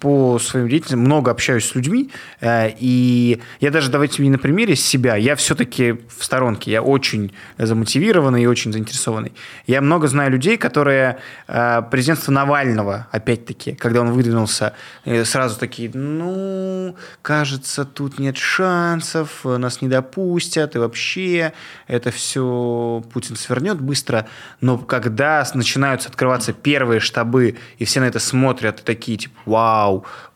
по 0.00 0.38
своим 0.38 0.68
деятельностям 0.68 1.00
много 1.00 1.30
общаюсь 1.30 1.64
с 1.64 1.74
людьми, 1.74 2.10
э, 2.40 2.70
и 2.78 3.40
я 3.60 3.70
даже, 3.70 3.90
давайте 3.90 4.22
мне 4.22 4.30
на 4.30 4.38
примере 4.38 4.76
себя, 4.76 5.16
я 5.16 5.36
все-таки 5.36 5.92
в 6.16 6.24
сторонке, 6.24 6.70
я 6.70 6.82
очень 6.82 7.32
замотивированный 7.58 8.42
и 8.42 8.46
очень 8.46 8.72
заинтересованный. 8.72 9.32
Я 9.66 9.80
много 9.80 10.08
знаю 10.08 10.30
людей, 10.30 10.56
которые 10.56 11.18
э, 11.48 11.82
президентство 11.90 12.32
Навального, 12.32 13.08
опять-таки, 13.10 13.72
когда 13.72 14.00
он 14.00 14.12
выдвинулся, 14.12 14.74
э, 15.04 15.24
сразу 15.24 15.58
такие, 15.58 15.90
ну, 15.92 16.96
кажется, 17.22 17.84
тут 17.84 18.18
нет 18.18 18.36
шансов, 18.36 19.44
нас 19.44 19.80
не 19.82 19.88
допустят, 19.88 20.76
и 20.76 20.78
вообще 20.78 21.52
это 21.86 22.10
все 22.10 23.02
Путин 23.12 23.36
свернет 23.36 23.80
быстро. 23.80 24.26
Но 24.60 24.78
когда 24.78 25.46
начинаются 25.54 26.08
открываться 26.08 26.52
первые 26.52 27.00
штабы, 27.00 27.56
и 27.78 27.84
все 27.84 28.00
на 28.00 28.04
это 28.04 28.18
смотрят, 28.18 28.80
и 28.80 28.82
такие, 28.82 29.18
типа, 29.18 29.34
вау, 29.46 29.61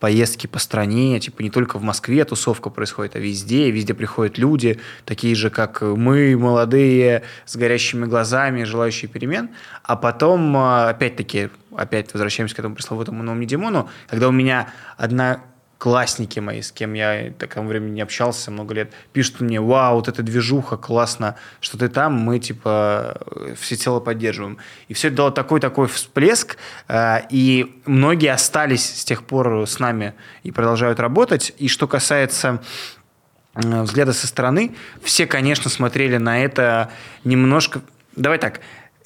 поездки 0.01 0.47
по 0.47 0.59
стране, 0.59 1.18
типа, 1.20 1.43
не 1.43 1.51
только 1.51 1.79
в 1.79 1.83
Москве 1.83 2.24
тусовка 2.24 2.70
происходит, 2.70 3.16
а 3.16 3.18
везде, 3.18 3.70
везде 3.70 3.95
приходят 3.95 4.39
люди, 4.39 4.81
такие 5.05 5.35
же, 5.35 5.51
как 5.51 5.83
мы, 5.83 6.37
молодые, 6.37 7.22
с 7.45 7.57
горящими 7.57 8.07
глазами, 8.07 8.64
желающие 8.64 9.09
перемен. 9.09 9.51
А 9.83 9.97
потом, 9.97 10.57
э, 10.57 10.89
опять-таки, 10.91 11.51
опять 11.77 12.12
возвращаемся 12.12 12.57
к 12.57 12.59
этому 12.59 12.74
пресловутому 12.74 13.22
новому 13.22 13.45
Димону, 13.45 13.89
когда 14.09 14.29
у 14.29 14.33
меня 14.33 14.68
одна 14.97 15.43
классники 15.79 16.41
мои, 16.41 16.62
с 16.62 16.72
кем 16.72 16.95
я 16.95 17.31
тому 17.33 17.68
времени 17.68 17.97
не 17.97 18.01
общался 18.01 18.51
много 18.51 18.74
лет, 18.74 18.93
пишут 19.12 19.41
мне, 19.41 19.61
вау, 19.61 19.97
вот 19.97 20.09
эта 20.09 20.22
движуха, 20.22 20.77
классно, 20.77 21.37
что 21.61 21.77
ты 21.77 21.89
там, 21.89 22.14
мы, 22.14 22.39
типа, 22.39 23.20
всецело 23.59 24.01
поддерживаем. 24.01 24.59
И 24.89 24.95
все 24.95 25.09
это 25.09 25.18
дало 25.18 25.31
такой-такой 25.31 25.89
всплеск, 25.89 26.57
э, 26.89 27.18
и 27.31 27.81
многие 27.85 28.33
остались 28.33 29.01
с 29.01 29.05
тех 29.05 29.22
пор 29.22 29.66
с 29.66 29.79
нами 29.79 30.14
и 30.43 30.51
продолжают 30.51 30.99
работать. 30.99 31.53
И 31.59 31.68
что 31.68 31.87
касается 31.87 32.62
э, 33.55 33.83
взгляда 33.83 34.14
со 34.14 34.27
стороны, 34.27 34.74
все, 35.03 35.27
конечно, 35.27 35.70
смотрели 35.70 36.16
на 36.16 36.43
это 36.43 36.91
немножко... 37.24 37.83
Давай 38.14 38.39
так, 38.39 38.61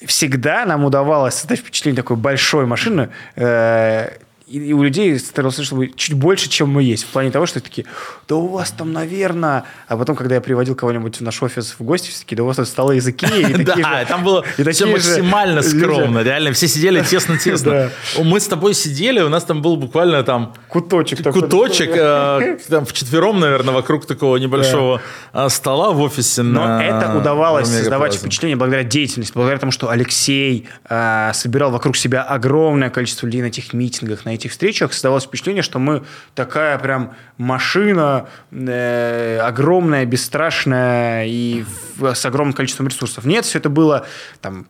всегда 0.05 0.65
нам 0.65 0.85
удавалось 0.85 1.35
создать 1.35 1.59
впечатление 1.59 2.01
такой 2.01 2.15
большой 2.15 2.65
машины, 2.65 3.09
э, 3.35 4.11
и, 4.51 4.59
и 4.69 4.73
у 4.73 4.83
людей 4.83 5.17
старался, 5.19 5.63
чтобы 5.63 5.91
чуть 5.95 6.15
больше, 6.15 6.49
чем 6.49 6.69
мы 6.69 6.83
есть. 6.83 7.03
В 7.03 7.07
плане 7.07 7.31
того, 7.31 7.45
что 7.45 7.59
такие, 7.59 7.85
да 8.27 8.35
у 8.35 8.47
вас 8.47 8.71
там, 8.71 8.91
наверное... 8.93 9.63
А 9.87 9.97
потом, 9.97 10.15
когда 10.15 10.35
я 10.35 10.41
приводил 10.41 10.75
кого-нибудь 10.75 11.17
в 11.17 11.21
наш 11.21 11.41
офис 11.41 11.75
в 11.77 11.83
гости, 11.83 12.09
все 12.09 12.19
такие, 12.21 12.37
да 12.37 12.43
у 12.43 12.45
вас 12.45 12.57
тут 12.57 12.67
столы 12.67 12.97
из 12.97 13.07
Икеи. 13.07 13.61
Да, 13.71 14.05
там 14.05 14.23
было 14.23 14.43
все 14.71 14.85
максимально 14.85 15.61
скромно. 15.61 16.19
Реально, 16.19 16.51
все 16.51 16.67
сидели 16.67 17.01
тесно-тесно. 17.01 17.91
Мы 18.23 18.39
с 18.39 18.47
тобой 18.47 18.73
сидели, 18.73 19.21
у 19.21 19.29
нас 19.29 19.43
там 19.43 19.61
был 19.61 19.77
буквально 19.77 20.23
там 20.23 20.53
Куточек 20.67 21.21
куточек, 21.31 21.91
э, 21.95 22.57
там 22.69 22.85
вчетвером, 22.85 23.39
наверное, 23.39 23.73
вокруг 23.73 24.05
такого 24.05 24.37
небольшого 24.37 25.01
э, 25.33 25.49
стола 25.49 25.91
в 25.91 26.01
офисе. 26.01 26.43
Но 26.43 26.81
это 26.81 27.17
удавалось 27.17 27.67
создавать 27.67 28.15
впечатление 28.15 28.57
благодаря 28.57 28.83
деятельности, 28.83 29.33
благодаря 29.33 29.59
тому, 29.59 29.71
что 29.71 29.89
Алексей 29.89 30.67
э, 30.89 31.31
собирал 31.33 31.71
вокруг 31.71 31.97
себя 31.97 32.23
огромное 32.23 32.89
количество 32.89 33.25
людей 33.25 33.41
на 33.41 33.47
этих 33.47 33.73
митингах, 33.73 34.25
на 34.25 34.29
этих 34.41 34.51
встречах. 34.51 34.93
Создавалось 34.93 35.23
впечатление, 35.25 35.63
что 35.63 35.79
мы 35.79 36.03
такая 36.35 36.77
прям 36.79 37.13
машина 37.37 38.27
э, 38.51 39.39
огромная, 39.39 40.05
бесстрашная 40.05 41.25
и 41.27 41.63
в- 41.97 42.13
с 42.13 42.25
огромным 42.25 42.53
количеством 42.53 42.87
ресурсов. 42.87 43.25
Нет, 43.25 43.45
все 43.45 43.59
это 43.59 43.69
было 43.69 44.05
там 44.41 44.67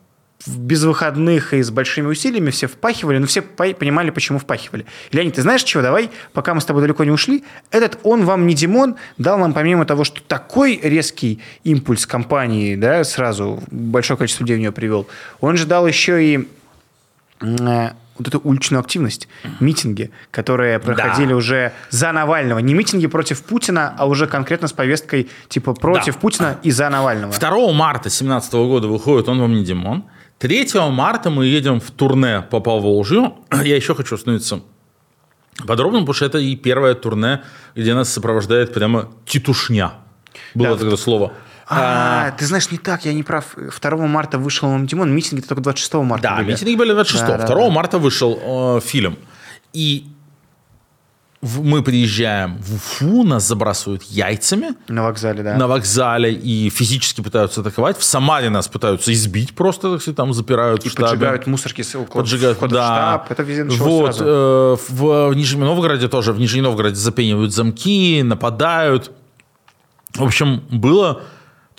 без 0.48 0.84
выходных 0.84 1.54
и 1.54 1.62
с 1.62 1.70
большими 1.70 2.08
усилиями 2.08 2.50
все 2.50 2.66
впахивали, 2.68 3.20
но 3.20 3.28
все 3.28 3.44
по- 3.44 3.74
понимали, 3.74 4.10
почему 4.10 4.40
впахивали. 4.40 4.86
Леонид, 5.12 5.36
ты 5.36 5.44
знаешь 5.44 5.62
чего? 5.64 5.84
Давай, 5.84 6.10
пока 6.34 6.56
мы 6.56 6.62
с 6.62 6.66
тобой 6.66 6.82
далеко 6.82 7.04
не 7.04 7.12
ушли, 7.12 7.44
этот 7.70 8.00
«Он 8.04 8.26
вам 8.26 8.48
не 8.48 8.56
Димон» 8.56 8.96
дал 9.20 9.38
нам, 9.38 9.54
помимо 9.54 9.86
того, 9.86 10.04
что 10.04 10.22
такой 10.24 10.80
резкий 10.82 11.42
импульс 11.64 12.08
компании, 12.08 12.76
да, 12.76 13.04
сразу 13.04 13.62
большое 13.70 14.18
количество 14.18 14.44
людей 14.44 14.56
в 14.58 14.60
нее 14.60 14.72
привел, 14.72 15.08
он 15.42 15.58
же 15.58 15.68
дал 15.68 15.86
еще 15.86 16.24
и 16.26 16.48
э, 17.42 17.90
вот 18.18 18.28
эту 18.28 18.40
уличную 18.40 18.80
активность, 18.82 19.28
митинги, 19.60 20.12
которые 20.32 20.80
проходили 20.80 21.34
уже 21.34 21.72
за 21.90 22.12
Навального. 22.12 22.60
Не 22.60 22.74
митинги 22.74 23.08
против 23.08 23.44
Путина, 23.44 23.96
а 23.98 24.06
уже 24.06 24.28
конкретно 24.28 24.68
с 24.68 24.74
повесткой 24.74 25.30
типа 25.50 25.74
против 25.74 26.16
Да. 26.16 26.20
Путина 26.20 26.58
и 26.64 26.72
за 26.72 26.90
Навального. 26.90 27.34
2 27.34 27.72
марта 27.74 28.04
2017 28.04 28.54
года 28.54 28.88
выходит 28.88 29.28
«Он 29.30 29.40
вам 29.40 29.54
не 29.54 29.64
Димон». 29.64 30.04
3 30.40 30.68
марта 30.92 31.30
мы 31.30 31.46
едем 31.46 31.80
в 31.80 31.92
турне 31.92 32.42
по 32.50 32.60
Поволжью. 32.60 33.34
Я 33.64 33.76
еще 33.76 33.96
хочу 33.96 34.16
остановиться 34.16 34.62
подробно, 35.68 36.00
потому 36.00 36.14
что 36.14 36.26
это 36.26 36.38
и 36.40 36.56
первое 36.56 36.96
турне, 36.96 37.42
где 37.76 37.94
нас 37.94 38.10
сопровождает 38.12 38.74
прямо 38.74 39.10
титушня. 39.26 39.92
Было 40.56 40.70
Да. 40.70 40.78
тогда 40.78 40.98
слово. 40.98 41.34
А, 41.74 42.32
ты 42.32 42.46
знаешь, 42.46 42.70
не 42.72 42.78
так, 42.78 43.06
я 43.06 43.14
не 43.14 43.24
прав. 43.24 43.56
2 43.56 43.96
марта 44.08 44.38
вышел 44.38 44.68
он 44.70 44.86
Димон, 44.86 45.14
митинги 45.16 45.42
только 45.42 45.62
26 45.64 45.94
марта 45.96 46.24
Да, 46.30 46.36
были. 46.38 46.52
митинги 46.52 46.76
были 46.76 46.94
26 46.94 47.26
Да, 47.26 47.38
да, 47.38 47.48
2 47.48 47.56
да. 47.56 47.70
марта 47.72 47.98
вышел 47.98 48.78
э, 48.78 48.82
фильм. 48.82 49.18
И 49.74 50.08
в- 51.42 51.64
мы 51.64 51.82
приезжаем 51.82 52.58
в 52.60 52.76
Уфу, 52.76 53.24
нас 53.24 53.48
забрасывают 53.48 54.04
яйцами 54.04 54.76
На 54.88 55.04
вокзале, 55.04 55.42
да. 55.42 55.56
на 55.58 55.68
вокзале 55.68 56.32
и 56.34 56.70
физически 56.70 57.22
пытаются 57.22 57.62
атаковать. 57.62 57.98
В 57.98 58.04
Самаре 58.04 58.50
нас 58.50 58.68
пытаются 58.68 59.12
избить 59.14 59.56
просто, 59.56 59.92
так 59.94 60.02
сказать, 60.02 60.18
там 60.18 60.34
запирают 60.34 60.86
И 60.86 60.90
в 60.90 60.92
штабе. 60.92 61.08
поджигают 61.10 61.48
мусорки 61.48 61.82
с 61.82 61.96
около 61.96 62.22
Поджигают, 62.22 62.58
входа 62.58 62.76
в 62.76 62.78
да. 62.78 62.86
штаб. 63.24 63.32
Это 63.32 63.44
везде 63.44 63.64
вот, 63.64 64.16
сразу. 64.16 64.26
э, 64.28 64.76
в, 64.90 65.30
в 65.30 65.34
Нижнем 65.36 65.62
Новгороде 65.62 66.08
тоже. 66.10 66.32
В 66.34 66.40
Нижнем 66.40 66.64
Новгороде 66.66 66.96
запенивают 66.96 67.54
замки, 67.54 68.22
нападают. 68.24 69.12
В 70.14 70.24
общем, 70.24 70.62
было... 70.70 71.24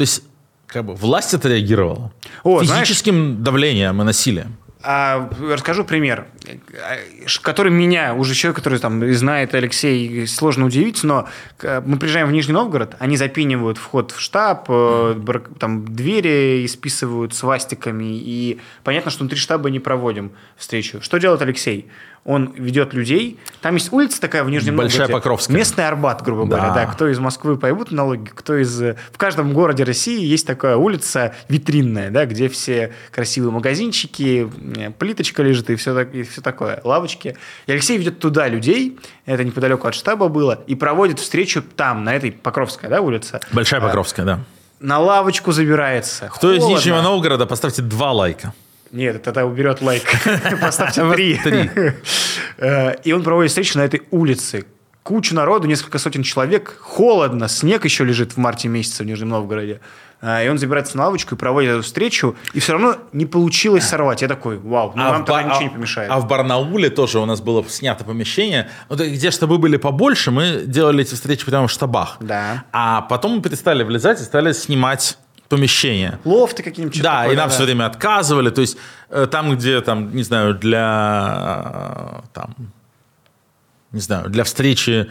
То 0.03 0.05
есть, 0.05 0.24
как 0.66 0.84
бы, 0.84 0.94
власть 0.94 1.32
отреагировала. 1.32 2.12
О, 2.42 2.64
знаешь- 2.64 2.88
Физическим 2.88 3.42
давлением 3.44 4.03
и 4.03 4.05
насилием. 4.05 4.57
А, 4.84 5.30
расскажу 5.40 5.84
пример, 5.84 6.26
который 7.42 7.70
меня, 7.70 8.14
уже 8.14 8.34
человек, 8.34 8.57
который 8.57 8.80
там 8.80 9.14
знает 9.14 9.55
Алексей, 9.55 10.26
сложно 10.26 10.66
удивить, 10.66 11.05
но 11.05 11.28
мы 11.62 11.98
приезжаем 11.98 12.26
в 12.26 12.32
Нижний 12.32 12.53
Новгород, 12.55 12.96
они 12.98 13.16
запинивают 13.16 13.78
вход 13.78 14.11
в 14.11 14.18
штаб, 14.18 14.66
э, 14.68 15.22
там 15.61 15.84
двери 15.84 16.64
исписывают 16.66 17.32
свастиками, 17.32 18.07
и 18.18 18.59
понятно, 18.82 19.12
что 19.12 19.20
внутри 19.20 19.38
штаба 19.38 19.70
не 19.70 19.78
проводим 19.78 20.32
встречу. 20.57 21.00
Что 21.00 21.18
делает 21.18 21.42
Алексей? 21.42 21.86
Он 22.25 22.53
ведет 22.53 22.95
людей. 22.95 23.37
Там 23.62 23.75
есть 23.75 23.93
улица 23.93 24.20
такая 24.20 24.45
в 24.45 24.51
Нижнем 24.51 24.77
Большая 24.77 25.01
Новгороде. 25.01 25.12
Покровская. 25.14 25.57
Местный 25.57 25.89
Арбат, 25.89 26.23
грубо 26.23 26.45
говоря. 26.45 26.68
Да. 26.68 26.75
Да, 26.75 26.87
кто 26.87 27.09
из 27.09 27.18
Москвы 27.18 27.57
поймут 27.59 27.91
налоги, 27.91 28.31
кто 28.33 28.57
из... 28.57 28.81
э, 28.81 28.97
В 29.11 29.18
каждом 29.18 29.53
городе 29.53 29.83
России 29.83 30.25
есть 30.25 30.47
такая 30.47 30.77
улица 30.77 31.35
витринная, 31.49 32.11
да, 32.11 32.27
где 32.27 32.49
все 32.49 32.93
красивые 33.11 33.51
магазинчики, 33.51 34.49
э, 34.77 34.91
плиточка 34.91 35.43
лежит 35.43 35.68
и 35.70 35.75
все, 35.75 35.95
так, 35.95 36.14
и 36.14 36.23
все 36.23 36.41
такое, 36.41 36.81
лавочки. 36.85 37.37
И 37.66 37.73
Алексей 37.73 37.99
ведет 37.99 38.20
туда 38.20 38.47
людей, 38.47 39.01
это 39.27 39.43
неподалеку 39.43 39.89
от 39.89 39.95
штаба 39.95 40.29
было, 40.29 40.62
и 40.68 40.77
проводит 40.77 41.18
встречу 41.18 41.61
там, 41.61 42.05
на 42.05 42.14
этой 42.14 42.31
Покровская, 42.31 42.89
да, 42.89 43.01
улица. 43.01 43.41
Большая 43.51 43.81
А, 43.81 43.83
Покровская, 43.85 44.25
да. 44.25 44.41
На 44.79 45.01
лавочку 45.01 45.51
забирается. 45.51 46.31
Кто 46.33 46.53
из 46.53 46.59
Холодно. 46.61 46.77
Нижнего 46.77 47.01
Новгорода, 47.03 47.47
поставьте 47.47 47.83
два 47.83 48.12
лайка. 48.12 48.53
Нет, 48.93 49.22
тогда 49.22 49.45
уберет 49.47 49.80
лайк. 49.82 50.03
Поставьте 50.61 51.03
три. 51.12 51.40
Э, 52.59 52.95
И 53.03 53.12
он 53.12 53.22
проводит 53.22 53.51
встречу 53.51 53.78
на 53.78 53.82
этой 53.82 54.03
улице. 54.11 54.66
Кучу 55.03 55.34
народу, 55.34 55.66
несколько 55.66 55.99
сотен 55.99 56.22
человек. 56.22 56.76
Холодно, 56.80 57.49
снег 57.49 57.84
еще 57.84 58.05
лежит 58.05 58.32
в 58.32 58.36
марте 58.36 58.68
месяце 58.68 59.03
в 59.03 59.07
Нижнем 59.07 59.30
Новгороде. 59.30 59.80
Э, 60.20 60.45
И 60.45 60.49
он 60.49 60.59
забирается 60.59 60.97
на 60.97 61.05
лавочку 61.07 61.34
и 61.34 61.38
проводит 61.38 61.70
эту 61.72 61.82
встречу. 61.82 62.36
И 62.53 62.61
все 62.61 62.72
равно 62.74 62.97
не 63.12 63.26
получилось 63.26 63.84
сорвать. 63.84 64.22
Я 64.22 64.28
такой, 64.28 64.59
вау, 64.59 64.93
ну 64.95 65.03
нам 65.03 65.22
в 65.22 65.24
тогда 65.24 65.43
ничего 65.45 65.61
не 65.62 65.66
а- 65.68 65.70
помешает. 65.70 66.11
а 66.11 66.20
в 66.20 66.28
Барнауле 66.28 66.90
тоже 66.90 67.18
у 67.18 67.24
нас 67.24 67.40
было 67.40 67.64
снято 67.68 68.05
помещение. 68.05 68.68
Ну, 68.90 68.97
где 68.97 69.30
чтобы 69.32 69.59
были 69.59 69.76
побольше, 69.76 70.30
мы 70.30 70.62
делали 70.66 71.03
эти 71.03 71.14
встречи 71.14 71.45
прямо 71.47 71.66
в 71.66 71.70
штабах. 71.72 72.18
Да. 72.20 72.64
А 72.72 73.01
потом 73.03 73.36
мы 73.36 73.43
перестали 73.43 73.82
влезать 73.82 74.20
и 74.20 74.24
стали 74.24 74.53
снимать 74.53 75.18
помещение. 75.53 76.18
Лофты 76.24 76.62
какие-нибудь. 76.62 77.03
Да, 77.03 77.18
такое, 77.18 77.34
и 77.34 77.36
нам 77.36 77.50
все 77.50 77.64
время 77.64 77.84
отказывали. 77.84 78.48
То 78.48 78.62
есть 78.62 78.78
э, 79.11 79.26
там, 79.30 79.55
где, 79.55 79.82
там, 79.82 80.16
не 80.16 80.22
знаю, 80.22 80.55
для, 80.55 82.22
э, 82.24 82.28
там, 82.32 82.55
не 83.92 84.00
знаю, 84.00 84.30
для 84.30 84.44
встречи 84.44 85.11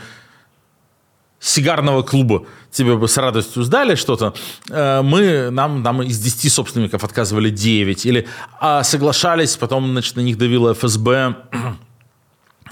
сигарного 1.40 2.02
клуба 2.02 2.48
тебе 2.72 2.96
бы 2.96 3.08
с 3.08 3.18
радостью 3.18 3.62
сдали 3.62 3.94
что-то, 3.94 4.34
э, 4.72 5.04
мы, 5.04 5.52
нам, 5.52 5.84
нам 5.84 6.02
из 6.02 6.18
10 6.18 6.52
собственников 6.52 7.04
отказывали 7.04 7.52
9. 7.52 8.08
Или 8.08 8.28
а, 8.60 8.82
соглашались, 8.82 9.58
потом 9.58 9.92
значит, 9.92 10.16
на 10.16 10.22
них 10.22 10.40
давило 10.40 10.74
ФСБ, 10.74 11.36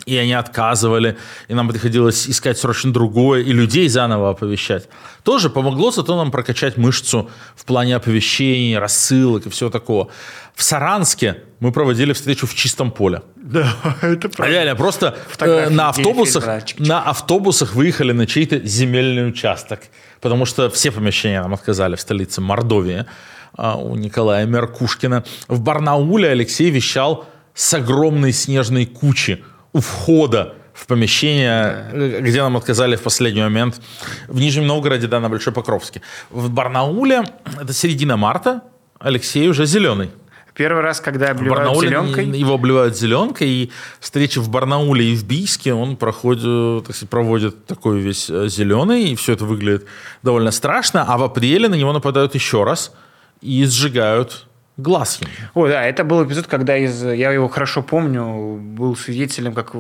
и 0.10 0.18
они 0.18 0.34
отказывали, 0.34 1.18
и 1.49 1.53
нам 1.53 1.70
приходилось 1.70 2.28
искать 2.28 2.57
срочно 2.57 2.91
другое, 2.91 3.41
и 3.41 3.53
людей 3.53 3.88
заново 3.89 4.32
оповещать. 4.32 4.89
Тоже 5.24 5.49
помогло 5.49 5.91
зато 5.91 6.16
нам 6.16 6.32
прокачать 6.32 6.78
мышцу 6.78 7.30
в 7.55 7.66
плане 7.66 7.95
оповещений, 7.95 8.78
рассылок 8.78 9.45
и 9.45 9.49
всего 9.49 9.70
такого. 9.70 10.07
В 10.55 10.64
Саранске 10.64 11.36
мы 11.60 11.72
проводили 11.72 12.14
встречу 12.14 12.47
в 12.47 12.53
чистом 12.53 12.91
поле. 12.91 13.22
Да, 13.36 13.74
это 14.01 14.30
правда. 14.30 14.53
Реально, 14.53 14.76
просто 14.76 15.18
э, 15.39 15.70
на 15.70 15.89
автобусах, 15.89 16.45
на 16.80 17.01
автобусах 17.03 17.76
выехали 17.76 18.12
на 18.12 18.26
чей-то 18.26 18.60
земельный 18.66 19.28
участок, 19.28 19.80
потому 20.22 20.45
что 20.45 20.70
все 20.70 20.91
помещения 20.91 21.41
нам 21.41 21.53
отказали 21.53 21.95
в 21.95 22.01
столице 22.01 22.41
Мордовии 22.41 23.05
а, 23.53 23.76
у 23.76 23.95
Николая 23.95 24.45
Меркушкина. 24.45 25.24
В 25.47 25.62
Барнауле 25.62 26.30
Алексей 26.30 26.70
вещал 26.70 27.26
с 27.53 27.74
огромной 27.74 28.32
снежной 28.32 28.86
кучи 28.86 29.43
у 29.74 29.80
входа 29.80 30.55
в 30.74 30.86
помещение, 30.88 31.89
э, 31.91 32.20
где 32.22 32.41
нам 32.41 32.55
отказали 32.57 32.95
в 32.95 33.01
последний 33.01 33.41
момент. 33.41 33.82
В 34.28 34.39
Нижнем 34.39 34.67
Новгороде, 34.67 35.07
да, 35.07 35.20
на 35.20 35.30
Большой 35.30 35.53
Покровске. 35.53 36.01
В 36.30 36.49
Барнауле, 36.49 37.24
это 37.61 37.74
середина 37.74 38.17
марта, 38.17 38.61
Алексей 38.99 39.47
уже 39.49 39.65
зеленый. 39.65 40.11
Первый 40.55 40.84
раз, 40.84 40.99
когда 40.99 41.30
обливают 41.30 41.67
Барнауле 41.67 41.88
зеленкой. 41.88 42.26
его 42.38 42.55
обливают 42.55 42.97
зеленкой, 42.97 43.47
и 43.47 43.72
встречи 44.01 44.39
в 44.39 44.49
Барнауле 44.49 45.13
и 45.13 45.15
в 45.15 45.26
Бийске 45.26 45.74
он 45.74 45.95
проходит, 45.95 46.86
так 46.86 46.95
сказать, 46.95 47.09
проводит 47.09 47.65
такой 47.65 47.99
весь 48.01 48.30
э, 48.30 48.49
зеленый, 48.49 49.11
и 49.11 49.15
все 49.15 49.34
это 49.34 49.45
выглядит 49.45 49.86
довольно 50.22 50.51
страшно, 50.51 51.05
а 51.07 51.17
в 51.17 51.24
апреле 51.24 51.70
на 51.70 51.76
него 51.76 51.93
нападают 51.93 52.36
еще 52.36 52.65
раз 52.65 52.91
и 53.39 53.65
сжигают 53.65 54.49
глаз 54.82 55.19
ему. 55.21 55.30
О, 55.53 55.67
да, 55.67 55.84
это 55.84 56.03
был 56.03 56.25
эпизод, 56.25 56.47
когда 56.47 56.77
из, 56.77 57.03
я 57.03 57.32
его 57.32 57.47
хорошо 57.47 57.82
помню, 57.84 58.57
был 58.59 58.95
свидетелем, 58.95 59.53
как 59.53 59.71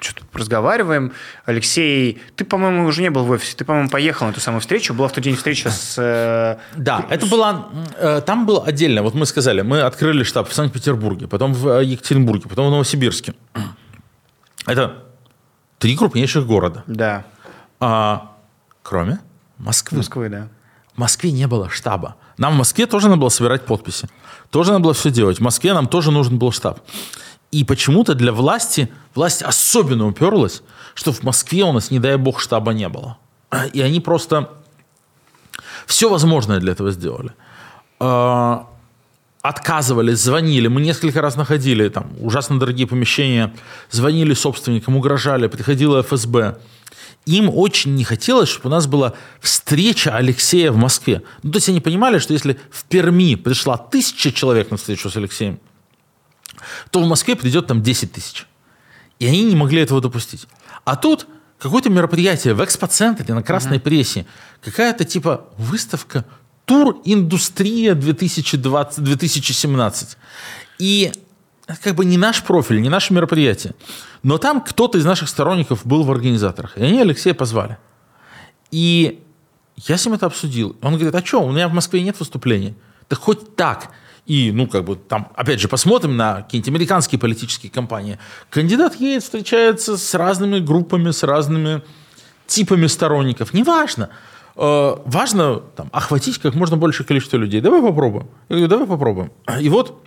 что-то 0.00 0.24
разговариваем. 0.34 1.12
Алексей, 1.44 2.20
ты, 2.36 2.44
по-моему, 2.44 2.86
уже 2.86 3.02
не 3.02 3.10
был 3.10 3.24
в 3.24 3.30
офисе, 3.30 3.56
ты, 3.56 3.64
по-моему, 3.64 3.88
поехал 3.88 4.26
на 4.26 4.30
эту 4.30 4.40
самую 4.40 4.60
встречу. 4.60 4.94
Была 4.94 5.08
в 5.08 5.12
тот 5.12 5.24
день 5.24 5.36
встреча 5.36 5.70
с... 5.70 5.94
э, 5.98 6.58
Да, 6.76 7.06
это 7.10 7.26
была, 7.26 7.68
э, 7.96 8.20
там 8.26 8.46
было 8.46 8.64
отдельно, 8.64 9.02
вот 9.02 9.14
мы 9.14 9.26
сказали, 9.26 9.62
мы 9.62 9.80
открыли 9.82 10.22
штаб 10.24 10.48
в 10.48 10.54
Санкт-Петербурге, 10.54 11.28
потом 11.28 11.52
в 11.54 11.68
э, 11.68 11.84
Екатеринбурге, 11.84 12.48
потом 12.48 12.68
в 12.68 12.70
Новосибирске. 12.70 13.34
Это 14.66 15.04
три 15.78 15.96
крупнейших 15.96 16.46
города. 16.46 16.84
Да, 16.86 17.24
А, 17.80 18.32
кроме 18.82 19.20
Москвы. 19.58 19.98
Москвы, 19.98 20.28
да. 20.28 20.48
В 20.94 20.98
Москве 20.98 21.30
не 21.30 21.46
было 21.46 21.70
штаба. 21.70 22.16
Нам 22.38 22.54
в 22.54 22.56
Москве 22.56 22.86
тоже 22.86 23.08
надо 23.08 23.20
было 23.20 23.28
собирать 23.28 23.66
подписи. 23.66 24.08
Тоже 24.50 24.72
надо 24.72 24.84
было 24.84 24.94
все 24.94 25.10
делать. 25.10 25.38
В 25.38 25.42
Москве 25.42 25.74
нам 25.74 25.86
тоже 25.86 26.10
нужен 26.10 26.38
был 26.38 26.52
штаб. 26.52 26.80
И 27.50 27.64
почему-то 27.64 28.14
для 28.14 28.32
власти, 28.32 28.90
власть 29.14 29.42
особенно 29.42 30.06
уперлась, 30.06 30.62
что 30.94 31.12
в 31.12 31.22
Москве 31.22 31.64
у 31.64 31.72
нас, 31.72 31.90
не 31.90 31.98
дай 31.98 32.16
бог, 32.16 32.40
штаба 32.40 32.72
не 32.72 32.88
было. 32.88 33.18
И 33.72 33.80
они 33.80 34.00
просто 34.00 34.50
все 35.86 36.08
возможное 36.08 36.60
для 36.60 36.72
этого 36.72 36.90
сделали. 36.90 37.32
А, 38.00 38.68
Отказывались, 39.42 40.18
звонили. 40.18 40.66
Мы 40.66 40.80
несколько 40.80 41.20
раз 41.20 41.36
находили 41.36 41.88
там 41.88 42.10
ужасно 42.20 42.58
дорогие 42.58 42.88
помещения, 42.88 43.54
звонили 43.88 44.34
собственникам, 44.34 44.96
угрожали, 44.96 45.46
приходила 45.46 46.02
ФСБ. 46.02 46.58
Им 47.28 47.50
очень 47.50 47.94
не 47.94 48.04
хотелось, 48.04 48.48
чтобы 48.48 48.68
у 48.68 48.70
нас 48.70 48.86
была 48.86 49.12
встреча 49.42 50.16
Алексея 50.16 50.72
в 50.72 50.78
Москве. 50.78 51.22
Ну, 51.42 51.52
то 51.52 51.58
есть 51.58 51.68
они 51.68 51.78
понимали, 51.82 52.18
что 52.20 52.32
если 52.32 52.58
в 52.70 52.84
Перми 52.84 53.34
пришла 53.34 53.76
тысяча 53.76 54.32
человек 54.32 54.70
на 54.70 54.78
встречу 54.78 55.10
с 55.10 55.16
Алексеем, 55.18 55.60
то 56.90 57.02
в 57.02 57.06
Москве 57.06 57.36
придет 57.36 57.66
там 57.66 57.82
10 57.82 58.12
тысяч. 58.12 58.46
И 59.18 59.26
они 59.26 59.44
не 59.44 59.56
могли 59.56 59.82
этого 59.82 60.00
допустить. 60.00 60.46
А 60.86 60.96
тут 60.96 61.26
какое-то 61.58 61.90
мероприятие 61.90 62.54
в 62.54 62.64
экспоцентре 62.64 63.34
на 63.34 63.42
красной 63.42 63.78
прессе, 63.78 64.24
какая-то 64.62 65.04
типа 65.04 65.44
выставка 65.58 66.24
Тур 66.64 66.96
Индустрия 67.04 67.94
2020, 67.94 69.04
2017. 69.04 70.16
И 70.78 71.12
это 71.66 71.78
как 71.82 71.94
бы 71.94 72.06
не 72.06 72.16
наш 72.16 72.42
профиль, 72.42 72.80
не 72.80 72.88
наше 72.88 73.12
мероприятие. 73.12 73.74
Но 74.22 74.38
там 74.38 74.60
кто-то 74.60 74.98
из 74.98 75.04
наших 75.04 75.28
сторонников 75.28 75.86
был 75.86 76.02
в 76.02 76.10
организаторах. 76.10 76.76
И 76.76 76.82
они 76.82 77.00
Алексея 77.00 77.34
позвали. 77.34 77.78
И 78.70 79.22
я 79.76 79.96
с 79.96 80.04
ним 80.04 80.14
это 80.14 80.26
обсудил. 80.26 80.76
Он 80.82 80.94
говорит, 80.94 81.14
а 81.14 81.24
что, 81.24 81.42
у 81.42 81.52
меня 81.52 81.68
в 81.68 81.72
Москве 81.72 82.02
нет 82.02 82.18
выступлений. 82.18 82.74
Да 83.08 83.16
хоть 83.16 83.56
так. 83.56 83.90
И, 84.26 84.50
ну, 84.52 84.66
как 84.66 84.84
бы 84.84 84.96
там, 84.96 85.28
опять 85.36 85.60
же, 85.60 85.68
посмотрим 85.68 86.16
на 86.16 86.42
какие-нибудь 86.42 86.68
американские 86.68 87.18
политические 87.18 87.72
кампании. 87.72 88.18
Кандидат 88.50 88.96
едет, 88.96 89.22
встречается 89.22 89.96
с 89.96 90.14
разными 90.14 90.58
группами, 90.58 91.12
с 91.12 91.22
разными 91.22 91.82
типами 92.46 92.86
сторонников. 92.88 93.54
Неважно. 93.54 94.10
Э, 94.56 94.96
важно 95.04 95.60
там, 95.76 95.88
охватить 95.92 96.38
как 96.38 96.54
можно 96.54 96.76
большее 96.76 97.06
количество 97.06 97.36
людей. 97.38 97.60
Давай 97.60 97.80
попробуем. 97.80 98.28
Я 98.48 98.56
говорю, 98.56 98.68
давай 98.68 98.86
попробуем. 98.86 99.32
И 99.60 99.68
вот 99.68 100.04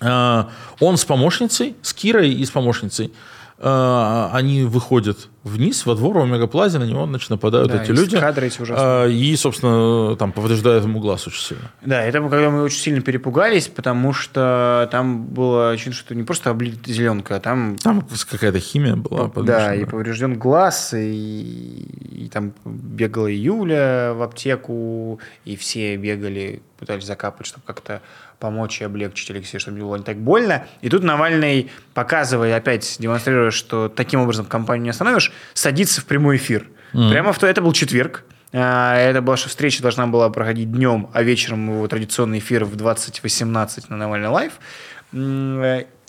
он 0.00 0.96
с 0.96 1.04
помощницей, 1.04 1.76
с 1.82 1.92
Кирой 1.92 2.30
и 2.32 2.44
с 2.44 2.50
помощницей, 2.50 3.12
э, 3.58 4.28
они 4.32 4.64
выходят 4.64 5.28
вниз 5.44 5.84
во 5.86 5.94
двор 5.94 6.18
в 6.18 6.26
Мегаплазе, 6.28 6.78
на 6.78 6.84
него 6.84 7.06
значит, 7.06 7.30
нападают 7.30 7.68
Да, 7.70 7.82
эти 7.82 7.90
люди. 7.92 8.18
кадры 8.18 8.46
эти 8.46 8.60
ужасные. 8.60 9.08
Э, 9.08 9.10
И, 9.12 9.36
собственно, 9.36 10.16
там 10.16 10.32
повреждают 10.32 10.84
ему 10.84 11.00
глаз 11.00 11.26
очень 11.26 11.42
сильно. 11.42 11.70
Да, 11.84 12.02
это 12.02 12.20
когда 12.28 12.50
мы 12.50 12.62
очень 12.62 12.78
сильно 12.80 13.00
перепугались, 13.02 13.68
потому 13.68 14.12
что 14.12 14.88
там 14.92 15.24
было 15.26 15.70
очевидно, 15.70 15.94
что 15.98 16.14
не 16.14 16.22
просто 16.24 16.50
облит 16.50 16.86
зеленка, 16.86 17.36
а 17.36 17.40
там 17.40 17.76
Там 17.76 18.06
какая-то 18.30 18.60
химия 18.60 18.96
была. 18.96 19.24
да, 19.24 19.28
подмешана. 19.28 19.72
и 19.74 19.84
поврежден 19.84 20.38
глаз, 20.38 20.94
и, 20.94 21.82
и 22.24 22.28
там 22.32 22.52
бегала 22.64 23.26
Юля 23.28 24.12
в 24.14 24.22
аптеку, 24.22 25.20
и 25.44 25.56
все 25.56 25.96
бегали, 25.96 26.62
пытались 26.78 27.04
закапать, 27.04 27.46
чтобы 27.46 27.64
как-то 27.66 28.00
помочь 28.40 28.80
и 28.80 28.84
облегчить 28.84 29.30
Алексею, 29.30 29.60
чтобы 29.60 29.76
не 29.78 29.84
было 29.84 29.96
не 29.96 30.02
так 30.02 30.16
больно. 30.16 30.66
И 30.80 30.88
тут 30.88 31.04
Навальный, 31.04 31.70
показывая, 31.94 32.56
опять 32.56 32.96
демонстрируя, 32.98 33.50
что 33.52 33.88
таким 33.88 34.20
образом 34.20 34.46
компанию 34.46 34.84
не 34.84 34.90
остановишь, 34.90 35.30
садится 35.54 36.00
в 36.00 36.06
прямой 36.06 36.36
эфир. 36.36 36.66
Прямо 37.10 37.32
в 37.32 37.38
то, 37.38 37.46
это 37.46 37.62
был 37.62 37.72
четверг. 37.72 38.24
А, 38.52 38.96
Это 38.96 39.22
была, 39.22 39.36
что 39.36 39.48
встреча 39.48 39.80
должна 39.80 40.08
была 40.08 40.28
проходить 40.30 40.72
днем, 40.72 41.08
а 41.12 41.22
вечером 41.22 41.72
его 41.72 41.86
традиционный 41.86 42.38
эфир 42.40 42.64
в 42.64 42.74
2018 42.74 43.90
на 43.90 43.96
Навальный 43.96 44.28
Лайв. 44.28 44.54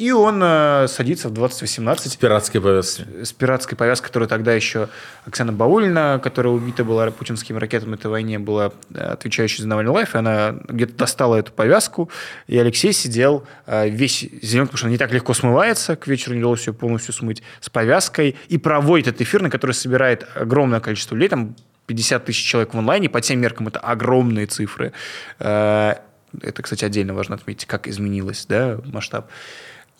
И 0.01 0.11
он 0.11 0.41
э, 0.43 0.87
садится 0.87 1.29
в 1.29 1.33
2018 1.33 2.17
Пиратские 2.17 2.59
повестки. 2.59 3.05
с 3.23 3.31
пиратской 3.33 3.77
повязкой, 3.77 4.07
которую 4.07 4.27
тогда 4.27 4.51
еще 4.51 4.89
Оксана 5.27 5.53
Баулина, 5.53 6.19
которая 6.23 6.53
убита 6.53 6.83
была 6.83 7.11
путинскими 7.11 7.59
ракетами 7.59 7.93
этой 7.93 8.07
войне, 8.09 8.39
была 8.39 8.71
э, 8.95 8.99
отвечающей 8.99 9.61
за 9.61 9.67
Навальный 9.67 9.91
лайф, 9.91 10.15
и 10.15 10.17
она 10.17 10.55
где-то 10.67 10.95
достала 10.95 11.35
эту 11.35 11.51
повязку, 11.51 12.09
и 12.47 12.57
Алексей 12.57 12.93
сидел 12.93 13.45
э, 13.67 13.89
весь 13.89 14.21
зеленый, 14.41 14.65
потому 14.65 14.77
что 14.77 14.87
она 14.87 14.93
не 14.93 14.97
так 14.97 15.11
легко 15.11 15.35
смывается, 15.35 15.95
к 15.95 16.07
вечеру 16.07 16.33
не 16.33 16.39
удалось 16.39 16.65
ее 16.65 16.73
полностью 16.73 17.13
смыть, 17.13 17.43
с 17.59 17.69
повязкой, 17.69 18.35
и 18.47 18.57
проводит 18.57 19.07
этот 19.07 19.21
эфир, 19.21 19.43
на 19.43 19.51
который 19.51 19.73
собирает 19.73 20.25
огромное 20.33 20.79
количество 20.79 21.13
людей, 21.13 21.29
там 21.29 21.55
50 21.85 22.25
тысяч 22.25 22.43
человек 22.43 22.73
в 22.73 22.77
онлайне, 22.79 23.07
по 23.07 23.21
тем 23.21 23.39
меркам 23.39 23.67
это 23.67 23.79
огромные 23.79 24.47
цифры. 24.47 24.93
Э, 25.37 25.93
Это, 26.41 26.63
кстати, 26.63 26.85
отдельно 26.85 27.13
важно 27.13 27.35
отметить, 27.35 27.67
как 27.67 27.87
изменилось 27.87 28.47
да, 28.47 28.79
масштаб 28.85 29.29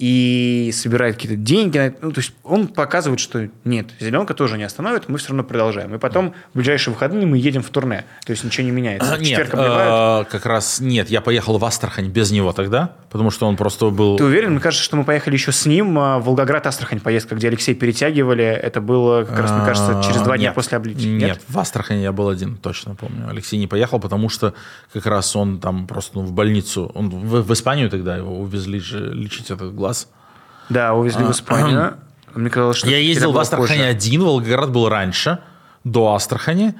и 0.02 0.72
собирает 0.74 1.16
какие-то 1.16 1.38
деньги. 1.38 1.94
Ну, 2.02 2.12
то 2.12 2.22
есть 2.22 2.34
он 2.44 2.68
показывает, 2.68 3.20
что 3.20 3.48
нет, 3.66 3.92
зеленка 4.00 4.34
тоже 4.34 4.58
не 4.58 4.64
остановит, 4.64 5.08
мы 5.08 5.20
все 5.20 5.30
равно 5.30 5.44
продолжаем. 5.44 5.94
И 5.94 6.00
потом 6.00 6.34
в 6.54 6.58
ближайшие 6.58 6.96
выходные 6.96 7.28
мы 7.28 7.38
едем 7.38 7.62
в 7.62 7.70
турне. 7.70 8.06
То 8.26 8.32
есть 8.32 8.44
ничего 8.44 8.66
не 8.66 8.72
меняется. 8.72 9.16
В 9.16 9.20
Нет, 9.20 9.30
четверг 9.30 9.54
обливают. 9.54 10.28
э, 10.28 10.32
как 10.32 10.48
раз 10.48 10.80
нет. 10.80 11.12
Я 11.12 11.22
поехал 11.22 11.60
в 11.60 11.66
Астрахань 11.66 12.08
без 12.08 12.32
него 12.32 12.52
тогда, 12.52 12.96
потому 13.12 13.30
что 13.30 13.46
он 13.46 13.58
просто 13.58 13.92
был... 13.92 14.18
Ты 14.18 14.24
уверен? 14.24 14.54
Мне 14.54 14.60
кажется, 14.60 14.84
что 14.84 14.98
мы 14.98 15.04
поехали 15.04 15.36
еще 15.36 15.52
с 15.52 15.68
ним 15.68 16.00
а, 16.00 16.18
в 16.18 16.26
Волгоград-Астрахань 16.26 17.00
поездка, 17.00 17.36
где 17.36 17.50
Алексей 17.50 17.76
перетягивали. 17.76 18.44
Это 18.44 18.82
было, 18.82 19.24
как 19.24 19.38
раз, 19.38 19.52
мне 19.52 19.66
кажется, 19.66 20.02
через 20.04 20.22
два 20.24 20.36
дня 20.36 20.48
Нет. 20.48 20.56
после 20.56 20.78
облития. 20.78 21.12
Нет? 21.12 21.42
в 21.48 21.60
Астрахани 21.60 22.02
я 22.02 22.12
был 22.12 22.28
один, 22.30 22.58
точно 22.58 22.96
помню. 22.96 23.30
Алексей 23.30 23.60
не 23.60 23.68
поехал, 23.68 24.00
потому 24.00 24.30
что 24.30 24.56
как 24.92 25.06
раз 25.06 25.36
он 25.36 25.60
там 25.60 25.86
просто 25.86 26.18
ну, 26.18 26.24
в 26.24 26.32
больницу, 26.32 26.92
он 26.96 27.10
в, 27.10 27.44
в 27.44 27.54
Испанию 27.54 27.92
тогда 27.92 28.18
его 28.18 28.40
увезли 28.40 28.80
же 28.80 29.14
лечить 29.14 29.52
этот 29.52 29.76
глаз. 29.76 29.91
Да, 30.70 30.94
увезли 30.94 31.24
в 31.24 31.32
Испанию. 31.32 31.96
Мне 32.34 32.50
казалось, 32.50 32.78
что 32.78 32.88
А, 32.88 32.92
Я 32.92 32.98
ездил 32.98 33.32
в 33.32 33.34
было 33.34 33.42
Астрахань 33.42 33.68
позже. 33.78 33.84
один, 33.84 34.24
Волгоград 34.24 34.72
был 34.72 34.88
раньше, 34.90 35.40
до 35.84 36.14
Астрахани. 36.14 36.74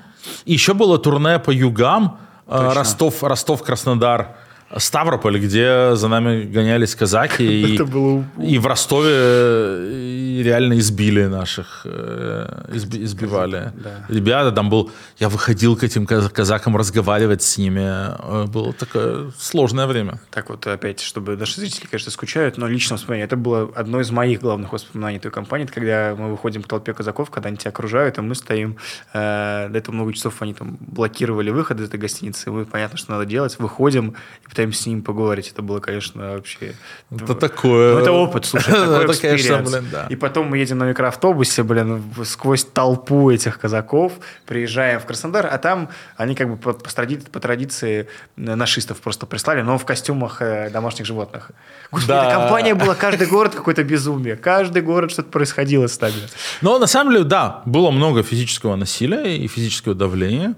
И 0.46 0.54
еще 0.54 0.74
было 0.74 0.98
турне 0.98 1.40
по 1.40 1.52
югам, 1.52 2.20
э, 2.48 2.52
Точно. 2.52 2.74
Ростов, 2.74 3.24
Ростов, 3.24 3.64
Краснодар, 3.64 4.36
Ставрополь, 4.78 5.40
где 5.40 5.96
за 5.96 6.08
нами 6.08 6.44
гонялись 6.44 6.96
казаки. 6.96 7.44
И, 7.72 7.76
Это 7.76 7.86
было 7.86 8.24
и 8.42 8.58
в 8.58 8.66
Ростове 8.68 9.10
э, 9.12 10.42
реально 10.44 10.80
избили 10.80 11.26
наших, 11.26 11.82
э, 11.86 12.68
изби- 12.74 13.04
избивали. 13.04 13.72
да. 13.76 14.06
Ребята, 14.10 14.52
там 14.52 14.70
был... 14.70 14.92
Я 15.20 15.30
выходил 15.30 15.76
к 15.76 15.84
этим 15.84 16.06
каз- 16.06 16.30
казакам 16.30 16.78
разговаривать 16.78 17.42
с 17.44 17.58
ними. 17.58 17.82
Э, 17.82 18.46
Было 18.48 18.74
такое 18.74 19.32
сложное 19.38 19.88
время. 19.88 20.20
Так 20.32 20.50
вот, 20.50 20.66
опять, 20.68 21.00
чтобы 21.02 21.36
наши 21.38 21.60
зрители, 21.60 21.88
конечно, 21.88 22.12
скучают, 22.12 22.58
но 22.58 22.68
лично 22.68 22.96
воспоминание. 22.96 23.26
Это 23.26 23.36
было 23.36 23.70
одно 23.76 24.00
из 24.02 24.12
моих 24.12 24.42
главных 24.42 24.74
воспоминаний 24.74 25.20
той 25.20 25.32
компании, 25.32 25.66
это 25.66 25.74
когда 25.74 26.16
мы 26.18 26.32
выходим 26.32 26.64
к 26.64 26.68
толпе 26.68 26.94
казаков, 26.94 27.30
когда 27.30 27.50
они 27.50 27.58
тебя 27.58 27.70
окружают, 27.72 28.18
а 28.18 28.22
мы 28.22 28.36
стоим, 28.36 28.78
э, 29.14 29.68
до 29.70 29.78
этого 29.78 29.96
много 29.96 30.14
часов 30.14 30.42
они 30.42 30.54
там 30.54 30.78
блокировали 30.80 31.50
выход 31.52 31.80
из 31.80 31.88
этой 31.88 32.00
гостиницы, 32.00 32.50
и 32.50 32.52
мы, 32.52 32.66
понятно, 32.66 32.98
что 32.98 33.12
надо 33.12 33.26
делать, 33.26 33.58
выходим 33.60 34.16
и 34.46 34.50
пытаемся 34.62 34.84
с 34.84 34.86
ним 34.86 35.02
поговорить. 35.02 35.50
Это 35.50 35.62
было, 35.62 35.80
конечно, 35.80 36.34
вообще... 36.34 36.74
Это 37.12 37.36
такое... 37.36 37.94
Ну, 37.96 38.00
это 38.00 38.12
опыт, 38.12 38.46
слушай, 38.46 38.72
такой 38.72 39.04
Это, 39.06 39.22
конечно, 39.22 39.58
блин, 39.58 39.88
да. 39.92 40.08
И 40.10 40.16
потом 40.16 40.48
мы 40.48 40.58
едем 40.60 40.78
на 40.78 40.84
микроавтобусе, 40.84 41.64
блин, 41.64 42.04
сквозь 42.26 42.64
толпу 42.64 43.32
этих 43.32 43.60
казаков, 43.60 44.14
приезжаем 44.46 45.00
в 45.00 45.06
Краснодар, 45.06 45.48
а 45.52 45.58
там 45.58 45.90
они 46.18 46.36
как 46.36 46.50
бы 46.50 46.58
по, 46.58 46.74
по 46.74 46.90
тради- 46.90 47.30
по 47.32 47.40
традиции 47.40 48.08
нашистов 48.36 49.00
просто 49.02 49.26
прислали, 49.26 49.62
но 49.62 49.78
в 49.78 49.86
костюмах 49.86 50.42
э, 50.42 50.70
домашних 50.70 51.06
животных. 51.06 51.52
Господи, 51.92 52.08
Да. 52.10 52.26
эта 52.28 52.36
компания 52.36 52.76
была, 52.76 52.94
каждый 52.96 53.28
город 53.28 53.56
какое-то 53.56 53.84
безумие, 53.84 54.36
каждый 54.36 54.82
город 54.84 55.12
что-то 55.12 55.30
происходило 55.30 55.88
с 55.88 56.00
нами. 56.00 56.14
Но 56.62 56.78
на 56.78 56.88
самом 56.88 57.14
деле, 57.14 57.24
да, 57.24 57.62
было 57.66 57.90
много 57.92 58.22
физического 58.24 58.76
насилия 58.76 59.38
и 59.38 59.48
физического 59.48 59.96
давления. 59.96 60.54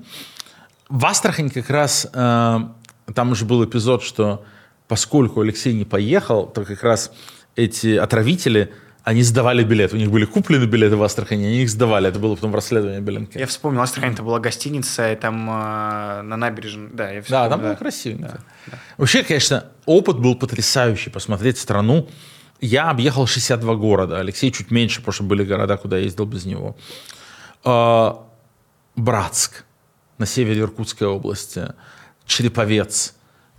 В 0.89 1.05
Астрахань 1.05 1.49
как 1.49 1.69
раз 1.69 2.07
э, 2.13 2.59
там 3.13 3.31
уже 3.31 3.45
был 3.45 3.63
эпизод, 3.63 4.03
что 4.03 4.43
поскольку 4.87 5.41
Алексей 5.41 5.73
не 5.73 5.85
поехал, 5.85 6.45
то 6.45 6.63
как 6.63 6.83
раз 6.83 7.11
эти 7.55 7.95
отравители 7.95 8.71
они 9.03 9.21
сдавали 9.21 9.63
билеты. 9.63 9.97
У 9.97 9.99
них 9.99 10.09
были 10.09 10.23
куплены 10.23 10.63
билеты 10.63 10.95
в 10.95 11.03
Астрахани, 11.03 11.45
они 11.45 11.63
их 11.63 11.69
сдавали. 11.69 12.07
Это 12.07 12.19
было 12.19 12.35
потом 12.35 12.55
расследовании 12.55 13.01
Беленко. 13.01 13.37
Я 13.37 13.47
вспомнил, 13.47 13.81
Астрахань, 13.81 14.13
это 14.13 14.23
была 14.23 14.39
гостиница, 14.39 15.11
и 15.11 15.15
там 15.17 15.49
э, 15.49 16.21
на 16.21 16.37
набережной, 16.37 16.89
да, 16.93 17.11
я 17.11 17.19
Да, 17.19 17.23
вспомнил, 17.23 17.49
там 17.49 17.61
было 17.61 17.75
красивенько. 17.75 18.39
Вообще, 18.97 19.23
конечно, 19.23 19.65
опыт 19.85 20.19
был 20.19 20.35
потрясающий. 20.35 21.09
Посмотреть 21.09 21.57
страну. 21.57 22.07
Я 22.61 22.89
объехал 22.89 23.27
62 23.27 23.75
города. 23.75 24.19
Алексей 24.19 24.51
чуть 24.51 24.71
меньше, 24.71 25.01
потому 25.01 25.13
что 25.13 25.23
были 25.23 25.43
города, 25.43 25.75
куда 25.75 25.97
я 25.97 26.03
ездил 26.03 26.25
без 26.25 26.45
него. 26.45 26.77
А, 27.65 28.25
Братск 28.95 29.65
на 30.17 30.25
севере 30.25 30.61
Иркутской 30.61 31.07
области. 31.07 31.73
Череповец. 32.25 33.13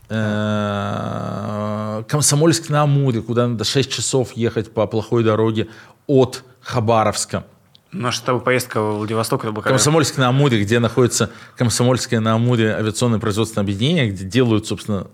э, 0.09 2.03
Комсомольск 2.09 2.69
на 2.71 2.83
Амуре, 2.83 3.23
куда 3.23 3.47
надо 3.49 3.65
6 3.65 3.91
часов 3.91 4.33
ехать 4.33 4.73
по 4.73 4.87
плохой 4.87 5.25
дороге 5.25 5.69
от 6.07 6.45
Хабаровска. 6.61 7.45
Наша 7.93 8.19
с 8.19 8.23
тобой 8.23 8.41
поездка 8.43 8.81
в 8.83 8.99
Владивосток, 8.99 9.43
это 9.45 9.53
была 9.53 9.62
какая- 9.62 9.75
Комсомольск 9.79 10.17
на 10.19 10.29
Амуре, 10.29 10.62
где 10.62 10.79
находится 10.81 11.31
Комсомольское 11.57 12.21
на 12.21 12.35
Амуре 12.35 12.75
авиационное 12.75 13.19
производственное 13.21 13.62
объединение, 13.65 14.11
где 14.11 14.25
делают, 14.25 14.67
собственно, 14.67 15.07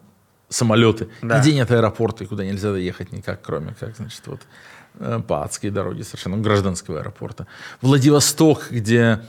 самолеты. 0.48 1.08
Да. 1.22 1.38
Нигде 1.38 1.54
нет 1.54 1.70
аэропорта, 1.70 2.24
и 2.24 2.26
куда 2.26 2.44
нельзя 2.44 2.72
доехать 2.72 3.12
никак, 3.12 3.42
кроме 3.42 3.74
как, 3.78 3.96
значит, 3.96 4.22
вот 4.26 4.40
э, 4.98 5.20
по 5.26 5.44
адской 5.44 5.70
дороге 5.70 6.02
совершенно, 6.04 6.38
гражданского 6.38 7.00
аэропорта. 7.00 7.46
Владивосток, 7.82 8.68
где 8.70 9.20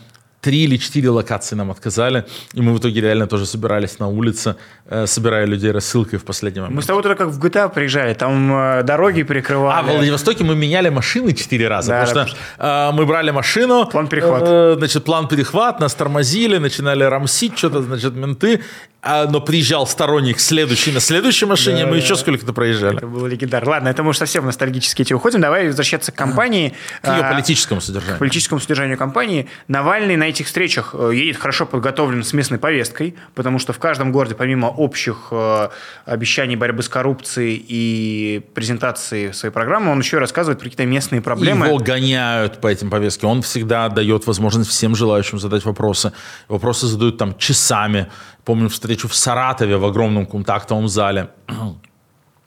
три 0.42 0.64
или 0.64 0.78
четыре 0.78 1.10
локации 1.10 1.56
нам 1.56 1.70
отказали, 1.72 2.26
и 2.54 2.62
мы 2.62 2.74
в 2.74 2.80
итоге 2.80 3.00
реально 3.02 3.28
тоже 3.28 3.46
собирались 3.46 4.00
на 4.00 4.08
улице, 4.08 4.56
э, 4.86 5.06
собирая 5.08 5.46
людей 5.46 5.72
рассылкой 5.72 6.18
в 6.20 6.24
последний 6.26 6.62
момент. 6.62 6.76
Мы 6.76 6.82
с 6.82 6.86
тобой 6.88 7.04
туда 7.04 7.16
как 7.16 7.28
в 7.30 7.39
GTA 7.39 7.70
приезжали, 7.74 8.14
там 8.14 8.52
э, 8.54 8.84
дороги 8.84 9.22
перекрывали. 9.24 9.80
А 9.80 9.84
в 9.84 9.96
Владивостоке 9.96 10.44
мы 10.44 10.56
меняли 10.56 10.89
машины 10.89 11.34
четыре 11.34 11.68
раза, 11.68 11.92
Да, 11.92 12.06
потому 12.06 12.28
что 12.28 12.38
э, 12.58 12.92
мы 12.94 13.06
брали 13.06 13.32
машину, 13.32 13.86
План 13.86 14.08
перехват. 14.08 14.44
э, 14.46 14.76
значит, 14.78 15.04
план 15.04 15.28
перехват, 15.28 15.80
нас 15.80 15.94
тормозили, 15.94 16.58
начинали 16.58 17.04
рамсить, 17.04 17.58
что-то, 17.58 17.82
значит, 17.84 18.16
менты, 18.16 18.62
а, 19.04 19.26
но 19.28 19.42
приезжал 19.42 19.88
сторонник 19.88 20.39
следующий 20.39 20.92
на 20.92 21.00
следующей 21.00 21.46
машине, 21.46 21.86
мы 21.88 21.98
еще 21.98 22.16
сколько-то 22.16 22.54
проезжали. 22.54 22.98
Это 22.98 23.08
было 23.08 23.26
легендарно. 23.26 23.72
Ладно, 23.72 23.88
это 23.89 24.04
мы 24.04 24.10
уж 24.10 24.18
совсем 24.18 24.46
ностальгически 24.46 25.02
эти 25.02 25.14
уходим. 25.14 25.42
Давай 25.42 25.66
возвращаться 25.68 26.12
к 26.12 26.16
компании. 26.16 26.76
К 27.02 27.08
ее 27.08 27.24
А, 27.24 27.32
политическому 27.32 27.82
к 27.82 27.84
содержанию. 27.84 28.20
политическому 28.20 28.62
содержанию 28.62 28.98
компании. 29.00 29.48
Навальный 29.68 30.18
на 30.18 30.31
этих 30.32 30.48
встречах 30.48 30.96
э, 30.98 31.12
едет 31.14 31.38
хорошо 31.38 31.66
подготовлен 31.66 32.24
с 32.24 32.34
местной 32.34 32.58
повесткой, 32.58 33.16
потому 33.36 33.60
что 33.60 33.74
в 33.74 33.80
каждом 33.80 34.12
городе, 34.12 34.36
помимо 34.36 34.68
общих 34.68 35.28
э, 35.32 35.70
обещаний 36.06 36.56
борьбы 36.56 36.82
с 36.84 36.90
коррупцией 36.90 37.64
и 37.68 38.42
презентации 38.54 39.32
своей 39.32 39.54
программы, 39.54 39.92
он 39.92 40.00
еще 40.00 40.18
рассказывает 40.18 40.60
про 40.60 40.66
какие-то 40.66 40.86
местные 40.86 41.22
проблемы. 41.22 41.68
Его 41.68 41.78
гоняют 41.78 42.60
по 42.60 42.68
этим 42.68 42.90
повесткам. 42.90 43.30
Он 43.30 43.42
всегда 43.42 43.90
дает 43.90 44.26
возможность 44.28 44.70
всем 44.70 44.96
желающим 44.96 45.40
задать 45.40 45.64
вопросы. 45.66 46.14
Вопросы 46.48 46.88
задают 46.88 47.18
там 47.18 47.38
часами. 47.38 48.08
Помню 48.44 48.70
встречу 48.70 49.08
в 49.08 49.16
Саратове 49.16 49.78
в 49.78 49.86
огромном 49.86 50.26
контактовом 50.26 50.88
зале 50.88 51.30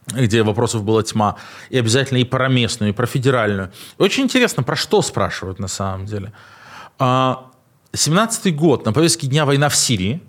где 0.07 0.43
вопросов 0.43 0.85
была 0.85 1.03
тьма. 1.03 1.37
И 1.70 1.78
обязательно 1.78 2.18
и 2.18 2.24
про 2.24 2.49
местную, 2.49 2.91
и 2.91 2.95
про 2.95 3.07
федеральную. 3.07 3.72
Очень 3.99 4.24
интересно, 4.24 4.62
про 4.62 4.76
что 4.76 5.03
спрашивают 5.03 5.59
на 5.59 5.68
самом 5.68 6.07
деле. 6.07 6.32
А, 6.99 7.51
17-й 7.95 8.53
год, 8.53 8.84
на 8.84 8.92
повестке 8.92 9.26
дня 9.26 9.47
война 9.47 9.68
в 9.68 9.76
Сирии. 9.76 10.20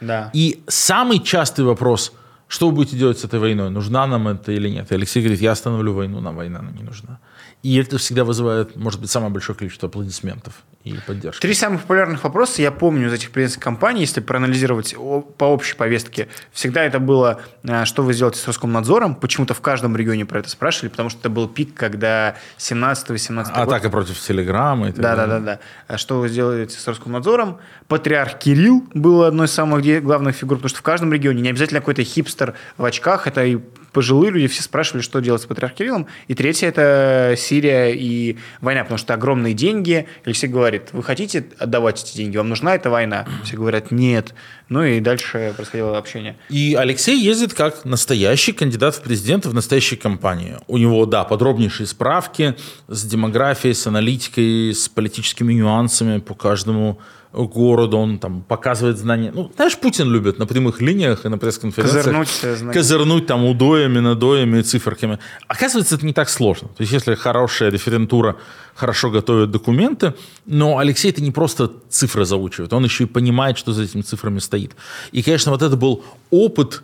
Да. 0.00 0.30
И 0.32 0.62
самый 0.68 1.20
частый 1.20 1.64
вопрос, 1.64 2.12
что 2.48 2.68
вы 2.68 2.74
будете 2.74 2.96
делать 2.96 3.18
с 3.18 3.24
этой 3.24 3.38
войной, 3.38 3.70
нужна 3.70 4.06
нам 4.06 4.28
это 4.28 4.52
или 4.52 4.68
нет. 4.68 4.90
И 4.90 4.94
Алексей 4.94 5.22
говорит, 5.22 5.40
я 5.40 5.52
остановлю 5.52 5.94
войну, 5.94 6.20
нам 6.20 6.36
война 6.36 6.60
не 6.72 6.82
нужна. 6.82 7.18
И 7.62 7.78
это 7.78 7.96
всегда 7.98 8.24
вызывает, 8.24 8.74
может 8.74 9.00
быть, 9.00 9.08
самое 9.10 9.32
большое 9.32 9.56
количество 9.56 9.88
аплодисментов 9.88 10.64
и 10.82 10.94
поддержки. 11.06 11.40
Три 11.42 11.54
самых 11.54 11.82
популярных 11.82 12.24
вопроса 12.24 12.60
я 12.60 12.72
помню 12.72 13.06
из 13.06 13.12
этих 13.12 13.30
президентских 13.30 13.62
кампаний, 13.62 14.00
если 14.00 14.20
проанализировать 14.20 14.96
по 15.38 15.44
общей 15.44 15.76
повестке. 15.76 16.26
Всегда 16.50 16.82
это 16.82 16.98
было, 16.98 17.40
э, 17.62 17.84
что 17.84 18.02
вы 18.02 18.14
сделаете 18.14 18.40
с 18.40 18.48
Роскомнадзором. 18.48 19.14
Почему-то 19.14 19.54
в 19.54 19.60
каждом 19.60 19.96
регионе 19.96 20.26
про 20.26 20.40
это 20.40 20.48
спрашивали, 20.48 20.88
потому 20.88 21.08
что 21.08 21.20
это 21.20 21.30
был 21.30 21.46
пик, 21.46 21.72
когда 21.74 22.34
17-18 22.58 23.44
год. 23.44 23.52
Атака 23.56 23.90
против 23.90 24.18
Телеграма 24.18 24.88
и 24.88 24.92
так 24.92 25.00
Да, 25.00 25.14
да, 25.14 25.26
далее. 25.28 25.40
да, 25.46 25.54
да. 25.54 25.60
А 25.86 25.98
Что 25.98 26.18
вы 26.18 26.28
сделаете 26.28 26.76
с 26.76 26.88
Роскомнадзором? 26.88 27.58
Патриарх 27.86 28.40
Кирилл 28.40 28.84
был 28.92 29.22
одной 29.22 29.46
из 29.46 29.52
самых 29.52 29.84
главных 30.02 30.34
фигур, 30.34 30.56
потому 30.56 30.70
что 30.70 30.78
в 30.80 30.82
каждом 30.82 31.12
регионе 31.12 31.42
не 31.42 31.50
обязательно 31.50 31.78
какой-то 31.78 32.02
хипстер 32.02 32.54
в 32.76 32.84
очках, 32.84 33.28
это 33.28 33.44
и 33.44 33.58
пожилые 33.92 34.30
люди, 34.30 34.46
все 34.46 34.62
спрашивали, 34.62 35.02
что 35.02 35.20
делать 35.20 35.42
с 35.42 35.46
патриарх 35.46 35.74
Кириллом. 35.74 36.06
И 36.28 36.34
третье– 36.34 36.66
это 36.68 37.34
Сирия 37.36 37.90
и 37.90 38.36
война, 38.60 38.82
потому 38.82 38.98
что 38.98 39.14
огромные 39.14 39.54
деньги. 39.54 40.06
Алексей 40.24 40.48
говорит, 40.48 40.88
вы 40.92 41.02
хотите 41.02 41.46
отдавать 41.58 42.02
эти 42.02 42.16
деньги, 42.16 42.36
вам 42.36 42.48
нужна 42.48 42.74
эта 42.74 42.90
война? 42.90 43.26
Все 43.44 43.56
говорят, 43.56 43.90
нет. 43.90 44.34
Ну 44.68 44.82
и 44.82 45.00
дальше 45.00 45.52
происходило 45.54 45.98
общение. 45.98 46.36
И 46.48 46.74
Алексей 46.78 47.18
ездит 47.18 47.52
как 47.54 47.84
настоящий 47.84 48.52
кандидат 48.52 48.94
в 48.94 49.02
президенты 49.02 49.50
в 49.50 49.54
настоящей 49.54 49.96
кампании. 49.96 50.56
У 50.66 50.78
него, 50.78 51.04
да, 51.06 51.24
подробнейшие 51.24 51.86
справки 51.86 52.56
с 52.88 53.04
демографией, 53.04 53.74
с 53.74 53.86
аналитикой, 53.86 54.74
с 54.74 54.88
политическими 54.88 55.52
нюансами 55.52 56.18
по 56.20 56.34
каждому 56.34 56.98
городу. 57.32 57.96
Он 57.98 58.18
там 58.18 58.42
показывает 58.42 58.98
знания. 58.98 59.32
Ну, 59.34 59.50
знаешь, 59.56 59.76
Путин 59.78 60.10
любит 60.10 60.38
на 60.38 60.46
прямых 60.46 60.80
линиях 60.80 61.24
и 61.24 61.28
на 61.28 61.38
пресс-конференциях 61.38 62.04
Козырнуть, 62.04 62.40
э, 62.42 62.72
козырнуть 62.72 63.26
там 63.26 63.44
удоями, 63.44 64.00
надоями 64.00 64.58
и 64.58 64.62
циферками. 64.62 65.18
Оказывается, 65.48 65.94
это 65.94 66.06
не 66.06 66.12
так 66.12 66.28
сложно. 66.28 66.68
То 66.68 66.82
есть, 66.82 66.92
если 66.92 67.14
хорошая 67.14 67.70
референтура 67.70 68.36
хорошо 68.74 69.10
готовит 69.10 69.50
документы, 69.50 70.14
но 70.46 70.78
Алексей 70.78 71.10
это 71.10 71.22
не 71.22 71.30
просто 71.30 71.70
цифры 71.88 72.24
заучивает, 72.24 72.72
он 72.72 72.84
еще 72.84 73.04
и 73.04 73.06
понимает, 73.06 73.58
что 73.58 73.72
за 73.72 73.82
этими 73.82 74.02
цифрами 74.02 74.38
стоит. 74.38 74.76
И, 75.12 75.22
конечно, 75.22 75.52
вот 75.52 75.62
это 75.62 75.76
был 75.76 76.04
опыт 76.30 76.82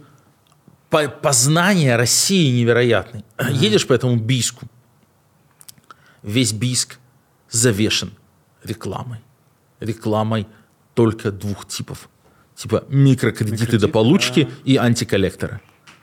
по- 0.90 1.08
познания 1.08 1.96
России 1.96 2.58
невероятный. 2.60 3.24
Едешь 3.50 3.86
по 3.86 3.92
этому 3.92 4.16
Бийску, 4.16 4.66
весь 6.22 6.52
Бийск 6.52 6.98
завешен 7.50 8.12
рекламой. 8.64 9.18
Рекламой 9.80 10.46
только 10.94 11.30
двух 11.30 11.66
типов. 11.66 12.08
Типа 12.54 12.84
микрокредиты 12.88 13.78
до 13.78 13.88
получки 13.88 14.48
и 14.64 14.76
антиколлекторы. 14.76 15.60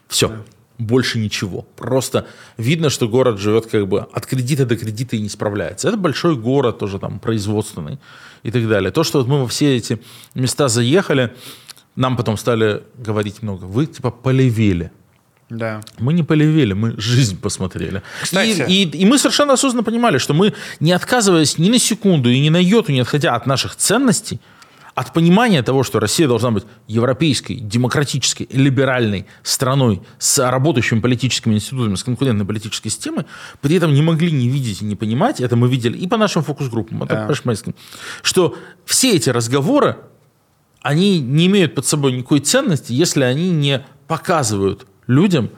Все. 0.07 0.45
Больше 0.77 1.19
ничего. 1.19 1.65
Просто 1.75 2.27
видно, 2.57 2.89
что 2.89 3.07
город 3.07 3.39
живет 3.39 3.65
как 3.65 3.87
бы 3.87 4.01
от 4.01 4.25
кредита 4.25 4.65
до 4.65 4.75
кредита 4.75 5.15
и 5.15 5.21
не 5.21 5.29
справляется. 5.29 5.87
Это 5.87 5.97
большой 5.97 6.35
город 6.35 6.79
тоже 6.79 6.99
там 6.99 7.19
производственный 7.19 7.99
и 8.43 8.51
так 8.51 8.67
далее. 8.67 8.91
То, 8.91 9.03
что 9.03 9.19
вот 9.19 9.27
мы 9.27 9.41
во 9.41 9.47
все 9.47 9.75
эти 9.77 10.01
места 10.33 10.67
заехали, 10.67 11.33
нам 11.95 12.17
потом 12.17 12.37
стали 12.37 12.83
говорить 12.97 13.41
много. 13.41 13.65
Вы 13.65 13.85
типа 13.85 14.11
полевели. 14.11 14.91
Да. 15.49 15.81
Мы 15.99 16.13
не 16.13 16.23
полевели, 16.23 16.73
мы 16.73 16.95
жизнь 16.99 17.39
посмотрели. 17.39 18.01
Кстати. 18.21 18.65
И, 18.67 18.83
и- 18.83 18.97
и 19.01 19.05
мы 19.05 19.17
совершенно 19.19 19.53
осознанно 19.53 19.83
понимали, 19.83 20.17
что 20.17 20.33
мы, 20.33 20.53
не 20.79 20.91
отказываясь 20.91 21.57
ни 21.59 21.69
на 21.69 21.77
секунду 21.79 22.29
и 22.29 22.39
ни 22.39 22.49
на 22.49 22.57
йоту, 22.61 22.91
не 22.91 22.99
отходя 23.01 23.35
от 23.35 23.45
наших 23.45 23.75
ценностей, 23.75 24.39
от 24.95 25.11
понимания 25.13 25.61
того, 25.61 25.83
что 25.83 25.99
Россия 25.99 26.25
должна 26.27 26.51
быть 26.51 26.63
европейской, 26.87 27.55
демократической, 27.55 28.47
либеральной 28.49 29.25
страной 29.43 30.01
с 30.19 30.39
работающими 30.49 31.01
политическими 31.01 31.53
институтами, 31.55 31.95
с 31.95 32.03
конкурентной 32.03 32.45
политической 32.45 32.89
системой, 32.89 33.25
при 33.61 33.75
этом 33.75 33.93
не 33.93 34.01
могли 34.01 34.31
не 34.31 34.47
видеть 34.47 34.81
и 34.81 34.85
не 34.85 34.95
понимать, 34.95 35.41
это 35.41 35.55
мы 35.57 35.67
видели 35.67 35.97
и 35.97 36.07
по 36.07 36.17
нашим 36.17 36.43
фокус-группам, 36.43 36.99
Да. 37.07 37.27
что 38.23 38.55
все 38.85 39.15
эти 39.15 39.29
разговоры, 39.29 39.97
они 40.81 41.19
не 41.19 41.47
имеют 41.47 41.75
под 41.75 41.85
собой 41.85 42.13
никакой 42.13 42.39
ценности, 42.39 42.93
если 42.93 43.23
они 43.23 43.51
не 43.51 43.85
показывают 44.07 44.87
людям, 45.07 45.49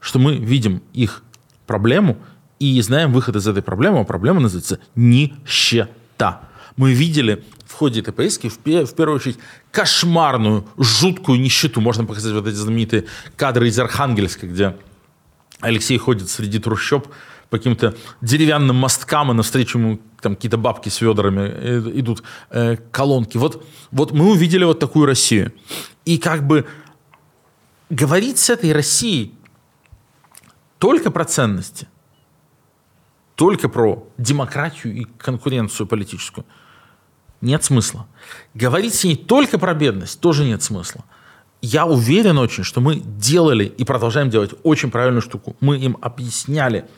что 0.00 0.18
мы 0.18 0.36
видим 0.36 0.82
их 0.92 1.22
проблему 1.66 2.18
и 2.58 2.80
знаем 2.82 3.12
выход 3.12 3.36
из 3.36 3.46
этой 3.46 3.62
проблемы, 3.62 4.00
а 4.00 4.04
проблема 4.04 4.40
называется 4.40 4.78
нищета. 4.94 6.42
Мы 6.76 6.92
видели 6.92 7.44
в 7.66 7.72
ходе 7.74 8.00
этой 8.00 8.12
поездки 8.12 8.48
в, 8.48 8.56
в 8.56 8.94
первую 8.94 9.16
очередь 9.16 9.38
кошмарную, 9.70 10.66
жуткую 10.76 11.40
нищету. 11.40 11.80
Можно 11.80 12.04
показать 12.04 12.32
вот 12.32 12.46
эти 12.46 12.54
знаменитые 12.54 13.06
кадры 13.36 13.68
из 13.68 13.78
Архангельска, 13.78 14.46
где 14.46 14.76
Алексей 15.60 15.96
ходит 15.98 16.28
среди 16.28 16.58
трущоб 16.58 17.08
по 17.50 17.58
каким-то 17.58 17.94
деревянным 18.20 18.76
мосткам, 18.76 19.30
и 19.30 19.34
навстречу 19.34 19.78
ему 19.78 20.00
там 20.20 20.36
какие-то 20.36 20.56
бабки 20.56 20.88
с 20.88 21.00
ведрами 21.00 21.50
э, 21.52 21.92
идут, 21.94 22.22
э, 22.50 22.76
колонки. 22.90 23.36
Вот, 23.36 23.64
вот 23.90 24.12
мы 24.12 24.30
увидели 24.30 24.64
вот 24.64 24.78
такую 24.78 25.06
Россию. 25.06 25.52
И 26.04 26.18
как 26.18 26.46
бы 26.46 26.66
говорить 27.92 28.38
с 28.38 28.48
этой 28.48 28.72
Россией 28.72 29.34
только 30.78 31.10
про 31.10 31.24
ценности, 31.24 31.86
только 33.34 33.68
про 33.68 34.08
демократию 34.16 34.94
и 34.94 35.04
конкуренцию 35.04 35.86
политическую, 35.86 36.46
нет 37.40 37.62
смысла. 37.62 38.06
Говорить 38.54 38.94
с 38.94 39.04
ней 39.04 39.16
только 39.16 39.58
про 39.58 39.74
бедность 39.74 40.20
тоже 40.20 40.44
нет 40.44 40.62
смысла. 40.62 41.04
Я 41.60 41.86
уверен 41.86 42.38
очень, 42.38 42.64
что 42.64 42.80
мы 42.80 42.96
делали 42.96 43.64
и 43.64 43.84
продолжаем 43.84 44.30
делать 44.30 44.54
очень 44.62 44.90
правильную 44.90 45.22
штуку. 45.22 45.56
Мы 45.60 45.78
им 45.78 45.98
объясняли, 46.00 46.88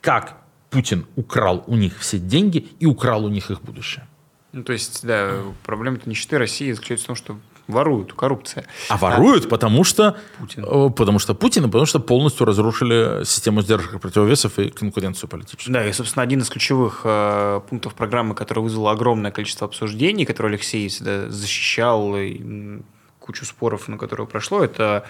как 0.00 0.36
Путин 0.70 1.06
украл 1.16 1.64
у 1.66 1.74
них 1.74 1.98
все 1.98 2.18
деньги 2.18 2.68
и 2.80 2.86
украл 2.86 3.24
у 3.24 3.28
них 3.28 3.50
их 3.50 3.62
будущее. 3.62 4.06
Ну, 4.52 4.62
то 4.62 4.72
есть, 4.72 5.04
да, 5.04 5.40
проблема 5.64 5.98
нищеты 6.04 6.38
России 6.38 6.70
заключается 6.70 7.04
в 7.04 7.06
том, 7.06 7.16
что 7.16 7.40
воруют, 7.68 8.12
коррупция. 8.12 8.66
А 8.88 8.96
воруют, 8.96 9.48
потому 9.48 9.84
что 9.84 10.16
Путин. 10.38 10.64
э, 10.64 10.90
потому 10.90 11.18
что 11.18 11.34
Путин, 11.34 11.64
потому 11.64 11.86
что 11.86 12.00
полностью 12.00 12.46
разрушили 12.46 13.24
систему 13.24 13.62
сдержек 13.62 13.94
и 13.94 13.98
противовесов 13.98 14.58
и 14.58 14.70
конкуренцию 14.70 15.28
политическую. 15.28 15.72
Да, 15.72 15.86
и, 15.86 15.92
собственно, 15.92 16.22
один 16.22 16.40
из 16.40 16.48
ключевых 16.48 17.02
э, 17.04 17.60
пунктов 17.68 17.94
программы, 17.94 18.34
который 18.34 18.60
вызвал 18.60 18.88
огромное 18.88 19.30
количество 19.30 19.66
обсуждений, 19.66 20.24
который 20.24 20.52
Алексей 20.52 20.88
всегда 20.88 21.28
защищал, 21.30 22.16
и 22.16 22.82
кучу 23.18 23.46
споров, 23.46 23.88
на 23.88 23.96
которые 23.96 24.26
прошло, 24.26 24.62
это 24.62 25.04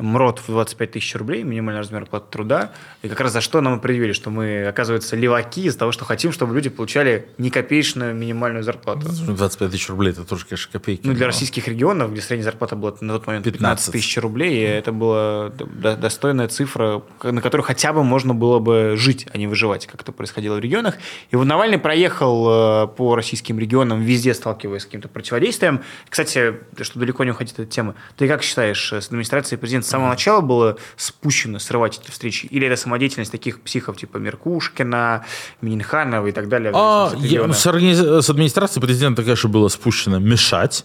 МРОД 0.00 0.40
в 0.40 0.46
25 0.48 0.90
тысяч 0.92 1.14
рублей, 1.14 1.42
минимальный 1.42 1.80
размер 1.80 2.02
оплаты 2.02 2.26
труда. 2.30 2.72
И 3.02 3.08
как 3.08 3.20
раз 3.20 3.32
за 3.32 3.40
что 3.40 3.60
нам 3.60 3.78
и 3.78 3.80
предъявили, 3.80 4.12
что 4.12 4.30
мы, 4.30 4.66
оказывается, 4.66 5.16
леваки 5.16 5.64
из-за 5.64 5.78
того, 5.78 5.92
что 5.92 6.04
хотим, 6.04 6.32
чтобы 6.32 6.54
люди 6.54 6.68
получали 6.68 7.28
не 7.38 7.50
копеечную 7.50 8.14
минимальную 8.14 8.62
зарплату. 8.64 9.08
25 9.10 9.70
тысяч 9.70 9.88
рублей, 9.88 10.10
это 10.10 10.24
тоже, 10.24 10.46
конечно, 10.46 10.72
копейки. 10.72 11.06
Ну, 11.06 11.12
для 11.12 11.20
но- 11.20 11.26
российских 11.26 11.68
регионов, 11.68 12.12
где 12.12 12.20
средняя 12.20 12.44
зарплата 12.44 12.76
была 12.76 12.94
на 13.00 13.14
тот 13.14 13.26
момент 13.26 13.44
15 13.44 13.60
15 13.60 13.92
тысяч 13.92 14.18
рублей, 14.18 14.58
и 14.58 14.62
это 14.62 14.92
была 14.92 15.50
достойная 15.50 16.48
цифра, 16.48 17.02
на 17.22 17.40
которую 17.40 17.64
хотя 17.64 17.92
бы 17.92 18.04
можно 18.04 18.34
было 18.34 18.58
бы 18.58 18.94
жить, 18.96 19.26
а 19.32 19.38
не 19.38 19.46
выживать, 19.46 19.86
как 19.86 20.02
это 20.02 20.12
происходило 20.12 20.56
в 20.56 20.60
регионах. 20.60 20.96
И 21.30 21.36
вот 21.36 21.44
Навальный 21.44 21.78
проехал 21.78 22.84
э, 22.84 22.86
по 22.88 23.16
российским 23.16 23.58
регионам, 23.58 24.02
везде 24.02 24.34
сталкиваясь 24.34 24.82
с 24.82 24.84
каким-то 24.84 25.08
противодействием. 25.08 25.82
Кстати, 26.08 26.54
что 26.80 26.98
далеко 26.98 27.24
не 27.24 27.30
уходить 27.30 27.54
от 27.54 27.60
этой 27.60 27.70
темы, 27.70 27.94
ты 28.16 28.28
как 28.28 28.42
считаешь, 28.42 28.92
э, 28.92 29.00
с 29.00 29.06
администрацией 29.06 29.58
президента 29.58 29.88
самого 29.90 30.08
начала 30.10 30.40
было 30.40 30.76
спущено 30.96 31.58
срывать 31.58 32.00
эти 32.02 32.10
встречи? 32.10 32.46
Или 32.46 32.66
это 32.66 32.76
самодеятельность 32.76 33.32
таких 33.32 33.60
психов, 33.60 33.96
типа 33.96 34.18
Меркушкина, 34.18 35.24
Миниханова 35.60 36.26
и 36.26 36.32
так 36.32 36.48
далее? 36.48 36.72
А, 36.74 37.12
я- 37.16 37.52
с, 37.52 37.66
организ- 37.66 38.22
с 38.22 38.30
администрацией 38.30 38.80
президента, 38.82 39.22
конечно, 39.22 39.48
было 39.48 39.68
спущено 39.68 40.18
мешать. 40.18 40.84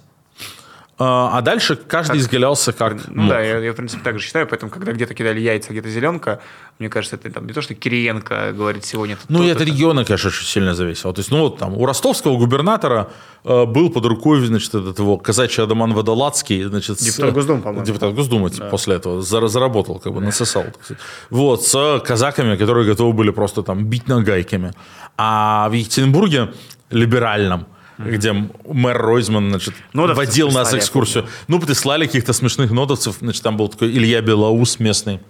А 0.98 1.38
а 1.38 1.41
дальше 1.41 1.76
каждый 1.76 2.20
изгалялся 2.20 2.72
как 2.72 2.93
Ну 3.10 3.24
мог. 3.24 3.30
да, 3.32 3.41
я, 3.41 3.58
я, 3.60 3.74
в 3.74 3.76
принципе, 3.76 4.02
так 4.02 4.18
же 4.18 4.26
считаю, 4.26 4.48
поэтому, 4.48 4.72
когда 4.72 4.93
где-то 4.93 5.14
кидали 5.14 5.41
яйца, 5.41 5.72
где-то 5.72 5.89
зеленка, 5.89 6.39
мне 6.80 6.88
кажется, 6.88 7.18
это 7.18 7.30
там 7.30 7.46
не 7.48 7.52
то, 7.54 7.62
что 7.62 7.76
Кириенко 7.76 8.54
говорит 8.54 8.86
сегодня. 8.86 9.18
Ну, 9.28 9.43
и 9.43 9.50
то-то, 9.52 9.64
от 9.64 9.68
региона, 9.70 10.06
конечно, 10.06 10.30
очень 10.30 10.46
сильно 10.46 10.74
зависело. 10.74 11.14
То 11.14 11.20
есть, 11.20 11.32
ну, 11.32 11.39
вот 11.41 11.58
там 11.58 11.74
у 11.74 11.86
ростовского 11.86 12.38
губернатора 12.38 13.10
э, 13.43 13.66
был 13.66 13.89
под 13.89 14.06
рукой, 14.06 14.46
значит, 14.46 14.74
этот 14.74 14.98
его 15.00 15.18
казачий 15.18 15.64
Адаман 15.64 15.93
Водолацкий, 15.93 16.64
значит, 16.64 16.98
Депутат 17.00 17.34
Госдумы, 17.34 17.62
по-моему. 17.62 17.86
Депутат 17.86 18.14
Госдумы 18.14 18.50
типа, 18.50 18.68
после 18.70 18.96
этого 18.96 19.20
зар- 19.22 19.48
заработал, 19.50 20.00
как 20.00 20.14
бы 20.14 20.22
насосал. 20.22 20.64
так 20.64 20.78
сказать. 20.82 21.04
Вот, 21.30 21.66
с 21.66 22.00
казаками, 22.06 22.56
которые 22.56 22.86
готовы 22.88 23.12
были 23.12 23.32
просто 23.32 23.64
там 23.64 23.84
бить 23.86 24.08
нагайками. 24.08 24.72
А 25.18 25.68
в 25.70 25.74
Екатеринбурге 25.74 26.54
либеральном, 26.89 27.66
где 27.98 28.34
мэр 28.34 28.98
Ройзман, 28.98 29.50
значит, 29.50 29.74
Нодовцев 29.93 30.18
водил 30.18 30.48
нас 30.48 30.70
прислали, 30.70 30.76
я 30.76 30.80
экскурсию. 30.80 31.28
Ну, 31.48 31.60
прислали 31.60 32.06
каких-то 32.06 32.34
смешных 32.34 32.72
нодовцев. 32.72 33.18
Значит, 33.20 33.43
там 33.43 33.58
был 33.58 33.70
такой 33.70 33.91
Илья 33.91 34.22
Белоус 34.22 34.80
местный, 34.80 35.22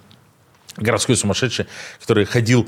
городской 0.78 1.16
сумасшедший, 1.16 1.68
который 2.00 2.26
ходил 2.26 2.68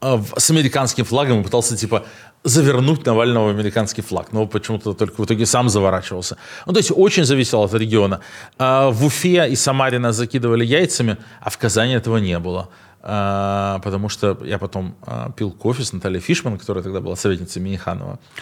а, 0.00 0.22
с 0.36 0.50
американским 0.50 1.04
флагом 1.04 1.40
и 1.40 1.44
пытался, 1.44 1.76
типа, 1.76 2.04
завернуть 2.44 3.06
Навального 3.06 3.46
в 3.46 3.50
американский 3.50 4.02
флаг. 4.02 4.32
Но 4.32 4.46
почему-то 4.46 4.92
только 4.92 5.20
в 5.20 5.24
итоге 5.24 5.46
сам 5.46 5.68
заворачивался. 5.68 6.36
Ну, 6.66 6.72
то 6.72 6.78
есть 6.78 6.92
очень 6.94 7.24
зависело 7.24 7.64
от 7.64 7.74
региона. 7.74 8.20
А, 8.58 8.90
В 8.90 9.04
Уфе 9.04 9.48
и 9.48 9.56
Самаре 9.56 9.98
нас 9.98 10.16
закидывали 10.16 10.64
яйцами, 10.64 11.16
а 11.40 11.50
в 11.50 11.58
Казани 11.58 11.94
этого 11.94 12.18
не 12.18 12.38
было. 12.38 12.68
А, 13.06 13.80
Потому 13.80 14.08
что 14.08 14.38
я 14.44 14.58
потом 14.58 14.94
а, 15.02 15.30
пил 15.32 15.50
кофе 15.50 15.84
с 15.84 15.92
Натальей 15.92 16.20
Фишман, 16.20 16.56
которая 16.56 16.82
тогда 16.82 17.00
была 17.00 17.16
советницей 17.16 17.60
Миниханова. 17.60 18.18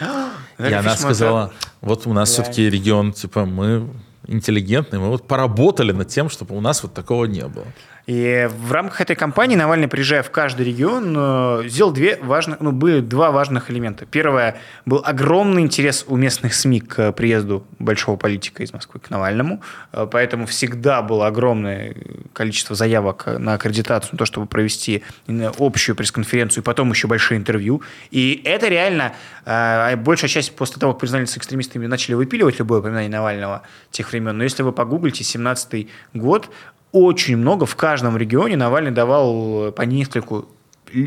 И 0.57 0.63
она 0.63 0.81
Фишман, 0.81 0.97
сказала, 0.97 1.51
вот 1.81 2.07
у 2.07 2.13
нас 2.13 2.29
все-таки 2.29 2.69
регион, 2.69 3.11
типа, 3.11 3.45
мы 3.45 3.89
интеллигентный, 4.25 4.99
мы 4.99 5.09
вот 5.09 5.27
поработали 5.27 5.91
над 5.91 6.07
тем, 6.07 6.29
чтобы 6.29 6.55
у 6.55 6.61
нас 6.61 6.81
вот 6.81 6.93
такого 6.93 7.25
не 7.25 7.45
было. 7.45 7.65
И 8.05 8.49
в 8.51 8.71
рамках 8.71 9.01
этой 9.01 9.15
кампании 9.15 9.55
Навальный, 9.55 9.87
приезжая 9.87 10.23
в 10.23 10.31
каждый 10.31 10.65
регион, 10.65 11.15
э, 11.17 11.63
сделал 11.67 11.91
две 11.91 12.17
важных, 12.17 12.59
ну, 12.59 12.71
были 12.71 12.99
два 12.99 13.31
важных 13.31 13.71
элемента. 13.71 14.05
Первое, 14.05 14.57
был 14.85 15.01
огромный 15.05 15.61
интерес 15.61 16.05
у 16.07 16.17
местных 16.17 16.53
СМИ 16.53 16.81
к 16.81 17.11
приезду 17.13 17.65
большого 17.79 18.17
политика 18.17 18.63
из 18.63 18.73
Москвы 18.73 18.99
к 18.99 19.09
Навальному, 19.09 19.61
Э, 19.93 20.07
поэтому 20.09 20.45
всегда 20.45 21.01
было 21.01 21.27
огромное 21.27 21.95
количество 22.33 22.75
заявок 22.75 23.27
на 23.27 23.53
аккредитацию, 23.53 24.13
на 24.13 24.17
то, 24.17 24.25
чтобы 24.25 24.47
провести 24.47 25.03
именно 25.27 25.51
общую 25.57 25.95
пресс-конференцию 25.95 26.63
и 26.63 26.65
потом 26.65 26.89
еще 26.91 27.07
большие 27.07 27.37
интервью. 27.37 27.81
И 28.11 28.41
это 28.43 28.67
реально, 28.67 29.13
э, 29.45 29.95
большая 29.95 30.29
часть 30.29 30.55
после 30.55 30.79
того, 30.79 30.93
как 30.93 31.01
признались 31.01 31.37
экстремистами, 31.37 31.85
начали 31.85 32.15
выпиливать 32.15 32.59
любое 32.59 32.79
упоминание 32.79 33.09
Навального 33.09 33.63
тех 33.91 34.11
времен. 34.11 34.37
Но 34.37 34.43
если 34.43 34.63
вы 34.63 34.71
погуглите 34.71 35.23
17 35.23 35.87
год, 36.13 36.49
очень 36.93 37.35
много 37.35 37.65
в 37.65 37.75
каждом 37.75 38.15
регионе 38.17 38.55
Навальный 38.55 38.91
давал 38.91 39.71
по 39.73 39.81
нескольку 39.81 40.47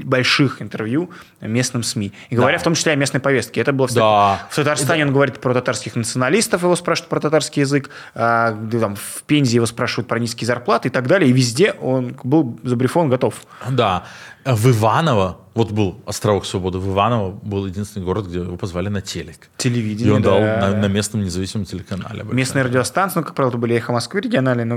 больших 0.04 0.60
интервью 0.62 1.10
местным 1.40 1.84
СМИ. 1.84 2.12
И 2.28 2.34
говоря 2.34 2.56
Да. 2.56 2.60
в 2.60 2.64
том 2.64 2.74
числе 2.74 2.90
о 2.92 2.96
местной 2.96 3.20
повестке. 3.20 3.60
Это 3.60 3.72
было 3.72 3.86
в, 3.86 3.94
Да. 3.94 4.44
в 4.50 4.56
Татарстане 4.56 5.06
он 5.06 5.12
говорит 5.12 5.38
про 5.40 5.54
татарских 5.54 5.94
националистов, 5.94 6.62
его 6.64 6.74
спрашивают 6.74 7.08
про 7.08 7.20
татарский 7.20 7.60
язык, 7.60 7.90
а, 8.14 8.50
там, 8.72 8.96
в 8.96 9.22
Пензе 9.28 9.54
его 9.56 9.66
спрашивают 9.66 10.08
про 10.08 10.18
низкие 10.18 10.46
зарплаты 10.46 10.88
и 10.88 10.90
так 10.90 11.06
далее. 11.06 11.30
И 11.30 11.32
везде 11.32 11.70
он 11.72 12.16
был 12.24 12.58
забрифован 12.64 13.08
готов. 13.08 13.34
Да. 13.70 14.04
В 14.46 14.70
Иваново, 14.70 15.38
вот 15.54 15.72
был 15.72 16.00
островок 16.06 16.46
свободы, 16.46 16.78
в 16.78 16.92
Иваново 16.92 17.32
был 17.32 17.66
единственный 17.66 18.04
город, 18.04 18.28
где 18.28 18.38
его 18.38 18.56
позвали 18.56 18.88
на 18.88 19.00
телек. 19.00 19.48
И 19.58 19.62
Телевидение. 19.62 20.14
он 20.14 20.22
дал 20.22 20.38
да. 20.38 20.70
на, 20.70 20.76
на 20.76 20.86
местном 20.86 21.24
независимом 21.24 21.66
телеканале. 21.66 22.22
Местные 22.30 22.62
радиостанции, 22.62 23.18
ну, 23.18 23.24
как 23.24 23.34
правило, 23.34 23.56
были 23.56 23.74
«Эхо 23.74 23.92
Москвы» 23.92 24.20
региональные, 24.20 24.64
но 24.64 24.76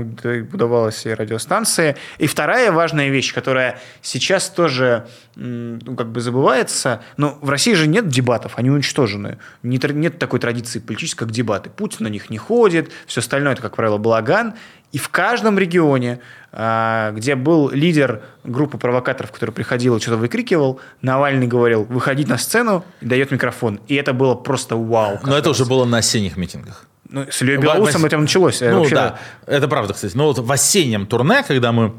удавалось 0.52 1.06
и 1.06 1.14
радиостанции. 1.14 1.94
И 2.18 2.26
вторая 2.26 2.72
важная 2.72 3.10
вещь, 3.10 3.32
которая 3.32 3.78
сейчас 4.02 4.50
тоже 4.50 5.06
ну, 5.36 5.94
как 5.94 6.10
бы 6.10 6.20
забывается, 6.20 7.02
но 7.16 7.38
в 7.40 7.48
России 7.48 7.74
же 7.74 7.86
нет 7.86 8.08
дебатов, 8.08 8.54
они 8.56 8.70
уничтожены. 8.70 9.38
Не 9.62 9.78
тр- 9.78 9.92
Нет 9.92 10.18
такой 10.18 10.40
традиции 10.40 10.80
политической, 10.80 11.20
как 11.20 11.30
дебаты. 11.30 11.70
Путин 11.70 11.98
на 12.06 12.08
них 12.08 12.28
не 12.28 12.38
ходит, 12.38 12.90
все 13.06 13.20
остальное, 13.20 13.52
это, 13.52 13.62
как 13.62 13.76
правило, 13.76 13.98
балаган. 13.98 14.54
И 14.92 14.98
в 14.98 15.08
каждом 15.10 15.56
регионе, 15.56 16.18
а, 16.18 16.39
где 16.52 17.34
был 17.36 17.68
лидер 17.70 18.22
группы 18.44 18.76
провокаторов, 18.76 19.30
который 19.30 19.52
приходил 19.52 19.96
и 19.96 20.00
что-то 20.00 20.16
выкрикивал, 20.16 20.80
Навальный 21.00 21.46
говорил, 21.46 21.84
выходить 21.84 22.28
на 22.28 22.38
сцену 22.38 22.84
и 23.00 23.06
дает 23.06 23.30
микрофон. 23.30 23.80
И 23.86 23.94
это 23.94 24.12
было 24.12 24.34
просто 24.34 24.74
вау. 24.76 25.20
Но 25.24 25.36
это 25.38 25.50
раз. 25.50 25.60
уже 25.60 25.68
было 25.68 25.84
на 25.84 25.98
осенних 25.98 26.36
митингах. 26.36 26.86
Ну, 27.08 27.24
с 27.30 27.42
Ильей 27.42 27.56
Во- 27.56 27.62
Белоусом 27.62 28.02
вось- 28.02 28.06
это 28.06 28.18
началось. 28.18 28.62
э, 28.62 28.70
Ну 28.70 28.78
вообще, 28.80 28.94
да, 28.94 29.18
это 29.46 29.68
правда, 29.68 29.94
кстати. 29.94 30.16
Но 30.16 30.24
вот 30.26 30.38
в 30.38 30.50
осеннем 30.52 31.06
турне, 31.06 31.42
когда 31.46 31.72
мы, 31.72 31.92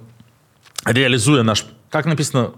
реализуя 0.86 1.44
наш, 1.44 1.66
как 1.90 2.06
написано 2.06 2.52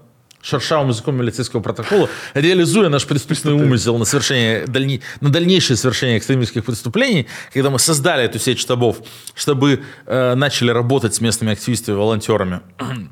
шершавым 0.43 0.89
языком 0.89 1.15
милицейского 1.15 1.61
протокола, 1.61 2.09
реализуя 2.33 2.89
наш 2.89 3.07
преступный 3.07 3.53
умысел 3.53 3.97
на, 3.97 4.05
совершение, 4.05 4.65
дальней- 4.67 5.01
на 5.21 5.29
дальнейшее 5.29 5.77
совершение 5.77 6.17
экстремистских 6.17 6.65
преступлений, 6.65 7.27
когда 7.53 7.69
мы 7.69 7.79
создали 7.79 8.23
эту 8.23 8.39
сеть 8.39 8.59
штабов, 8.59 8.97
чтобы 9.33 9.83
э, 10.05 10.35
начали 10.35 10.69
работать 10.71 11.15
с 11.15 11.21
местными 11.21 11.53
активистами, 11.53 11.95
волонтерами, 11.95 12.59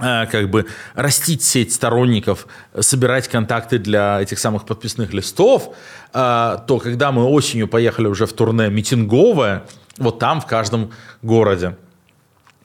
э, 0.00 0.26
как 0.26 0.50
бы 0.50 0.66
растить 0.94 1.42
сеть 1.42 1.72
сторонников, 1.72 2.46
собирать 2.78 3.28
контакты 3.28 3.78
для 3.78 4.20
этих 4.20 4.38
самых 4.38 4.66
подписных 4.66 5.14
листов, 5.14 5.74
э, 6.12 6.58
то 6.66 6.78
когда 6.78 7.12
мы 7.12 7.24
осенью 7.24 7.66
поехали 7.66 8.08
уже 8.08 8.26
в 8.26 8.34
турне 8.34 8.68
митинговое, 8.68 9.64
вот 9.96 10.18
там 10.18 10.42
в 10.42 10.46
каждом 10.46 10.92
городе, 11.22 11.76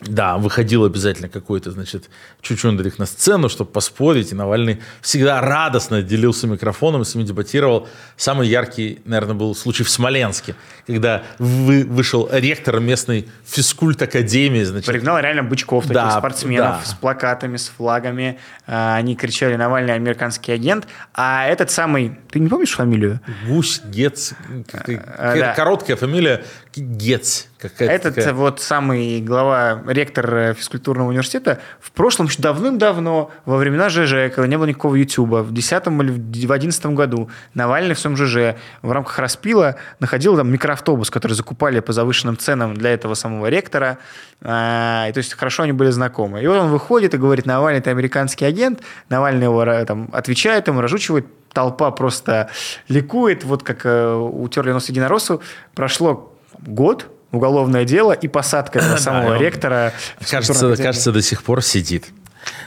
да, 0.02 0.38
выходил 0.38 0.84
обязательно 0.84 1.30
какой-то, 1.30 1.72
значит, 1.72 2.10
Чучундрик 2.42 2.98
на 2.98 3.06
сцену, 3.06 3.50
чтобы 3.50 3.70
поспорить, 3.72 4.32
и 4.32 4.36
Навальный 4.36 4.82
всегда 5.02 5.42
радостно 5.42 6.02
делился 6.02 6.48
микрофоном, 6.48 7.06
с 7.06 7.14
ними 7.14 7.28
дебатировал. 7.28 7.88
Самый 8.18 8.48
яркий, 8.48 9.00
наверное, 9.06 9.36
был 9.36 9.54
случай 9.56 9.84
в 9.84 9.90
Смоленске, 9.92 10.56
когда 10.88 11.24
вы, 11.38 11.84
вышел 11.86 12.28
ректор 12.32 12.80
местной 12.80 13.28
физкульт-академии, 13.46 14.64
значит, 14.64 14.88
Пригнал 14.88 15.20
реально 15.20 15.44
бычков, 15.44 15.84
таких 15.84 15.96
Да, 15.96 16.18
спортсменов 16.18 16.80
да. 16.84 16.86
с 16.86 16.94
плакатами, 16.96 17.58
с 17.58 17.68
флагами. 17.70 18.40
А, 18.66 18.96
Они 18.96 19.16
кричали 19.16 19.56
«Навальный 19.56 19.94
американский 19.94 20.52
агент». 20.52 20.88
А 21.14 21.46
этот 21.46 21.70
самый... 21.70 22.18
Ты 22.32 22.40
не 22.40 22.50
помнишь 22.50 22.72
фамилию? 22.72 23.20
Гусь, 23.48 23.82
Гец, 23.86 24.34
А, 24.74 25.36
да. 25.38 25.54
короткая 25.54 25.96
фамилия 25.96 26.44
Гец, 26.76 27.48
Какая-то 27.62 27.94
Этот 27.94 28.16
такая- 28.16 28.34
вот 28.34 28.60
самый 28.60 29.22
глава, 29.22 29.84
ректор 29.88 30.36
э, 30.36 30.54
физкультурного 30.56 31.10
университета 31.10 31.60
в 31.80 31.92
прошлом, 31.92 32.28
давным-давно, 32.38 33.30
во 33.46 33.58
времена 33.58 33.90
ЖЖ, 33.90 34.34
когда 34.34 34.48
не 34.48 34.58
было 34.58 34.66
никакого 34.66 34.96
Ютуба, 34.96 35.44
в 35.44 35.54
10 35.54 35.88
или 36.02 36.46
в 36.48 36.52
11 36.52 36.86
году 36.88 37.30
Навальный 37.54 37.94
в 37.94 38.00
своем 38.00 38.18
ЖЖ 38.18 38.56
в 38.82 38.92
рамках 38.92 39.20
распила 39.20 39.76
находил 40.00 40.36
там 40.36 40.52
микроавтобус, 40.52 41.10
который 41.12 41.34
закупали 41.34 41.80
по 41.82 41.94
завышенным 41.94 42.38
ценам 42.38 42.74
для 42.74 42.90
этого 42.92 43.14
самого 43.14 43.48
ректора. 43.48 44.00
А, 44.42 45.08
и 45.10 45.14
то 45.14 45.20
есть 45.20 45.34
хорошо 45.36 45.64
они 45.64 45.72
были 45.72 45.92
знакомы. 45.92 46.42
И 46.42 46.48
вот 46.48 46.58
он 46.58 46.70
выходит 46.72 47.14
и 47.14 47.18
говорит, 47.18 47.46
Навальный 47.46 47.80
это 47.80 47.92
американский 47.92 48.46
агент, 48.46 48.80
Навальный 49.10 49.44
его 49.44 49.64
ра- 49.64 49.86
там, 49.86 50.10
отвечает 50.14 50.68
ему, 50.68 50.82
разжучивает, 50.82 51.28
толпа 51.54 51.92
просто 51.92 52.50
ликует, 52.88 53.44
вот 53.44 53.62
как 53.62 53.86
э, 53.86 54.14
утерли 54.16 54.72
нос 54.72 54.90
единороссу. 54.90 55.42
Прошло 55.76 56.34
год, 56.60 57.08
уголовное 57.32 57.86
дело 57.86 58.12
и 58.12 58.28
посадка 58.28 58.80
этого 58.80 58.98
самого 58.98 59.38
ректора. 59.38 59.94
Кажется, 60.30 60.76
кажется, 60.76 61.12
до 61.12 61.22
сих 61.22 61.44
пор 61.44 61.62
сидит. 61.62 62.08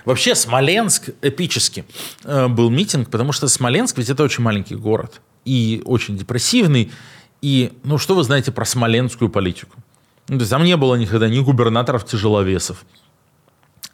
Вообще, 0.04 0.34
Смоленск 0.34 1.10
эпически 1.22 1.84
э, 2.22 2.48
был 2.48 2.70
митинг, 2.70 3.10
потому 3.10 3.32
что 3.32 3.48
Смоленск 3.48 3.98
ведь 3.98 4.08
это 4.08 4.22
очень 4.22 4.44
маленький 4.44 4.76
город 4.76 5.20
и 5.44 5.82
очень 5.84 6.16
депрессивный. 6.16 6.92
И, 7.42 7.72
ну, 7.82 7.98
что 7.98 8.14
вы 8.14 8.22
знаете 8.22 8.52
про 8.52 8.64
смоленскую 8.64 9.28
политику? 9.28 9.76
Ну, 10.28 10.36
то 10.36 10.42
есть 10.42 10.50
там 10.50 10.64
не 10.64 10.76
было 10.76 10.94
никогда 10.94 11.28
ни 11.28 11.38
губернаторов-тяжеловесов, 11.40 12.84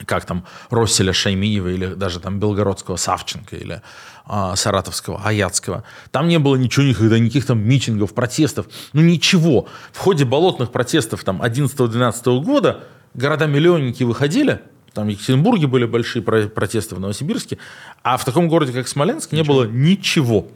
как 0.06 0.24
там 0.24 0.44
Росселя 0.70 1.12
Шаймиева 1.12 1.68
или 1.68 1.86
даже 1.94 2.20
там 2.20 2.38
Белгородского 2.38 2.96
Савченко 2.96 3.56
или 3.56 3.82
а, 4.26 4.56
Саратовского 4.56 5.20
Аяцкого. 5.24 5.84
Там 6.10 6.28
не 6.28 6.38
было 6.38 6.56
ничего 6.56 6.86
никогда, 6.86 7.18
никаких 7.18 7.46
там 7.46 7.60
митингов, 7.60 8.14
протестов, 8.14 8.66
ну 8.92 9.00
ничего. 9.02 9.68
В 9.92 9.98
ходе 9.98 10.24
болотных 10.24 10.70
протестов 10.70 11.24
там 11.24 11.42
11-12 11.42 12.42
года 12.42 12.84
города-миллионники 13.14 14.04
выходили, 14.04 14.60
там 14.94 15.06
в 15.06 15.10
Екатеринбурге 15.10 15.66
были 15.66 15.84
большие 15.84 16.22
про- 16.22 16.48
протесты, 16.48 16.94
в 16.94 17.00
Новосибирске, 17.00 17.58
а 18.02 18.16
в 18.16 18.24
таком 18.24 18.48
городе, 18.48 18.72
как 18.72 18.88
Смоленск, 18.88 19.32
не 19.32 19.42
было 19.42 19.64
ничего. 19.64 20.48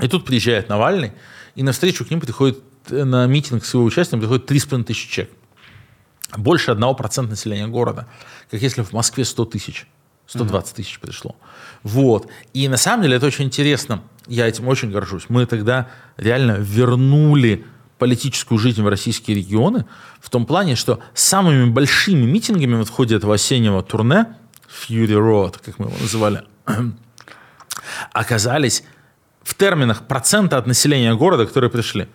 И 0.00 0.08
тут 0.08 0.24
приезжает 0.24 0.68
Навальный, 0.68 1.12
и 1.54 1.62
навстречу 1.62 2.04
к 2.04 2.10
ним 2.10 2.20
приходит, 2.20 2.58
э, 2.90 3.04
на 3.04 3.26
митинг 3.26 3.64
с 3.64 3.72
его 3.72 3.84
участием 3.84 4.20
приходит 4.20 4.50
3,5 4.50 4.84
тысячи 4.84 5.08
человек 5.08 5.32
больше 6.38 6.72
1% 6.72 7.28
населения 7.28 7.66
города, 7.66 8.06
как 8.50 8.62
если 8.62 8.82
в 8.82 8.92
Москве 8.92 9.24
100 9.24 9.44
тысяч, 9.46 9.86
120 10.26 10.76
тысяч 10.76 11.00
пришло. 11.00 11.36
Вот. 11.82 12.28
И 12.52 12.68
на 12.68 12.76
самом 12.76 13.02
деле 13.02 13.16
это 13.16 13.26
очень 13.26 13.44
интересно. 13.44 14.02
Я 14.26 14.48
этим 14.48 14.68
очень 14.68 14.90
горжусь. 14.90 15.24
Мы 15.28 15.46
тогда 15.46 15.88
реально 16.16 16.52
вернули 16.58 17.66
политическую 17.98 18.58
жизнь 18.58 18.82
в 18.82 18.88
российские 18.88 19.36
регионы 19.36 19.86
в 20.20 20.30
том 20.30 20.46
плане, 20.46 20.76
что 20.76 21.00
самыми 21.14 21.70
большими 21.70 22.24
митингами 22.24 22.74
вот 22.76 22.88
в 22.88 22.90
ходе 22.90 23.16
этого 23.16 23.34
осеннего 23.34 23.82
турне 23.82 24.26
Fury 24.68 25.06
Road, 25.06 25.56
как 25.64 25.78
мы 25.78 25.86
его 25.86 25.96
называли, 26.00 26.42
оказались 28.12 28.82
в 29.42 29.54
терминах 29.54 30.06
процента 30.06 30.58
от 30.58 30.66
населения 30.66 31.14
города, 31.14 31.46
которые 31.46 31.70
пришли, 31.70 32.08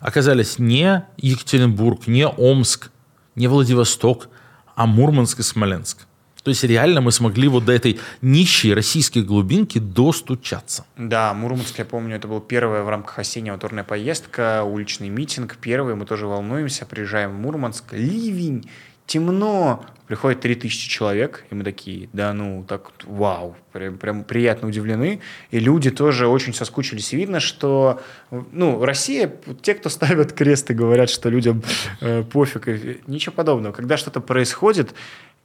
оказались 0.00 0.58
не 0.58 1.04
Екатеринбург, 1.16 2.06
не 2.06 2.26
Омск, 2.26 2.90
не 3.36 3.46
Владивосток, 3.46 4.28
а 4.74 4.86
Мурманск 4.86 5.38
и 5.38 5.42
Смоленск. 5.42 6.06
То 6.42 6.50
есть 6.50 6.62
реально 6.62 7.00
мы 7.00 7.10
смогли 7.10 7.48
вот 7.48 7.64
до 7.64 7.72
этой 7.72 7.98
нищей 8.22 8.72
российской 8.72 9.24
глубинки 9.24 9.78
достучаться. 9.78 10.86
Да, 10.96 11.34
Мурманск, 11.34 11.76
я 11.78 11.84
помню, 11.84 12.14
это 12.14 12.28
была 12.28 12.38
первая 12.40 12.84
в 12.84 12.88
рамках 12.88 13.18
осеннего 13.18 13.58
турне 13.58 13.82
поездка, 13.82 14.62
уличный 14.62 15.08
митинг, 15.08 15.56
первый, 15.60 15.96
мы 15.96 16.06
тоже 16.06 16.28
волнуемся, 16.28 16.86
приезжаем 16.86 17.32
в 17.32 17.40
Мурманск, 17.40 17.92
ливень, 17.92 18.70
темно, 19.06 19.84
приходит 20.06 20.40
3000 20.40 20.88
человек, 20.88 21.44
и 21.50 21.54
мы 21.54 21.64
такие, 21.64 22.08
да 22.12 22.32
ну, 22.32 22.64
так, 22.66 22.92
вау, 23.04 23.56
прям, 23.72 23.98
прям 23.98 24.24
приятно 24.24 24.68
удивлены, 24.68 25.20
и 25.50 25.58
люди 25.58 25.90
тоже 25.90 26.28
очень 26.28 26.54
соскучились, 26.54 27.12
видно, 27.12 27.40
что, 27.40 28.00
ну, 28.30 28.84
Россия, 28.84 29.32
те, 29.62 29.74
кто 29.74 29.88
ставят 29.88 30.32
крест 30.32 30.70
и 30.70 30.74
говорят, 30.74 31.10
что 31.10 31.28
людям 31.28 31.62
э, 32.00 32.22
пофиг, 32.22 32.68
и 32.68 33.00
ничего 33.06 33.34
подобного, 33.34 33.72
когда 33.72 33.96
что-то 33.96 34.20
происходит, 34.20 34.94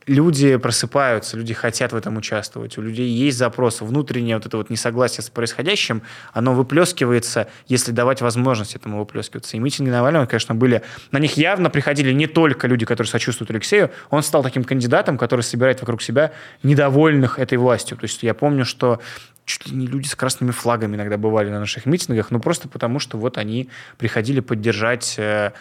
люди 0.08 0.56
просыпаются, 0.58 1.38
люди 1.38 1.54
хотят 1.54 1.92
в 1.92 1.96
этом 1.96 2.18
участвовать, 2.18 2.78
у 2.78 2.82
людей 2.82 3.10
есть 3.10 3.38
запрос, 3.38 3.82
внутреннее 3.82 4.38
вот 4.38 4.46
это 4.46 4.58
вот 4.58 4.70
несогласие 4.70 5.24
с 5.24 5.30
происходящим, 5.30 6.02
оно 6.34 6.54
выплескивается, 6.54 7.48
если 7.68 7.92
давать 7.92 8.22
возможность 8.22 8.76
этому 8.76 9.00
выплескиваться. 9.00 9.58
И 9.58 9.60
митинги 9.60 9.90
Навального, 9.90 10.26
конечно, 10.26 10.56
были, 10.56 10.82
на 11.12 11.18
них 11.20 11.38
явно 11.38 11.70
приходили 11.70 12.12
не 12.12 12.28
только 12.28 12.68
люди, 12.68 12.86
которые 12.86 13.10
сочувствуют 13.10 13.52
Алексею, 13.52 13.92
он 14.10 14.24
стал 14.24 14.44
таким 14.44 14.64
кандидатом, 14.64 15.18
который 15.18 15.42
собирает 15.42 15.82
вокруг 15.82 16.02
себя 16.02 16.32
недовольных 16.64 17.40
этой 17.40 17.58
властью. 17.58 17.98
То 17.98 18.06
есть 18.06 18.24
я 18.24 18.34
помню, 18.34 18.66
что 18.66 19.00
чуть 19.46 19.68
ли 19.68 19.76
не 19.76 19.88
люди 19.88 20.08
с 20.08 20.16
красными 20.16 20.52
флагами 20.52 20.96
иногда 20.96 21.18
бывали 21.18 21.50
на 21.50 21.60
наших 21.60 21.86
митингах, 21.86 22.32
ну 22.32 22.40
просто 22.40 22.68
потому, 22.68 23.00
что 23.00 23.18
вот 23.18 23.38
они 23.38 23.70
приходили 23.98 24.40
поддержать 24.40 25.16
э, 25.18 25.52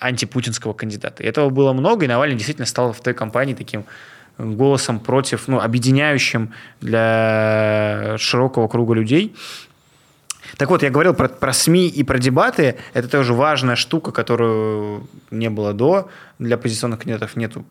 антипутинского 0.00 0.72
кандидата. 0.72 1.22
И 1.22 1.26
этого 1.26 1.50
было 1.50 1.72
много, 1.72 2.04
и 2.04 2.08
Навальный 2.08 2.36
действительно 2.36 2.66
стал 2.66 2.92
в 2.92 3.00
той 3.00 3.14
кампании 3.14 3.54
таким 3.54 3.84
голосом 4.38 4.98
против, 5.00 5.48
ну, 5.48 5.60
объединяющим 5.60 6.52
для 6.80 8.16
широкого 8.18 8.68
круга 8.68 8.94
людей. 8.94 9.34
Так 10.56 10.70
вот, 10.70 10.82
я 10.82 10.90
говорил 10.90 11.14
про, 11.14 11.28
про 11.28 11.52
СМИ 11.52 11.88
и 11.88 12.02
про 12.02 12.18
дебаты. 12.18 12.76
Это 12.92 13.08
тоже 13.08 13.32
важная 13.32 13.76
штука, 13.76 14.12
которую 14.12 15.06
не 15.30 15.50
было 15.50 15.72
до. 15.72 16.08
Для 16.38 16.56
оппозиционных 16.56 17.00
кандидатов 17.00 17.36
нету. 17.36 17.64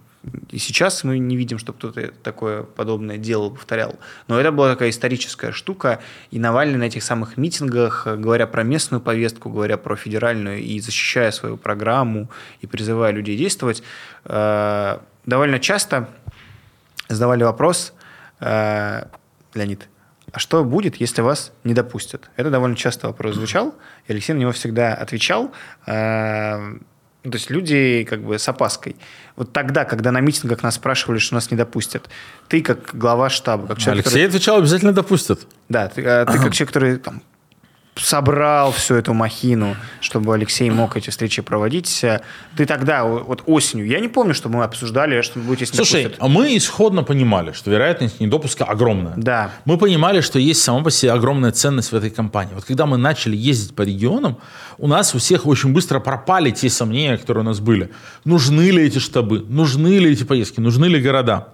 И 0.52 0.60
сейчас 0.60 1.04
мы 1.04 1.18
не 1.18 1.36
видим, 1.36 1.58
чтобы 1.58 1.80
кто-то 1.80 2.12
такое 2.24 2.64
подобное 2.64 3.18
делал, 3.18 3.50
повторял. 3.50 3.96
Но 4.28 4.40
это 4.40 4.52
была 4.52 4.72
такая 4.72 4.90
историческая 4.90 5.52
штука. 5.52 6.00
И 6.30 6.38
Навальный 6.38 6.78
на 6.78 6.84
этих 6.84 7.02
самых 7.04 7.38
митингах, 7.38 8.06
говоря 8.06 8.46
про 8.46 8.64
местную 8.64 9.02
повестку, 9.02 9.50
говоря 9.50 9.78
про 9.78 9.96
федеральную 9.96 10.60
и 10.60 10.80
защищая 10.80 11.32
свою 11.32 11.58
программу 11.58 12.30
и 12.60 12.68
призывая 12.68 13.12
людей 13.12 13.36
действовать, 13.36 13.82
э, 14.26 15.00
довольно 15.26 15.60
часто 15.60 16.10
задавали 17.10 17.44
вопрос, 17.44 17.94
э, 18.40 19.06
Леонид, 19.56 19.90
а 20.32 20.40
что 20.40 20.64
будет, 20.64 20.96
если 20.98 21.22
вас 21.22 21.52
не 21.64 21.74
допустят? 21.74 22.30
Это 22.38 22.50
довольно 22.50 22.76
часто 22.76 23.08
вопрос 23.08 23.36
звучал, 23.36 23.76
и 24.08 24.12
Алексей 24.14 24.34
на 24.34 24.40
него 24.40 24.52
всегда 24.52 24.94
отвечал. 24.94 25.52
Ну, 27.24 27.30
то 27.32 27.38
есть 27.38 27.52
люди 27.52 28.06
как 28.10 28.24
бы 28.24 28.40
с 28.40 28.48
опаской. 28.50 28.96
Вот 29.36 29.54
тогда, 29.54 29.86
когда 29.86 30.12
на 30.12 30.22
митингах 30.22 30.64
нас 30.64 30.76
спрашивали, 30.76 31.20
что 31.20 31.36
нас 31.36 31.52
не 31.52 31.58
допустят, 31.58 32.10
ты 32.48 32.62
как 32.62 32.96
глава 32.96 33.30
штаба, 33.30 33.68
как 33.68 33.78
человек, 33.78 34.06
Алексей 34.08 34.26
отвечал, 34.28 34.58
обязательно 34.58 34.92
допустят. 34.92 35.42
который- 35.42 35.56
да, 35.70 35.88
ты, 35.88 36.02
э, 36.02 36.26
ты 36.26 36.40
как 36.40 36.54
человек, 36.54 36.68
который 36.70 36.98
там, 36.98 37.22
собрал 37.96 38.72
всю 38.72 38.96
эту 38.96 39.14
махину, 39.14 39.76
чтобы 40.00 40.34
Алексей 40.34 40.70
мог 40.70 40.96
эти 40.96 41.10
встречи 41.10 41.42
проводить. 41.42 42.04
Ты 42.56 42.66
тогда, 42.66 43.04
вот 43.04 43.44
осенью, 43.46 43.86
я 43.86 44.00
не 44.00 44.08
помню, 44.08 44.34
что 44.34 44.50
мы 44.50 44.64
обсуждали, 44.64 45.22
что 45.22 45.40
будет, 45.40 45.62
если 45.62 45.74
не 45.74 45.78
Слушай, 45.78 46.04
допустят. 46.04 46.24
а 46.24 46.28
мы 46.30 46.56
исходно 46.56 47.04
понимали, 47.04 47.52
что 47.52 47.70
вероятность 47.70 48.20
недопуска 48.20 48.64
огромная. 48.64 49.14
Да. 49.18 49.52
Мы 49.66 49.78
понимали, 49.78 50.22
что 50.22 50.40
есть 50.40 50.62
сама 50.62 50.84
по 50.84 50.92
себе 50.92 51.12
огромная 51.12 51.52
ценность 51.52 51.92
в 51.92 51.96
этой 51.96 52.10
компании. 52.10 52.54
Вот 52.54 52.64
когда 52.64 52.86
мы 52.86 52.98
начали 52.98 53.36
ездить 53.36 53.76
по 53.76 53.82
регионам, 53.82 54.38
у 54.78 54.88
нас 54.88 55.14
у 55.14 55.18
всех 55.20 55.46
очень 55.46 55.74
быстро 55.74 56.00
пропали 56.00 56.52
те 56.52 56.70
сомнения, 56.70 57.18
которые 57.18 57.44
у 57.44 57.48
нас 57.48 57.60
были. 57.60 57.92
Нужны 58.24 58.72
ли 58.72 58.84
эти 58.86 59.00
штабы? 59.00 59.46
Нужны 59.48 60.00
ли 60.00 60.12
эти 60.12 60.24
поездки? 60.24 60.60
Нужны 60.60 60.86
ли 60.86 61.00
города? 61.02 61.50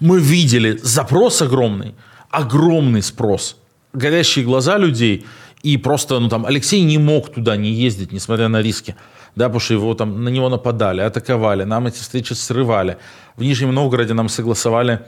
Мы 0.00 0.18
видели 0.20 0.80
запрос 0.82 1.42
огромный, 1.42 1.94
огромный 2.30 3.02
спрос, 3.02 3.56
горящие 3.92 4.44
глаза 4.44 4.78
людей, 4.78 5.26
и 5.62 5.76
просто, 5.76 6.18
ну 6.20 6.28
там, 6.28 6.46
Алексей 6.46 6.82
не 6.82 6.98
мог 6.98 7.32
туда 7.32 7.56
не 7.56 7.70
ездить, 7.70 8.12
несмотря 8.12 8.48
на 8.48 8.62
риски, 8.62 8.94
да, 9.34 9.46
потому 9.46 9.60
что 9.60 9.74
его 9.74 9.94
там, 9.94 10.24
на 10.24 10.28
него 10.28 10.48
нападали, 10.48 11.00
атаковали, 11.00 11.64
нам 11.64 11.86
эти 11.86 11.98
встречи 11.98 12.32
срывали. 12.34 12.96
В 13.36 13.42
Нижнем 13.42 13.74
Новгороде 13.74 14.14
нам 14.14 14.28
согласовали 14.28 15.00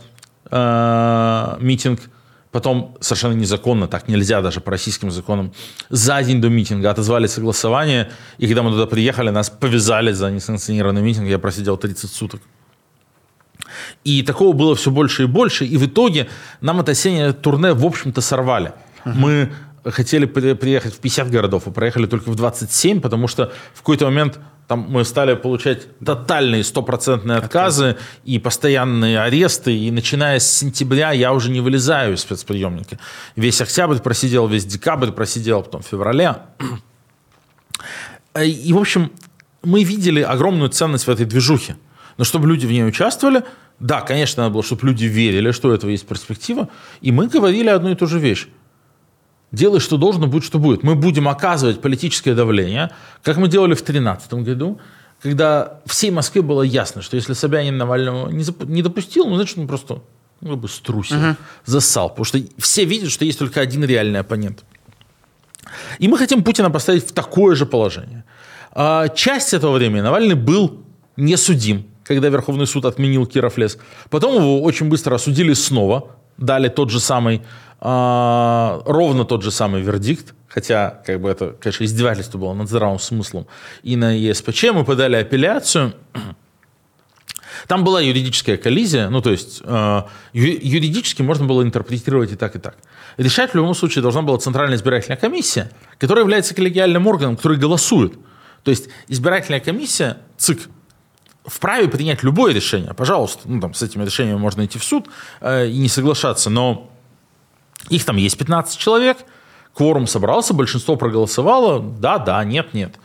э, 0.50 1.56
митинг, 1.60 2.00
потом 2.50 2.96
совершенно 3.00 3.34
незаконно, 3.34 3.86
так 3.86 4.08
нельзя 4.08 4.42
даже 4.42 4.60
по 4.60 4.70
российским 4.70 5.10
законам, 5.10 5.52
за 5.88 6.22
день 6.22 6.40
до 6.40 6.48
митинга 6.48 6.90
отозвали 6.90 7.26
согласование, 7.26 8.10
и 8.38 8.46
когда 8.46 8.62
мы 8.62 8.70
туда 8.70 8.86
приехали, 8.86 9.30
нас 9.30 9.50
повязали 9.50 10.12
за 10.12 10.30
несанкционированный 10.30 11.02
митинг, 11.02 11.28
я 11.28 11.38
просидел 11.38 11.76
30 11.76 12.10
суток. 12.10 12.40
И 14.04 14.22
такого 14.22 14.52
было 14.52 14.74
все 14.74 14.90
больше 14.90 15.24
и 15.24 15.26
больше. 15.26 15.64
И 15.64 15.76
в 15.76 15.86
итоге 15.86 16.28
нам 16.60 16.80
это 16.80 16.92
осеннее 16.92 17.32
турне, 17.32 17.72
в 17.72 17.84
общем-то, 17.84 18.20
сорвали. 18.20 18.72
Мы 19.04 19.50
хотели 19.84 20.26
при- 20.26 20.54
приехать 20.54 20.94
в 20.94 20.98
50 20.98 21.30
городов, 21.30 21.62
а 21.66 21.70
проехали 21.70 22.06
только 22.06 22.30
в 22.30 22.34
27, 22.34 23.00
потому 23.00 23.28
что 23.28 23.52
в 23.74 23.78
какой-то 23.78 24.04
момент 24.06 24.38
там 24.66 24.86
мы 24.88 25.04
стали 25.04 25.34
получать 25.34 25.98
тотальные 25.98 26.62
стопроцентные 26.62 27.38
отказы 27.38 27.96
и 28.24 28.38
постоянные 28.38 29.20
аресты. 29.20 29.76
И 29.76 29.90
начиная 29.90 30.38
с 30.38 30.48
сентября 30.48 31.10
я 31.10 31.32
уже 31.32 31.50
не 31.50 31.60
вылезаю 31.60 32.14
из 32.14 32.20
спецприемника. 32.20 32.98
Весь 33.36 33.60
октябрь 33.60 33.98
просидел, 33.98 34.46
весь 34.46 34.64
декабрь 34.64 35.10
просидел, 35.10 35.62
потом 35.62 35.82
в 35.82 35.86
феврале. 35.86 36.36
И, 38.40 38.72
в 38.72 38.78
общем, 38.78 39.10
мы 39.64 39.82
видели 39.82 40.20
огромную 40.20 40.70
ценность 40.70 41.06
в 41.06 41.10
этой 41.10 41.26
движухе. 41.26 41.76
Но 42.20 42.24
чтобы 42.24 42.48
люди 42.48 42.66
в 42.66 42.70
ней 42.70 42.86
участвовали, 42.86 43.44
да, 43.78 44.02
конечно, 44.02 44.42
надо 44.42 44.52
было, 44.52 44.62
чтобы 44.62 44.88
люди 44.88 45.06
верили, 45.06 45.52
что 45.52 45.70
у 45.70 45.72
этого 45.72 45.90
есть 45.90 46.06
перспектива. 46.06 46.68
И 47.00 47.12
мы 47.12 47.28
говорили 47.28 47.70
одну 47.70 47.92
и 47.92 47.94
ту 47.94 48.06
же 48.06 48.18
вещь. 48.18 48.48
Делай, 49.52 49.80
что 49.80 49.96
должно, 49.96 50.26
будет, 50.26 50.44
что 50.44 50.58
будет. 50.58 50.82
Мы 50.82 50.96
будем 50.96 51.28
оказывать 51.28 51.80
политическое 51.80 52.34
давление, 52.34 52.90
как 53.22 53.38
мы 53.38 53.48
делали 53.48 53.72
в 53.72 53.78
2013 53.78 54.34
году, 54.34 54.78
когда 55.22 55.80
всей 55.86 56.10
Москве 56.10 56.42
было 56.42 56.60
ясно, 56.60 57.00
что 57.00 57.16
если 57.16 57.32
Собянин 57.32 57.78
Навального 57.78 58.28
не, 58.28 58.44
не 58.66 58.82
допустил, 58.82 59.24
ну, 59.24 59.36
значит, 59.36 59.56
он 59.56 59.66
просто 59.66 60.02
ну, 60.42 60.50
как 60.50 60.58
бы 60.58 60.68
струсил, 60.68 61.16
зассал. 61.64 62.10
Потому 62.10 62.26
что 62.26 62.38
все 62.58 62.84
видят, 62.84 63.10
что 63.10 63.24
есть 63.24 63.38
только 63.38 63.62
один 63.62 63.82
реальный 63.82 64.20
оппонент. 64.20 64.62
И 65.98 66.06
мы 66.06 66.18
хотим 66.18 66.44
Путина 66.44 66.70
поставить 66.70 67.08
в 67.08 67.12
такое 67.12 67.56
же 67.56 67.64
положение. 67.64 68.24
А, 68.72 69.08
Часть 69.08 69.54
этого 69.54 69.72
времени 69.72 70.02
Навальный 70.02 70.34
был 70.34 70.84
не 71.16 71.38
судим, 71.38 71.86
когда 72.10 72.28
Верховный 72.28 72.66
суд 72.66 72.86
отменил 72.86 73.24
Киров 73.24 73.56
лес. 73.56 73.78
Потом 74.08 74.34
его 74.34 74.62
очень 74.62 74.88
быстро 74.88 75.14
осудили 75.14 75.52
снова, 75.52 76.10
дали 76.38 76.68
тот 76.68 76.90
же 76.90 76.98
самый, 76.98 77.42
а, 77.78 78.82
ровно 78.84 79.24
тот 79.24 79.44
же 79.44 79.52
самый 79.52 79.80
вердикт, 79.82 80.34
хотя, 80.48 81.02
как 81.06 81.20
бы 81.20 81.28
это, 81.30 81.54
конечно, 81.60 81.84
издевательство 81.84 82.36
было 82.38 82.52
над 82.52 82.68
здравым 82.68 82.98
смыслом. 82.98 83.46
И 83.84 83.94
на 83.94 84.10
ЕСПЧ 84.10 84.72
мы 84.72 84.84
подали 84.84 85.14
апелляцию. 85.14 85.94
Там 87.68 87.84
была 87.84 88.00
юридическая 88.00 88.56
коллизия, 88.56 89.08
ну 89.08 89.22
то 89.22 89.30
есть 89.30 89.60
э, 89.62 90.02
юридически 90.32 91.22
можно 91.22 91.46
было 91.46 91.62
интерпретировать 91.62 92.32
и 92.32 92.36
так, 92.36 92.56
и 92.56 92.58
так. 92.58 92.76
Решать 93.18 93.52
в 93.52 93.54
любом 93.54 93.76
случае 93.76 94.02
должна 94.02 94.22
была 94.22 94.38
Центральная 94.38 94.76
избирательная 94.76 95.16
комиссия, 95.16 95.70
которая 95.98 96.24
является 96.24 96.56
коллегиальным 96.56 97.06
органом, 97.06 97.36
который 97.36 97.58
голосует. 97.58 98.14
То 98.64 98.72
есть 98.72 98.88
избирательная 99.06 99.60
комиссия, 99.60 100.16
ЦИК, 100.38 100.68
вправе 101.44 101.88
принять 101.88 102.22
любое 102.22 102.52
решение, 102.52 102.94
пожалуйста. 102.94 103.42
Ну, 103.44 103.60
там, 103.60 103.74
с 103.74 103.82
этими 103.82 104.04
решениями 104.04 104.38
можно 104.38 104.64
идти 104.64 104.78
в 104.78 104.84
суд 104.84 105.08
э, 105.40 105.68
и 105.68 105.78
не 105.78 105.88
соглашаться, 105.88 106.50
но 106.50 106.90
их 107.88 108.04
там 108.04 108.16
есть 108.16 108.36
15 108.38 108.78
человек, 108.78 109.18
кворум 109.74 110.06
собрался, 110.06 110.54
большинство 110.54 110.96
проголосовало, 110.96 111.80
да, 111.80 112.18
да, 112.18 112.44
нет, 112.44 112.74
нет. 112.74 112.96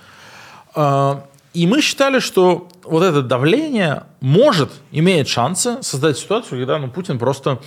А, 0.74 1.26
И 1.54 1.68
мы 1.68 1.82
считали, 1.82 2.20
что 2.20 2.68
вот 2.84 3.04
это 3.04 3.22
давление 3.22 4.04
может, 4.20 4.72
имеет 4.92 5.28
шансы 5.28 5.82
создать 5.82 6.18
ситуацию, 6.18 6.60
когда 6.60 6.78
ну, 6.78 6.90
Путин 6.90 7.18
просто 7.18 7.62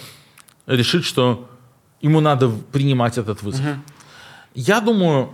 решит, 0.66 1.04
что 1.04 1.48
ему 2.02 2.20
надо 2.20 2.48
принимать 2.48 3.18
этот 3.18 3.42
вызов. 3.42 3.64
Я 4.54 4.80
думаю, 4.80 5.32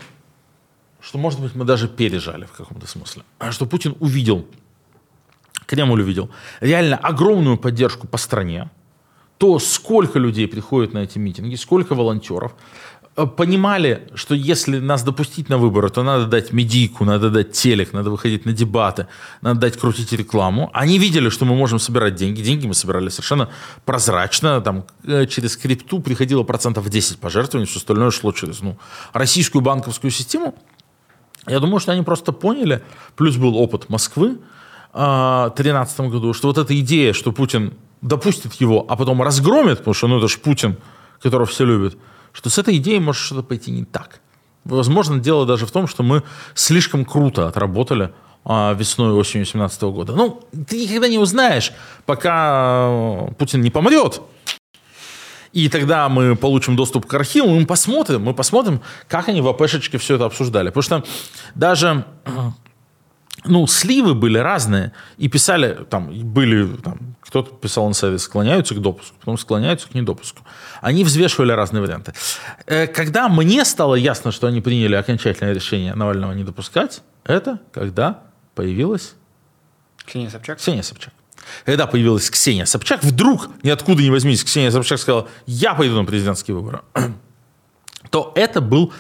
что, 1.01 1.19
может 1.19 1.41
быть, 1.41 1.55
мы 1.55 1.65
даже 1.65 1.89
пережали 1.89 2.45
в 2.45 2.53
каком-то 2.53 2.87
смысле. 2.87 3.23
А 3.39 3.53
Что 3.53 3.67
Путин 3.67 3.97
увидел, 4.01 4.47
Кремль 5.67 6.01
увидел, 6.01 6.31
реально 6.61 6.97
огромную 6.97 7.57
поддержку 7.57 8.07
по 8.07 8.19
стране, 8.19 8.71
то, 9.39 9.59
сколько 9.59 10.19
людей 10.19 10.47
приходит 10.47 10.95
на 10.95 10.99
эти 10.99 11.19
митинги, 11.19 11.57
сколько 11.57 11.95
волонтеров, 11.95 12.55
э, 13.17 13.27
понимали, 13.27 14.09
что 14.15 14.35
если 14.35 14.79
нас 14.79 15.03
допустить 15.03 15.49
на 15.49 15.59
выборы, 15.59 15.89
то 15.91 16.03
надо 16.03 16.27
дать 16.27 16.53
медийку, 16.53 17.05
надо 17.05 17.31
дать 17.31 17.53
телек, 17.53 17.93
надо 17.93 18.11
выходить 18.11 18.47
на 18.47 18.53
дебаты, 18.53 19.07
надо 19.43 19.61
дать 19.61 19.77
крутить 19.77 20.13
рекламу. 20.13 20.71
Они 20.73 20.99
видели, 20.99 21.29
что 21.31 21.45
мы 21.45 21.57
можем 21.57 21.79
собирать 21.79 22.15
деньги. 22.15 22.43
Деньги 22.43 22.67
мы 22.67 22.75
собирали 22.75 23.09
совершенно 23.09 23.49
прозрачно. 23.85 24.61
Там, 24.61 24.85
э, 25.05 25.27
через 25.27 25.57
крипту 25.57 26.01
приходило 26.01 26.45
процентов 26.45 26.89
10 26.89 27.19
пожертвований, 27.19 27.67
все 27.69 27.79
остальное 27.79 28.11
шло 28.11 28.33
через 28.33 28.61
ну, 28.61 28.79
российскую 29.13 29.63
банковскую 29.63 30.11
систему. 30.11 30.55
Я 31.47 31.61
думаю, 31.61 31.81
что 31.81 31.93
они 31.93 32.03
просто 32.03 32.33
поняли, 32.33 32.83
плюс 33.17 33.37
был 33.37 33.57
опыт 33.57 33.91
Москвы 33.91 34.39
2013 34.95 36.01
году, 36.01 36.33
что 36.33 36.49
вот 36.49 36.59
эта 36.59 36.79
идея, 36.79 37.13
что 37.13 37.33
Путин 37.33 37.75
допустит 38.01 38.55
его, 38.55 38.85
а 38.89 38.97
потом 38.97 39.23
разгромит, 39.23 39.79
потому 39.79 39.95
что 39.95 40.07
ну, 40.09 40.19
это 40.19 40.29
же 40.29 40.39
Путин, 40.39 40.77
которого 41.21 41.47
все 41.47 41.65
любят, 41.65 41.97
что 42.33 42.51
с 42.51 42.59
этой 42.59 42.77
идеей 42.77 43.01
может 43.01 43.23
что-то 43.23 43.43
пойти 43.43 43.71
не 43.71 43.85
так. 43.85 44.21
Возможно, 44.65 45.19
дело 45.19 45.47
даже 45.47 45.67
в 45.67 45.71
том, 45.71 45.87
что 45.87 46.03
мы 46.03 46.23
слишком 46.55 47.05
круто 47.05 47.49
отработали 47.49 48.13
а, 48.45 48.73
весной 48.75 49.11
и 49.11 49.13
осенью 49.13 49.45
2017 49.45 49.83
года. 49.83 50.15
Ну, 50.15 50.43
ты 50.67 50.83
никогда 50.83 51.09
не 51.09 51.19
узнаешь, 51.19 51.73
пока 52.07 52.89
э, 52.89 53.29
Путин 53.39 53.63
не 53.63 53.71
помрет, 53.71 54.23
и 55.53 55.69
тогда 55.69 56.09
мы 56.09 56.37
получим 56.37 56.77
доступ 56.77 57.07
к 57.07 57.15
архиву, 57.15 57.49
мы 57.49 57.65
посмотрим, 57.65 58.23
мы 58.23 58.35
посмотрим, 58.35 58.81
как 59.09 59.29
они 59.29 59.41
в 59.41 59.49
АПшечке 59.49 59.99
все 59.99 60.17
это 60.17 60.27
обсуждали. 60.27 60.71
Потому 60.71 60.83
что 60.83 61.05
даже 61.55 62.05
ну, 63.45 63.67
сливы 63.67 64.15
были 64.15 64.39
разные, 64.39 64.93
и 65.19 65.29
писали, 65.29 65.85
там, 65.91 66.11
были, 66.33 66.77
там, 66.77 67.17
кто-то 67.21 67.55
писал 67.55 67.87
на 67.89 67.95
совет, 67.95 68.21
склоняются 68.21 68.75
к 68.75 68.81
допуску, 68.81 69.17
потом 69.19 69.39
склоняются 69.39 69.89
к 69.89 69.95
недопуску. 69.95 70.43
Они 70.81 71.05
взвешивали 71.05 71.53
разные 71.53 71.83
варианты. 71.83 72.15
Э, 72.67 72.87
Когда 72.87 73.29
мне 73.29 73.65
стало 73.65 73.97
ясно, 73.97 74.33
что 74.33 74.47
они 74.47 74.61
приняли 74.61 74.95
окончательное 74.95 75.53
решение 75.53 75.95
Навального 75.95 76.33
не 76.33 76.45
допускать, 76.45 77.03
это 77.25 77.59
когда 77.73 78.23
появилась 78.55 79.15
Ксения 80.07 80.31
Собчак. 80.31 80.59
Ксения 80.59 80.83
Собчак. 80.83 81.13
Когда 81.65 81.87
появилась 81.87 82.31
Ксения 82.31 82.65
Собчак, 82.65 83.03
вдруг, 83.03 83.51
ниоткуда 83.63 84.03
не 84.03 84.11
возьмись, 84.11 84.43
Ксения 84.43 84.71
Собчак 84.71 84.99
сказала, 84.99 85.29
я 85.47 85.75
пойду 85.75 85.97
на 85.97 86.05
президентские 86.05 86.55
выборы, 86.57 86.81
то 88.11 88.33
это 88.35 88.61
был 88.61 88.93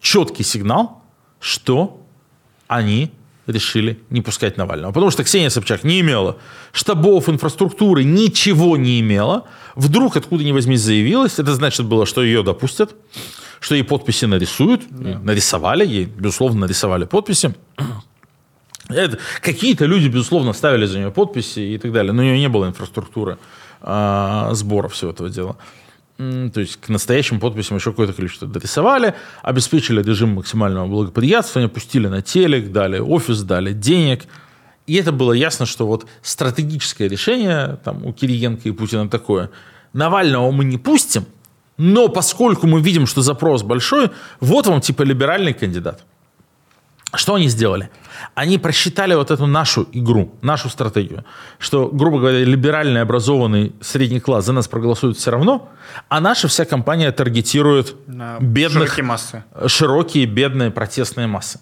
четкий 0.00 0.44
сигнал, 0.44 1.02
что 1.40 2.00
они 2.68 3.12
решили 3.48 3.98
не 4.10 4.20
пускать 4.20 4.56
Навального. 4.56 4.92
Потому 4.92 5.10
что 5.10 5.24
Ксения 5.24 5.50
Собчак 5.50 5.84
не 5.84 6.00
имела 6.00 6.36
штабов, 6.72 7.28
инфраструктуры, 7.28 8.04
ничего 8.04 8.76
не 8.76 9.00
имела. 9.00 9.44
Вдруг, 9.74 10.16
откуда 10.16 10.44
ни 10.44 10.52
возьмись, 10.52 10.80
заявилась. 10.80 11.38
Это 11.38 11.54
значит 11.54 11.86
было, 11.86 12.06
что 12.06 12.22
ее 12.22 12.42
допустят, 12.42 12.94
что 13.60 13.74
ей 13.74 13.82
подписи 13.84 14.26
нарисуют. 14.26 14.82
И 14.82 15.16
Нарисовали 15.22 15.86
ей, 15.86 16.04
безусловно, 16.04 16.60
нарисовали 16.60 17.04
подписи. 17.04 17.54
Это- 18.88 19.18
Какие-то 19.42 19.84
люди, 19.86 20.08
безусловно, 20.08 20.52
ставили 20.52 20.86
за 20.86 20.98
нее 20.98 21.10
подписи 21.10 21.60
и 21.60 21.78
так 21.78 21.92
далее, 21.92 22.12
но 22.12 22.22
у 22.22 22.24
нее 22.24 22.38
не 22.38 22.48
было 22.48 22.66
инфраструктуры 22.66 23.38
а, 23.80 24.50
сбора 24.54 24.88
всего 24.88 25.10
этого 25.10 25.28
дела. 25.28 25.56
То 26.18 26.60
есть 26.60 26.80
к 26.80 26.88
настоящим 26.88 27.38
подписям 27.38 27.76
еще 27.76 27.90
какое-то 27.90 28.12
количество 28.12 28.48
дорисовали, 28.48 29.14
обеспечили 29.40 30.02
режим 30.02 30.30
максимального 30.30 30.88
благоприятствования, 30.88 31.68
пустили 31.68 32.08
на 32.08 32.22
телек, 32.22 32.72
дали 32.72 32.98
офис, 32.98 33.42
дали 33.42 33.72
денег. 33.72 34.24
И 34.88 34.94
это 34.94 35.12
было 35.12 35.32
ясно, 35.32 35.64
что 35.64 35.86
вот 35.86 36.06
стратегическое 36.22 37.06
решение 37.06 37.78
там, 37.84 38.04
у 38.04 38.12
Кириенко 38.12 38.68
и 38.68 38.72
Путина 38.72 39.08
такое. 39.08 39.50
Навального 39.92 40.50
мы 40.50 40.64
не 40.64 40.76
пустим, 40.76 41.24
но 41.76 42.08
поскольку 42.08 42.66
мы 42.66 42.80
видим, 42.80 43.06
что 43.06 43.22
запрос 43.22 43.62
большой, 43.62 44.10
вот 44.40 44.66
вам 44.66 44.80
типа 44.80 45.02
либеральный 45.02 45.52
кандидат. 45.52 46.04
Что 47.14 47.34
они 47.34 47.48
сделали? 47.48 47.90
Они 48.34 48.58
просчитали 48.58 49.14
вот 49.14 49.30
эту 49.30 49.46
нашу 49.46 49.88
игру, 49.92 50.34
нашу 50.42 50.68
стратегию, 50.68 51.24
что, 51.58 51.88
грубо 51.88 52.18
говоря, 52.18 52.44
либеральный 52.44 53.00
образованный 53.00 53.72
средний 53.80 54.20
класс 54.20 54.44
за 54.44 54.52
нас 54.52 54.68
проголосует 54.68 55.16
все 55.16 55.30
равно, 55.30 55.70
а 56.08 56.20
наша 56.20 56.48
вся 56.48 56.66
компания 56.66 57.10
таргетирует 57.10 57.96
На 58.06 58.38
бедных, 58.40 58.88
широкие 58.88 59.04
массы. 59.04 59.44
широкие 59.66 60.26
бедные 60.26 60.70
протестные 60.70 61.26
массы, 61.26 61.60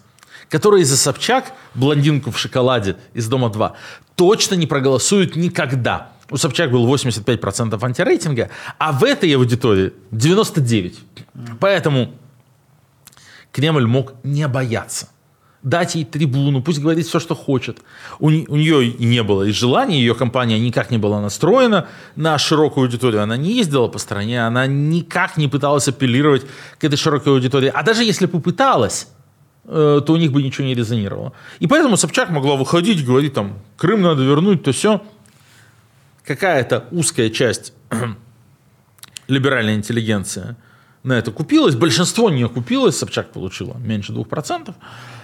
которые 0.49 0.83
за 0.83 0.97
Собчак, 0.97 1.53
блондинку 1.75 2.31
в 2.31 2.37
шоколаде 2.37 2.97
из 3.13 3.27
«Дома-2», 3.29 3.71
точно 4.15 4.55
не 4.55 4.67
проголосуют 4.67 5.37
никогда. 5.37 6.09
У 6.29 6.35
Собчак 6.35 6.71
был 6.71 6.93
85% 6.93 7.81
антирейтинга, 7.81 8.49
а 8.79 8.91
в 8.91 9.05
этой 9.05 9.33
аудитории 9.33 9.93
99%. 10.11 10.95
Поэтому 11.61 12.13
Кремль 13.53 13.87
мог 13.87 14.13
не 14.23 14.45
бояться. 14.49 15.07
Дать 15.63 15.95
ей 15.95 16.05
трибуну, 16.05 16.61
пусть 16.61 16.79
говорит 16.79 17.07
все, 17.07 17.19
что 17.19 17.35
хочет. 17.35 17.79
У, 18.19 18.27
у 18.27 18.29
нее 18.29 18.87
и 18.87 19.05
не 19.05 19.23
было 19.23 19.43
и 19.43 19.51
желания, 19.51 19.99
ее 19.99 20.13
компания 20.13 20.59
никак 20.59 20.91
не 20.91 20.99
была 20.99 21.19
настроена 21.19 21.87
на 22.15 22.37
широкую 22.37 22.85
аудиторию. 22.85 23.23
Она 23.23 23.37
не 23.37 23.53
ездила 23.53 23.87
по 23.87 23.97
стране, 23.97 24.45
она 24.45 24.67
никак 24.67 25.35
не 25.35 25.47
пыталась 25.47 25.87
апеллировать 25.87 26.45
к 26.77 26.83
этой 26.83 26.95
широкой 26.95 27.33
аудитории. 27.33 27.71
А 27.73 27.81
даже 27.81 28.03
если 28.03 28.27
попыталась, 28.27 29.07
э, 29.65 30.01
то 30.05 30.13
у 30.13 30.17
них 30.17 30.31
бы 30.31 30.43
ничего 30.43 30.67
не 30.67 30.75
резонировало. 30.75 31.33
И 31.59 31.65
поэтому 31.65 31.97
Собчак 31.97 32.29
могла 32.29 32.55
выходить, 32.55 33.03
говорить 33.03 33.33
там, 33.33 33.57
Крым 33.77 34.03
надо 34.03 34.23
вернуть, 34.23 34.63
то 34.63 34.71
все. 34.71 35.01
Какая-то 36.23 36.85
узкая 36.91 37.31
часть 37.31 37.73
либеральная 39.27 39.75
интеллигенция 39.75 40.55
на 41.03 41.13
это 41.13 41.31
купилась. 41.31 41.75
Большинство 41.75 42.29
не 42.29 42.47
купилось, 42.47 42.97
Собчак 42.97 43.31
получила 43.31 43.77
меньше 43.77 44.13
2%. 44.13 44.73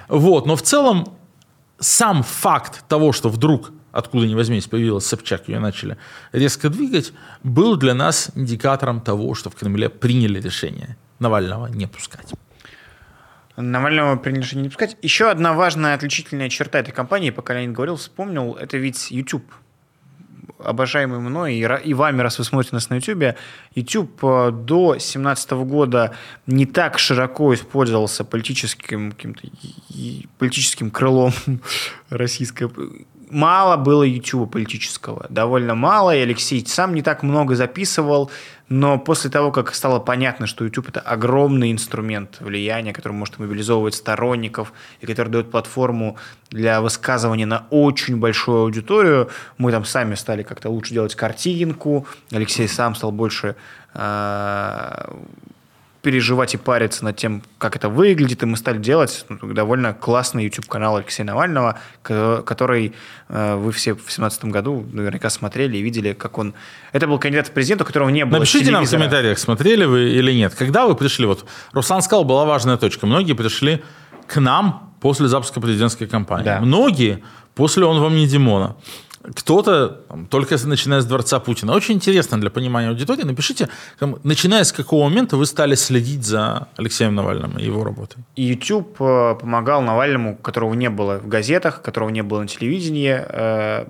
Вот. 0.07 0.45
Но 0.45 0.55
в 0.55 0.61
целом 0.61 1.17
сам 1.79 2.23
факт 2.23 2.87
того, 2.87 3.11
что 3.11 3.29
вдруг 3.29 3.71
откуда 3.93 4.27
ни 4.27 4.35
возьмись 4.35 4.67
появилась 4.67 5.05
Собчак, 5.05 5.47
ее 5.47 5.59
начали 5.59 5.97
резко 6.33 6.69
двигать, 6.69 7.13
был 7.43 7.77
для 7.77 7.93
нас 7.93 8.31
индикатором 8.35 8.99
того, 8.99 9.35
что 9.35 9.49
в 9.49 9.55
Кремле 9.55 9.89
приняли 9.89 10.41
решение 10.41 10.97
Навального 11.19 11.67
не 11.67 11.87
пускать. 11.87 12.33
Навального 13.55 14.15
приняли 14.17 14.41
решение 14.41 14.63
не 14.63 14.69
пускать. 14.69 14.97
Еще 15.03 15.29
одна 15.29 15.53
важная 15.53 15.93
отличительная 15.93 16.49
черта 16.49 16.79
этой 16.79 16.91
компании, 16.91 17.29
пока 17.29 17.53
Леонид 17.53 17.73
говорил, 17.73 17.95
вспомнил, 17.95 18.55
это 18.55 18.77
ведь 18.77 19.11
YouTube. 19.11 19.45
Обожаемый 20.59 21.19
мной 21.19 21.55
и, 21.55 21.67
и 21.83 21.93
вами, 21.93 22.21
раз 22.21 22.37
вы 22.37 22.43
смотрите 22.43 22.75
нас 22.75 22.89
на 22.89 22.95
YouTube, 22.95 23.35
YouTube 23.75 24.23
э, 24.23 24.51
до 24.51 24.91
2017 24.91 25.51
года 25.51 26.15
не 26.47 26.65
так 26.65 26.99
широко 26.99 27.53
использовался 27.53 28.23
политическим, 28.23 29.11
каким-то, 29.11 29.47
политическим 30.37 30.91
крылом 30.91 31.33
российской 32.09 32.69
мало 33.33 33.77
было 33.77 34.03
YouTube 34.03 34.51
политического, 34.51 35.25
довольно 35.29 35.75
мало, 35.75 36.15
и 36.15 36.21
Алексей 36.21 36.65
сам 36.65 36.93
не 36.93 37.01
так 37.01 37.23
много 37.23 37.55
записывал, 37.55 38.31
но 38.69 38.97
после 38.97 39.29
того, 39.29 39.51
как 39.51 39.73
стало 39.75 39.99
понятно, 39.99 40.47
что 40.47 40.63
YouTube 40.63 40.89
это 40.89 40.99
огромный 40.99 41.71
инструмент 41.71 42.37
влияния, 42.39 42.93
который 42.93 43.13
может 43.13 43.37
мобилизовывать 43.39 43.95
сторонников 43.95 44.73
и 45.01 45.05
который 45.05 45.29
дает 45.29 45.51
платформу 45.51 46.17
для 46.49 46.81
высказывания 46.81 47.45
на 47.45 47.65
очень 47.69 48.17
большую 48.17 48.61
аудиторию, 48.61 49.29
мы 49.57 49.71
там 49.71 49.85
сами 49.85 50.15
стали 50.15 50.43
как-то 50.43 50.69
лучше 50.69 50.93
делать 50.93 51.15
картинку, 51.15 52.07
Алексей 52.31 52.67
сам 52.67 52.95
стал 52.95 53.11
больше 53.11 53.55
э, 53.93 55.13
переживать 56.03 56.53
и 56.53 56.57
париться 56.57 57.03
над 57.05 57.15
тем, 57.15 57.41
как 57.57 57.75
это 57.77 57.87
выглядит, 57.87 58.43
и 58.43 58.45
мы 58.45 58.57
стали 58.57 58.77
делать 58.77 59.25
довольно 59.41 59.93
классный 59.93 60.43
YouTube-канал 60.43 60.97
Алексея 60.97 61.25
Навального, 61.25 61.79
ко- 62.01 62.43
который 62.45 62.93
э, 63.29 63.55
вы 63.55 63.71
все 63.71 63.93
в 63.93 63.97
2017 64.03 64.45
году 64.45 64.85
наверняка 64.91 65.29
смотрели 65.29 65.77
и 65.77 65.81
видели, 65.81 66.11
как 66.13 66.37
он... 66.37 66.53
Это 66.91 67.07
был 67.07 67.17
кандидат 67.19 67.47
в 67.47 67.51
президент, 67.51 67.81
у 67.81 67.85
которого 67.85 68.09
не 68.09 68.25
было 68.25 68.39
Напишите 68.39 68.65
нам 68.71 68.83
в 68.83 68.89
телевизора. 68.89 68.99
комментариях, 68.99 69.39
смотрели 69.39 69.85
вы 69.85 70.09
или 70.11 70.33
нет. 70.33 70.53
Когда 70.53 70.85
вы 70.87 70.95
пришли, 70.95 71.25
вот 71.25 71.45
Руслан 71.71 72.01
сказал, 72.01 72.25
была 72.25 72.43
важная 72.43 72.75
точка. 72.75 73.07
Многие 73.07 73.33
пришли 73.33 73.81
к 74.27 74.39
нам 74.41 74.93
после 74.99 75.27
запуска 75.29 75.61
президентской 75.61 76.05
кампании. 76.05 76.45
Да. 76.45 76.59
Многие 76.59 77.23
после 77.55 77.85
«Он 77.85 78.01
вам 78.01 78.15
не 78.15 78.27
Димона». 78.27 78.75
Кто-то 79.23 80.01
только 80.29 80.57
начиная 80.65 80.99
с 80.99 81.05
дворца 81.05 81.39
Путина. 81.39 81.73
Очень 81.73 81.95
интересно 81.95 82.39
для 82.39 82.49
понимания 82.49 82.89
аудитории. 82.89 83.23
Напишите, 83.23 83.69
там, 83.99 84.17
начиная 84.23 84.63
с 84.63 84.71
какого 84.71 85.09
момента 85.09 85.37
вы 85.37 85.45
стали 85.45 85.75
следить 85.75 86.25
за 86.25 86.67
Алексеем 86.77 87.15
Навальным 87.15 87.57
и 87.57 87.63
его 87.63 87.83
работой. 87.83 88.23
YouTube 88.35 89.01
э, 89.01 89.35
помогал 89.39 89.81
Навальному, 89.81 90.35
которого 90.35 90.73
не 90.73 90.89
было 90.89 91.19
в 91.19 91.27
газетах, 91.27 91.81
которого 91.81 92.09
не 92.09 92.21
было 92.21 92.41
на 92.41 92.47
телевидении, 92.47 93.17
э, 93.17 93.85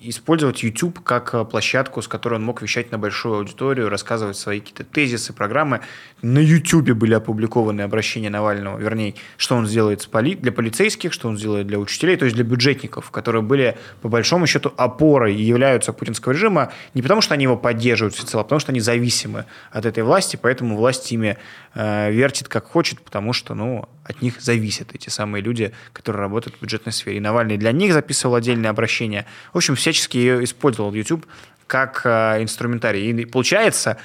использовать 0.00 0.62
YouTube 0.62 1.00
как 1.04 1.34
э, 1.34 1.44
площадку, 1.44 2.00
с 2.00 2.08
которой 2.08 2.34
он 2.34 2.44
мог 2.44 2.62
вещать 2.62 2.90
на 2.90 2.98
большую 2.98 3.36
аудиторию, 3.36 3.88
рассказывать 3.88 4.36
свои 4.36 4.60
какие-то 4.60 4.84
тезисы, 4.84 5.32
программы. 5.32 5.80
На 6.22 6.38
YouTube 6.38 6.90
были 6.92 7.14
опубликованы 7.14 7.82
обращения 7.82 8.30
Навального, 8.30 8.78
вернее, 8.78 9.14
что 9.36 9.56
он 9.56 9.66
сделает 9.66 10.08
для 10.10 10.52
полицейских, 10.52 11.12
что 11.12 11.28
он 11.28 11.36
сделает 11.36 11.66
для 11.66 11.78
учителей, 11.78 12.16
то 12.16 12.24
есть 12.24 12.34
для 12.34 12.44
бюджетников, 12.44 13.10
которые 13.10 13.42
были, 13.42 13.76
по 14.00 14.08
большому 14.08 14.46
счету, 14.46 14.72
опорой 14.76 15.34
и 15.34 15.42
являются 15.42 15.92
путинского 15.92 16.32
режима 16.32 16.72
не 16.94 17.02
потому, 17.02 17.20
что 17.20 17.34
они 17.34 17.44
его 17.44 17.56
поддерживают 17.56 18.14
всецело, 18.14 18.40
а 18.40 18.44
потому 18.44 18.60
что 18.60 18.72
они 18.72 18.80
зависимы 18.80 19.44
от 19.70 19.84
этой 19.84 20.02
власти, 20.02 20.38
поэтому 20.40 20.76
власть 20.76 21.12
ими 21.12 21.36
э, 21.74 22.10
вертит 22.10 22.48
как 22.48 22.66
хочет, 22.66 23.00
потому 23.02 23.32
что, 23.32 23.54
ну, 23.54 23.88
от 24.04 24.22
них 24.22 24.40
зависят 24.40 24.94
эти 24.94 25.08
самые 25.08 25.42
люди, 25.42 25.72
которые 25.92 26.22
работают 26.22 26.56
в 26.56 26.62
бюджетной 26.62 26.92
сфере. 26.92 27.18
И 27.18 27.20
Навальный 27.20 27.56
для 27.56 27.72
них 27.72 27.92
записывал 27.92 28.34
отдельные 28.34 28.70
обращения. 28.70 29.26
В 29.52 29.58
общем, 29.58 29.76
всячески 29.90 30.16
ее 30.16 30.44
использовал 30.44 30.92
YouTube 30.92 31.26
как 31.66 32.02
э, 32.04 32.42
инструментарий. 32.42 33.10
И 33.10 33.24
получается, 33.24 33.96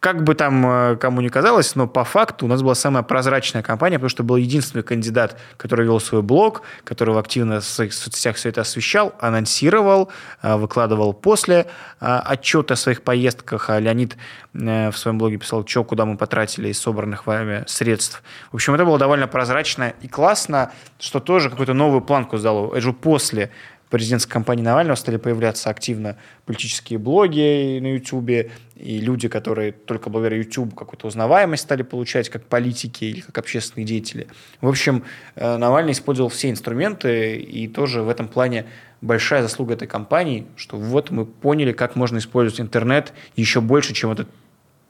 как 0.00 0.22
бы 0.22 0.34
там 0.34 0.66
э, 0.66 0.96
кому 0.96 1.22
ни 1.22 1.28
казалось, 1.28 1.74
но 1.74 1.86
по 1.86 2.04
факту 2.04 2.44
у 2.44 2.48
нас 2.48 2.62
была 2.62 2.74
самая 2.74 3.02
прозрачная 3.02 3.62
компания, 3.62 3.96
потому 3.96 4.10
что 4.10 4.22
был 4.22 4.36
единственный 4.36 4.82
кандидат, 4.82 5.38
который 5.56 5.86
вел 5.86 5.98
свой 5.98 6.20
блог, 6.20 6.60
который 6.84 7.18
активно 7.18 7.60
в 7.60 7.64
своих 7.64 7.94
соцсетях 7.94 8.36
все 8.36 8.50
это 8.50 8.60
освещал, 8.60 9.14
анонсировал, 9.18 10.10
э, 10.42 10.56
выкладывал 10.56 11.14
после 11.14 11.66
отчета 11.98 12.74
о 12.74 12.76
своих 12.76 13.02
поездках, 13.02 13.70
а 13.70 13.78
Леонид 13.80 14.16
в 14.52 14.92
своем 14.92 15.16
блоге 15.18 15.38
писал, 15.38 15.66
что, 15.66 15.84
куда 15.84 16.04
мы 16.04 16.16
потратили 16.16 16.68
из 16.68 16.78
собранных 16.78 17.26
вами 17.26 17.64
средств. 17.66 18.22
В 18.52 18.56
общем, 18.56 18.74
это 18.74 18.84
было 18.84 18.98
довольно 18.98 19.26
прозрачно 19.26 19.94
и 20.02 20.08
классно, 20.08 20.72
что 20.98 21.20
тоже 21.20 21.48
какую-то 21.50 21.72
новую 21.72 22.02
планку 22.02 22.36
сдало. 22.36 22.72
Это 22.72 22.80
же 22.82 22.92
после 22.92 23.50
президентской 23.88 24.32
кампании 24.32 24.62
Навального 24.62 24.96
стали 24.96 25.16
появляться 25.16 25.70
активно 25.70 26.16
политические 26.44 26.98
блоги 26.98 27.78
на 27.80 27.94
Ютубе, 27.94 28.50
и 28.74 28.98
люди, 28.98 29.28
которые 29.28 29.72
только 29.72 30.10
благодаря 30.10 30.36
YouTube 30.36 30.74
какую-то 30.74 31.06
узнаваемость 31.06 31.62
стали 31.62 31.82
получать 31.82 32.28
как 32.28 32.44
политики 32.44 33.04
или 33.04 33.20
как 33.20 33.38
общественные 33.38 33.86
деятели. 33.86 34.26
В 34.60 34.68
общем, 34.68 35.04
э, 35.34 35.56
Навальный 35.56 35.92
использовал 35.92 36.28
все 36.30 36.50
инструменты, 36.50 37.36
и 37.36 37.68
тоже 37.68 38.02
в 38.02 38.08
этом 38.08 38.28
плане 38.28 38.66
большая 39.00 39.42
заслуга 39.42 39.74
этой 39.74 39.88
компании, 39.88 40.46
что 40.56 40.76
вот 40.76 41.10
мы 41.10 41.24
поняли, 41.24 41.72
как 41.72 41.96
можно 41.96 42.18
использовать 42.18 42.60
интернет 42.60 43.12
еще 43.36 43.60
больше, 43.60 43.94
чем 43.94 44.10
этот 44.10 44.28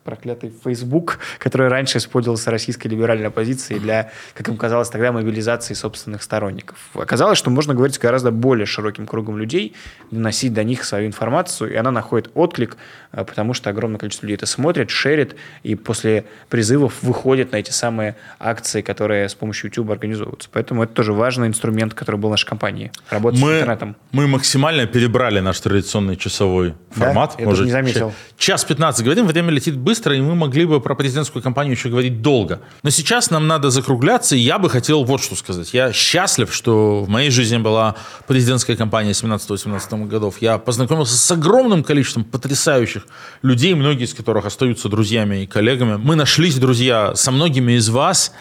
проклятый 0.07 0.53
Facebook, 0.65 1.19
который 1.39 1.69
раньше 1.69 1.99
использовался 1.99 2.51
российской 2.51 2.87
либеральной 2.89 3.27
оппозицией 3.27 3.81
для, 3.81 4.11
как 4.35 4.49
им 4.49 4.57
казалось 4.57 4.89
тогда, 4.89 5.13
мобилизации 5.13 5.75
собственных 5.75 6.23
сторонников. 6.23 6.79
Оказалось, 6.95 7.37
что 7.39 7.51
можно 7.51 7.75
говорить 7.75 7.97
с 7.97 7.99
гораздо 7.99 8.31
более 8.31 8.65
широким 8.67 9.07
кругом 9.07 9.37
людей, 9.37 9.75
доносить 10.11 10.55
до 10.55 10.65
них 10.65 10.85
свою 10.85 11.07
информацию, 11.09 11.73
и 11.73 11.77
она 11.77 11.91
находит 11.91 12.31
отклик, 12.35 12.77
э, 13.13 13.25
потому 13.25 13.53
что 13.55 13.69
огромное 13.71 13.99
количество 13.99 14.27
людей 14.27 14.37
это 14.37 14.47
смотрит, 14.47 14.91
шерит, 14.91 15.35
и 15.65 15.75
после 15.75 16.25
призывов 16.49 17.03
выходит 17.03 17.53
на 17.53 17.57
эти 17.57 17.71
самые 17.73 18.15
акции, 18.39 18.83
которые 18.83 19.29
с 19.29 19.35
помощью 19.35 19.71
YouTube 19.71 19.91
организовываются. 19.91 20.49
Поэтому 20.53 20.85
это 20.85 20.93
тоже 20.95 21.13
важный 21.13 21.49
инструмент, 21.49 21.95
который 21.95 22.17
был 22.17 22.29
в 22.29 22.33
нашей 22.33 22.47
компании. 22.47 22.93
Работать 23.11 23.41
с 23.41 23.43
Мы, 23.43 23.55
интернетом. 23.55 23.97
мы 24.13 24.29
максимально 24.29 24.87
перебрали 24.87 25.41
наш 25.41 25.59
традиционный 25.61 26.17
часовой 26.17 26.75
Да? 26.95 27.07
формат. 27.07 27.35
Я 27.39 27.45
Мы 27.47 27.51
даже 27.51 27.65
не 27.65 27.71
заметил. 27.71 28.13
Час 28.39 28.65
15 28.65 29.05
говорим, 29.05 29.27
время 29.27 29.51
летит 29.51 29.77
быстро, 29.77 29.96
и 30.05 30.21
мы 30.21 30.35
могли 30.35 30.65
бы 30.65 30.81
про 30.81 30.95
президентскую 30.95 31.43
кампанию 31.43 31.75
еще 31.75 31.89
говорить 31.89 32.23
долго. 32.23 32.61
Но 32.83 32.91
сейчас 32.91 33.31
нам 33.31 33.47
надо 33.47 33.71
закругляться, 33.71 34.37
и 34.37 34.39
я 34.39 34.59
бы 34.59 34.69
хотел 34.69 35.05
вот 35.05 35.23
что 35.23 35.37
сказать. 35.37 35.73
Я 35.75 35.93
счастлив, 35.93 36.53
что 36.53 37.03
в 37.05 37.09
моей 37.09 37.31
жизни 37.31 37.57
была 37.57 37.97
президентская 38.27 38.77
кампания 38.77 39.13
17-18 39.13 40.07
годов. 40.09 40.37
Я 40.41 40.59
познакомился 40.59 41.17
с 41.17 41.31
огромным 41.31 41.85
количеством 41.85 42.25
потрясающих 42.25 43.07
людей, 43.43 43.75
многие 43.75 44.05
из 44.05 44.15
которых 44.15 44.47
остаются 44.47 44.89
друзьями 44.89 45.43
и 45.43 45.47
коллегами. 45.47 45.97
Мы 45.97 46.17
нашлись, 46.17 46.57
друзья, 46.57 47.15
со 47.15 47.31
многими 47.31 47.73
из 47.73 47.89
вас. 47.89 48.33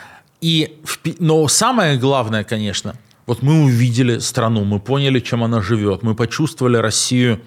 И, 0.41 0.80
но 1.19 1.48
самое 1.48 1.98
главное, 1.98 2.44
конечно, 2.44 2.95
вот 3.26 3.41
мы 3.41 3.64
увидели 3.64 4.19
страну, 4.19 4.64
мы 4.64 4.80
поняли, 4.80 5.19
чем 5.19 5.44
она 5.44 5.61
живет, 5.61 6.03
мы 6.03 6.14
почувствовали 6.14 6.77
Россию 6.77 7.41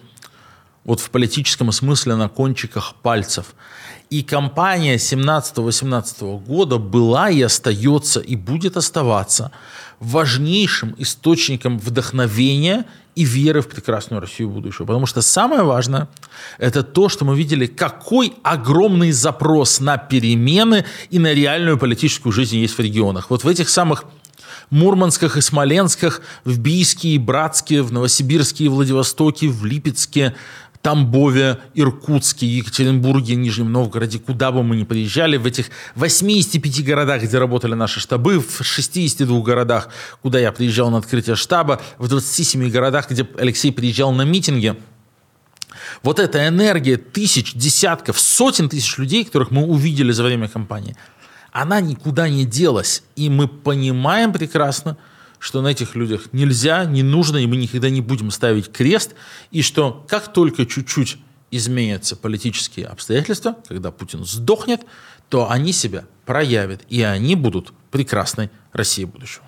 вот 0.85 1.01
в 1.01 1.10
политическом 1.10 1.70
смысле 1.70 2.16
на 2.16 2.28
кончиках 2.28 2.94
пальцев. 3.02 3.55
И 4.10 4.22
кампания 4.22 4.97
17-18 4.97 6.44
года 6.44 6.78
была 6.78 7.28
и 7.30 7.43
остается, 7.43 8.20
и 8.20 8.36
будет 8.36 8.76
оставаться 8.76 9.52
важнейшим 10.01 10.94
источником 10.97 11.78
вдохновения 11.78 12.86
и 13.16 13.24
веры 13.24 13.60
в 13.60 13.68
прекрасную 13.68 14.20
Россию 14.20 14.51
будущего. 14.51 14.86
Потому 14.86 15.06
что 15.06 15.20
самое 15.22 15.62
важное– 15.62 16.09
это 16.59 16.82
то, 16.82 17.09
что 17.09 17.24
мы 17.24 17.36
видели, 17.36 17.66
какой 17.66 18.32
огромный 18.44 19.10
запрос 19.10 19.80
на 19.80 19.98
перемены 19.98 20.85
и 21.10 21.18
на 21.18 21.35
реальную 21.35 21.78
политическую 21.78 22.32
жизнь 22.32 22.56
есть 22.56 22.78
в 22.78 22.80
регионах. 22.80 23.28
Вот 23.28 23.44
в 23.44 23.48
этих 23.48 23.68
самых 23.68 24.05
Мурмансках 24.70 25.36
и 25.36 25.40
Смоленсках, 25.40 26.20
в 26.44 26.59
Бийске 26.59 27.10
и 27.10 27.18
Братске, 27.18 27.82
в 27.82 27.93
Новосибирске 27.93 28.64
и 28.64 28.68
Владивостоке, 28.68 29.48
в 29.48 29.64
Липецке, 29.64 30.36
Тамбове, 30.82 31.59
Иркутске, 31.74 32.46
Екатеринбурге, 32.46 33.34
Нижнем 33.34 33.72
Новгороде, 33.72 34.18
куда 34.18 34.52
бы 34.52 34.62
мы 34.62 34.76
ни 34.76 34.84
приезжали, 34.84 35.36
в 35.36 35.46
этих 35.46 35.70
85 35.96 36.84
городах, 36.84 37.22
где 37.22 37.38
работали 37.38 37.74
наши 37.74 38.00
штабы, 38.00 38.40
в 38.40 38.62
62 38.62 39.40
городах, 39.40 39.88
куда 40.22 40.38
я 40.38 40.52
приезжал 40.52 40.90
на 40.90 40.98
открытие 40.98 41.36
штаба, 41.36 41.80
в 41.98 42.09
27 42.09 42.70
городах, 42.70 43.10
где 43.10 43.26
Алексей 43.38 43.72
приезжал 43.72 44.12
на 44.12 44.22
митинги, 44.22 44.76
вот 46.02 46.18
эта 46.18 46.46
энергия 46.46 46.96
тысяч, 46.96 47.55
десятков, 47.55 48.18
сотен 48.20 48.68
тысяч 48.68 48.98
людей, 48.98 49.24
которых 49.24 49.50
мы 49.50 49.64
увидели 49.64 50.12
за 50.12 50.22
время 50.22 50.48
кампании, 50.48 50.96
она 51.52 51.80
никуда 51.80 52.28
не 52.28 52.44
делась. 52.44 53.02
И 53.16 53.28
мы 53.28 53.48
понимаем 53.48 54.32
прекрасно, 54.32 54.96
что 55.39 55.62
на 55.62 55.69
этих 55.69 55.94
людях 55.94 56.32
нельзя, 56.32 56.85
не 56.85 57.02
нужно, 57.02 57.39
и 57.39 57.47
мы 57.47 57.56
никогда 57.56 57.90
не 57.90 58.01
будем 58.01 58.31
ставить 58.31 58.70
крест, 58.73 59.15
и 59.51 59.62
что 59.62 60.05
как 60.09 60.32
только 60.32 60.66
чуть-чуть 60.66 61.19
изменятся 61.51 62.16
политические 62.16 62.86
обстоятельства, 62.86 63.56
когда 63.69 63.90
Путин 63.90 64.24
сдохнет, 64.24 64.82
то 65.28 65.51
они 65.51 65.73
себя 65.73 66.05
проявят, 66.27 66.82
и 66.89 67.02
они 67.02 67.35
будут 67.35 67.73
прекрасной 67.90 68.51
России 68.73 69.05
будущего. 69.05 69.44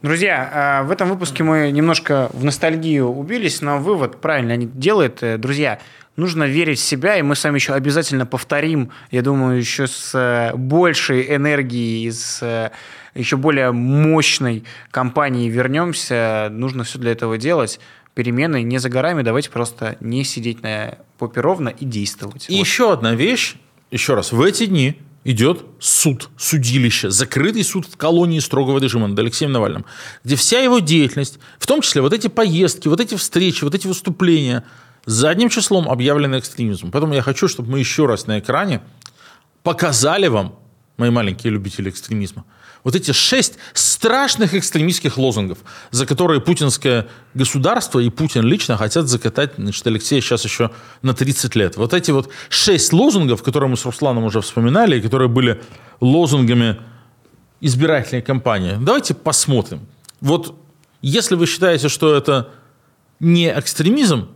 Друзья, 0.00 0.50
а, 0.52 0.82
в 0.82 0.90
этом 0.90 1.08
выпуске 1.08 1.44
мы 1.44 1.70
немножко 1.70 2.30
в 2.32 2.44
ностальгию 2.44 3.08
убились, 3.08 3.60
но 3.60 3.78
вывод 3.78 4.20
правильно 4.20 4.54
они 4.54 4.66
делают. 4.66 5.22
Э, 5.22 5.38
Друзья, 5.38 5.78
нужно 6.16 6.44
верить 6.44 6.78
в 6.78 6.82
себя, 6.82 7.16
и 7.16 7.22
мы 7.22 7.34
с 7.34 7.44
вами 7.44 7.56
еще 7.56 7.74
обязательно 7.74 8.26
повторим, 8.26 8.90
я 9.10 9.22
думаю, 9.22 9.58
еще 9.58 9.86
с 9.86 10.12
э, 10.14 10.54
большей 10.56 11.34
энергией, 11.34 12.10
с 12.10 12.42
э, 12.42 12.70
еще 13.14 13.36
более 13.36 13.72
мощной 13.72 14.64
компанией 14.90 15.48
вернемся. 15.48 16.48
Нужно 16.50 16.84
все 16.84 16.98
для 16.98 17.12
этого 17.12 17.38
делать. 17.38 17.80
Перемены 18.14 18.62
не 18.62 18.78
за 18.78 18.90
горами, 18.90 19.22
давайте 19.22 19.50
просто 19.50 19.96
не 20.00 20.24
сидеть 20.24 20.62
на 20.62 20.98
попе 21.18 21.40
ровно 21.40 21.70
и 21.70 21.84
действовать. 21.84 22.46
И 22.48 22.56
Вот. 22.56 22.60
еще 22.60 22.92
одна 22.92 23.14
вещь, 23.14 23.56
еще 23.90 24.14
раз, 24.14 24.32
в 24.32 24.42
эти 24.42 24.66
дни 24.66 24.98
идет 25.24 25.64
суд, 25.78 26.28
судилище, 26.36 27.10
закрытый 27.10 27.64
суд 27.64 27.86
в 27.86 27.96
колонии 27.96 28.40
строгого 28.40 28.78
режима 28.78 29.06
над 29.06 29.18
Алексеем 29.18 29.52
Навальным, 29.52 29.86
где 30.24 30.36
вся 30.36 30.60
его 30.60 30.80
деятельность, 30.80 31.38
в 31.58 31.66
том 31.66 31.80
числе 31.80 32.02
вот 32.02 32.12
эти 32.12 32.26
поездки, 32.26 32.88
вот 32.88 33.00
эти 33.00 33.14
встречи, 33.14 33.64
вот 33.64 33.74
эти 33.74 33.86
выступления, 33.86 34.64
задним 35.06 35.48
числом 35.48 35.88
объявлены 35.88 36.38
экстремизмом. 36.38 36.90
Поэтому 36.90 37.14
я 37.14 37.22
хочу, 37.22 37.48
чтобы 37.48 37.70
мы 37.70 37.78
еще 37.78 38.06
раз 38.06 38.26
на 38.26 38.38
экране 38.38 38.82
показали 39.62 40.28
вам, 40.28 40.58
мои 40.96 41.10
маленькие 41.10 41.52
любители 41.52 41.90
экстремизма, 41.90 42.44
вот 42.84 42.96
эти 42.96 43.12
шесть 43.12 43.58
страшных 43.74 44.54
экстремистских 44.54 45.16
лозунгов, 45.16 45.58
за 45.92 46.04
которые 46.04 46.40
путинское 46.40 47.06
государство 47.32 48.00
и 48.00 48.10
Путин 48.10 48.42
лично 48.42 48.76
хотят 48.76 49.08
закатать 49.08 49.52
значит, 49.56 49.86
Алексея 49.86 50.20
сейчас 50.20 50.44
еще 50.44 50.70
на 51.00 51.14
30 51.14 51.54
лет. 51.54 51.76
Вот 51.76 51.94
эти 51.94 52.10
вот 52.10 52.28
шесть 52.48 52.92
лозунгов, 52.92 53.42
которые 53.42 53.70
мы 53.70 53.76
с 53.76 53.84
Русланом 53.84 54.24
уже 54.24 54.40
вспоминали, 54.40 54.98
и 54.98 55.00
которые 55.00 55.28
были 55.28 55.62
лозунгами 56.00 56.78
избирательной 57.60 58.22
кампании. 58.22 58.76
Давайте 58.80 59.14
посмотрим. 59.14 59.86
Вот 60.20 60.58
если 61.00 61.36
вы 61.36 61.46
считаете, 61.46 61.88
что 61.88 62.14
это 62.14 62.50
не 63.20 63.48
экстремизм, 63.56 64.28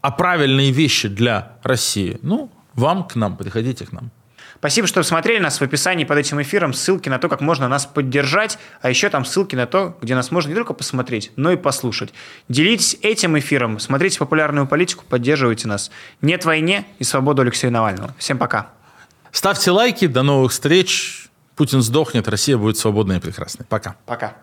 а 0.00 0.10
правильные 0.10 0.70
вещи 0.70 1.08
для 1.08 1.52
России, 1.62 2.18
ну, 2.22 2.50
вам 2.74 3.04
к 3.06 3.16
нам, 3.16 3.36
приходите 3.36 3.86
к 3.86 3.92
нам. 3.92 4.10
Спасибо, 4.58 4.88
что 4.88 5.04
смотрели 5.04 5.38
нас 5.38 5.60
в 5.60 5.62
описании 5.62 6.04
под 6.04 6.18
этим 6.18 6.42
эфиром. 6.42 6.72
Ссылки 6.72 7.08
на 7.08 7.20
то, 7.20 7.28
как 7.28 7.40
можно 7.40 7.68
нас 7.68 7.86
поддержать, 7.86 8.58
а 8.82 8.90
еще 8.90 9.08
там 9.08 9.24
ссылки 9.24 9.54
на 9.54 9.66
то, 9.66 9.96
где 10.02 10.16
нас 10.16 10.32
можно 10.32 10.48
не 10.48 10.56
только 10.56 10.74
посмотреть, 10.74 11.30
но 11.36 11.52
и 11.52 11.56
послушать. 11.56 12.12
Делитесь 12.48 12.96
этим 13.02 13.38
эфиром, 13.38 13.78
смотрите 13.78 14.18
популярную 14.18 14.66
политику, 14.66 15.04
поддерживайте 15.08 15.68
нас. 15.68 15.92
Нет 16.22 16.44
войне 16.44 16.86
и 16.98 17.04
свободу 17.04 17.42
Алексея 17.42 17.70
Навального. 17.70 18.12
Всем 18.18 18.36
пока. 18.36 18.70
Ставьте 19.30 19.70
лайки, 19.70 20.08
до 20.08 20.22
новых 20.22 20.50
встреч. 20.50 21.28
Путин 21.54 21.80
сдохнет, 21.80 22.26
Россия 22.26 22.56
будет 22.56 22.78
свободной 22.78 23.18
и 23.18 23.20
прекрасной. 23.20 23.64
Пока. 23.66 23.96
Пока. 24.06 24.36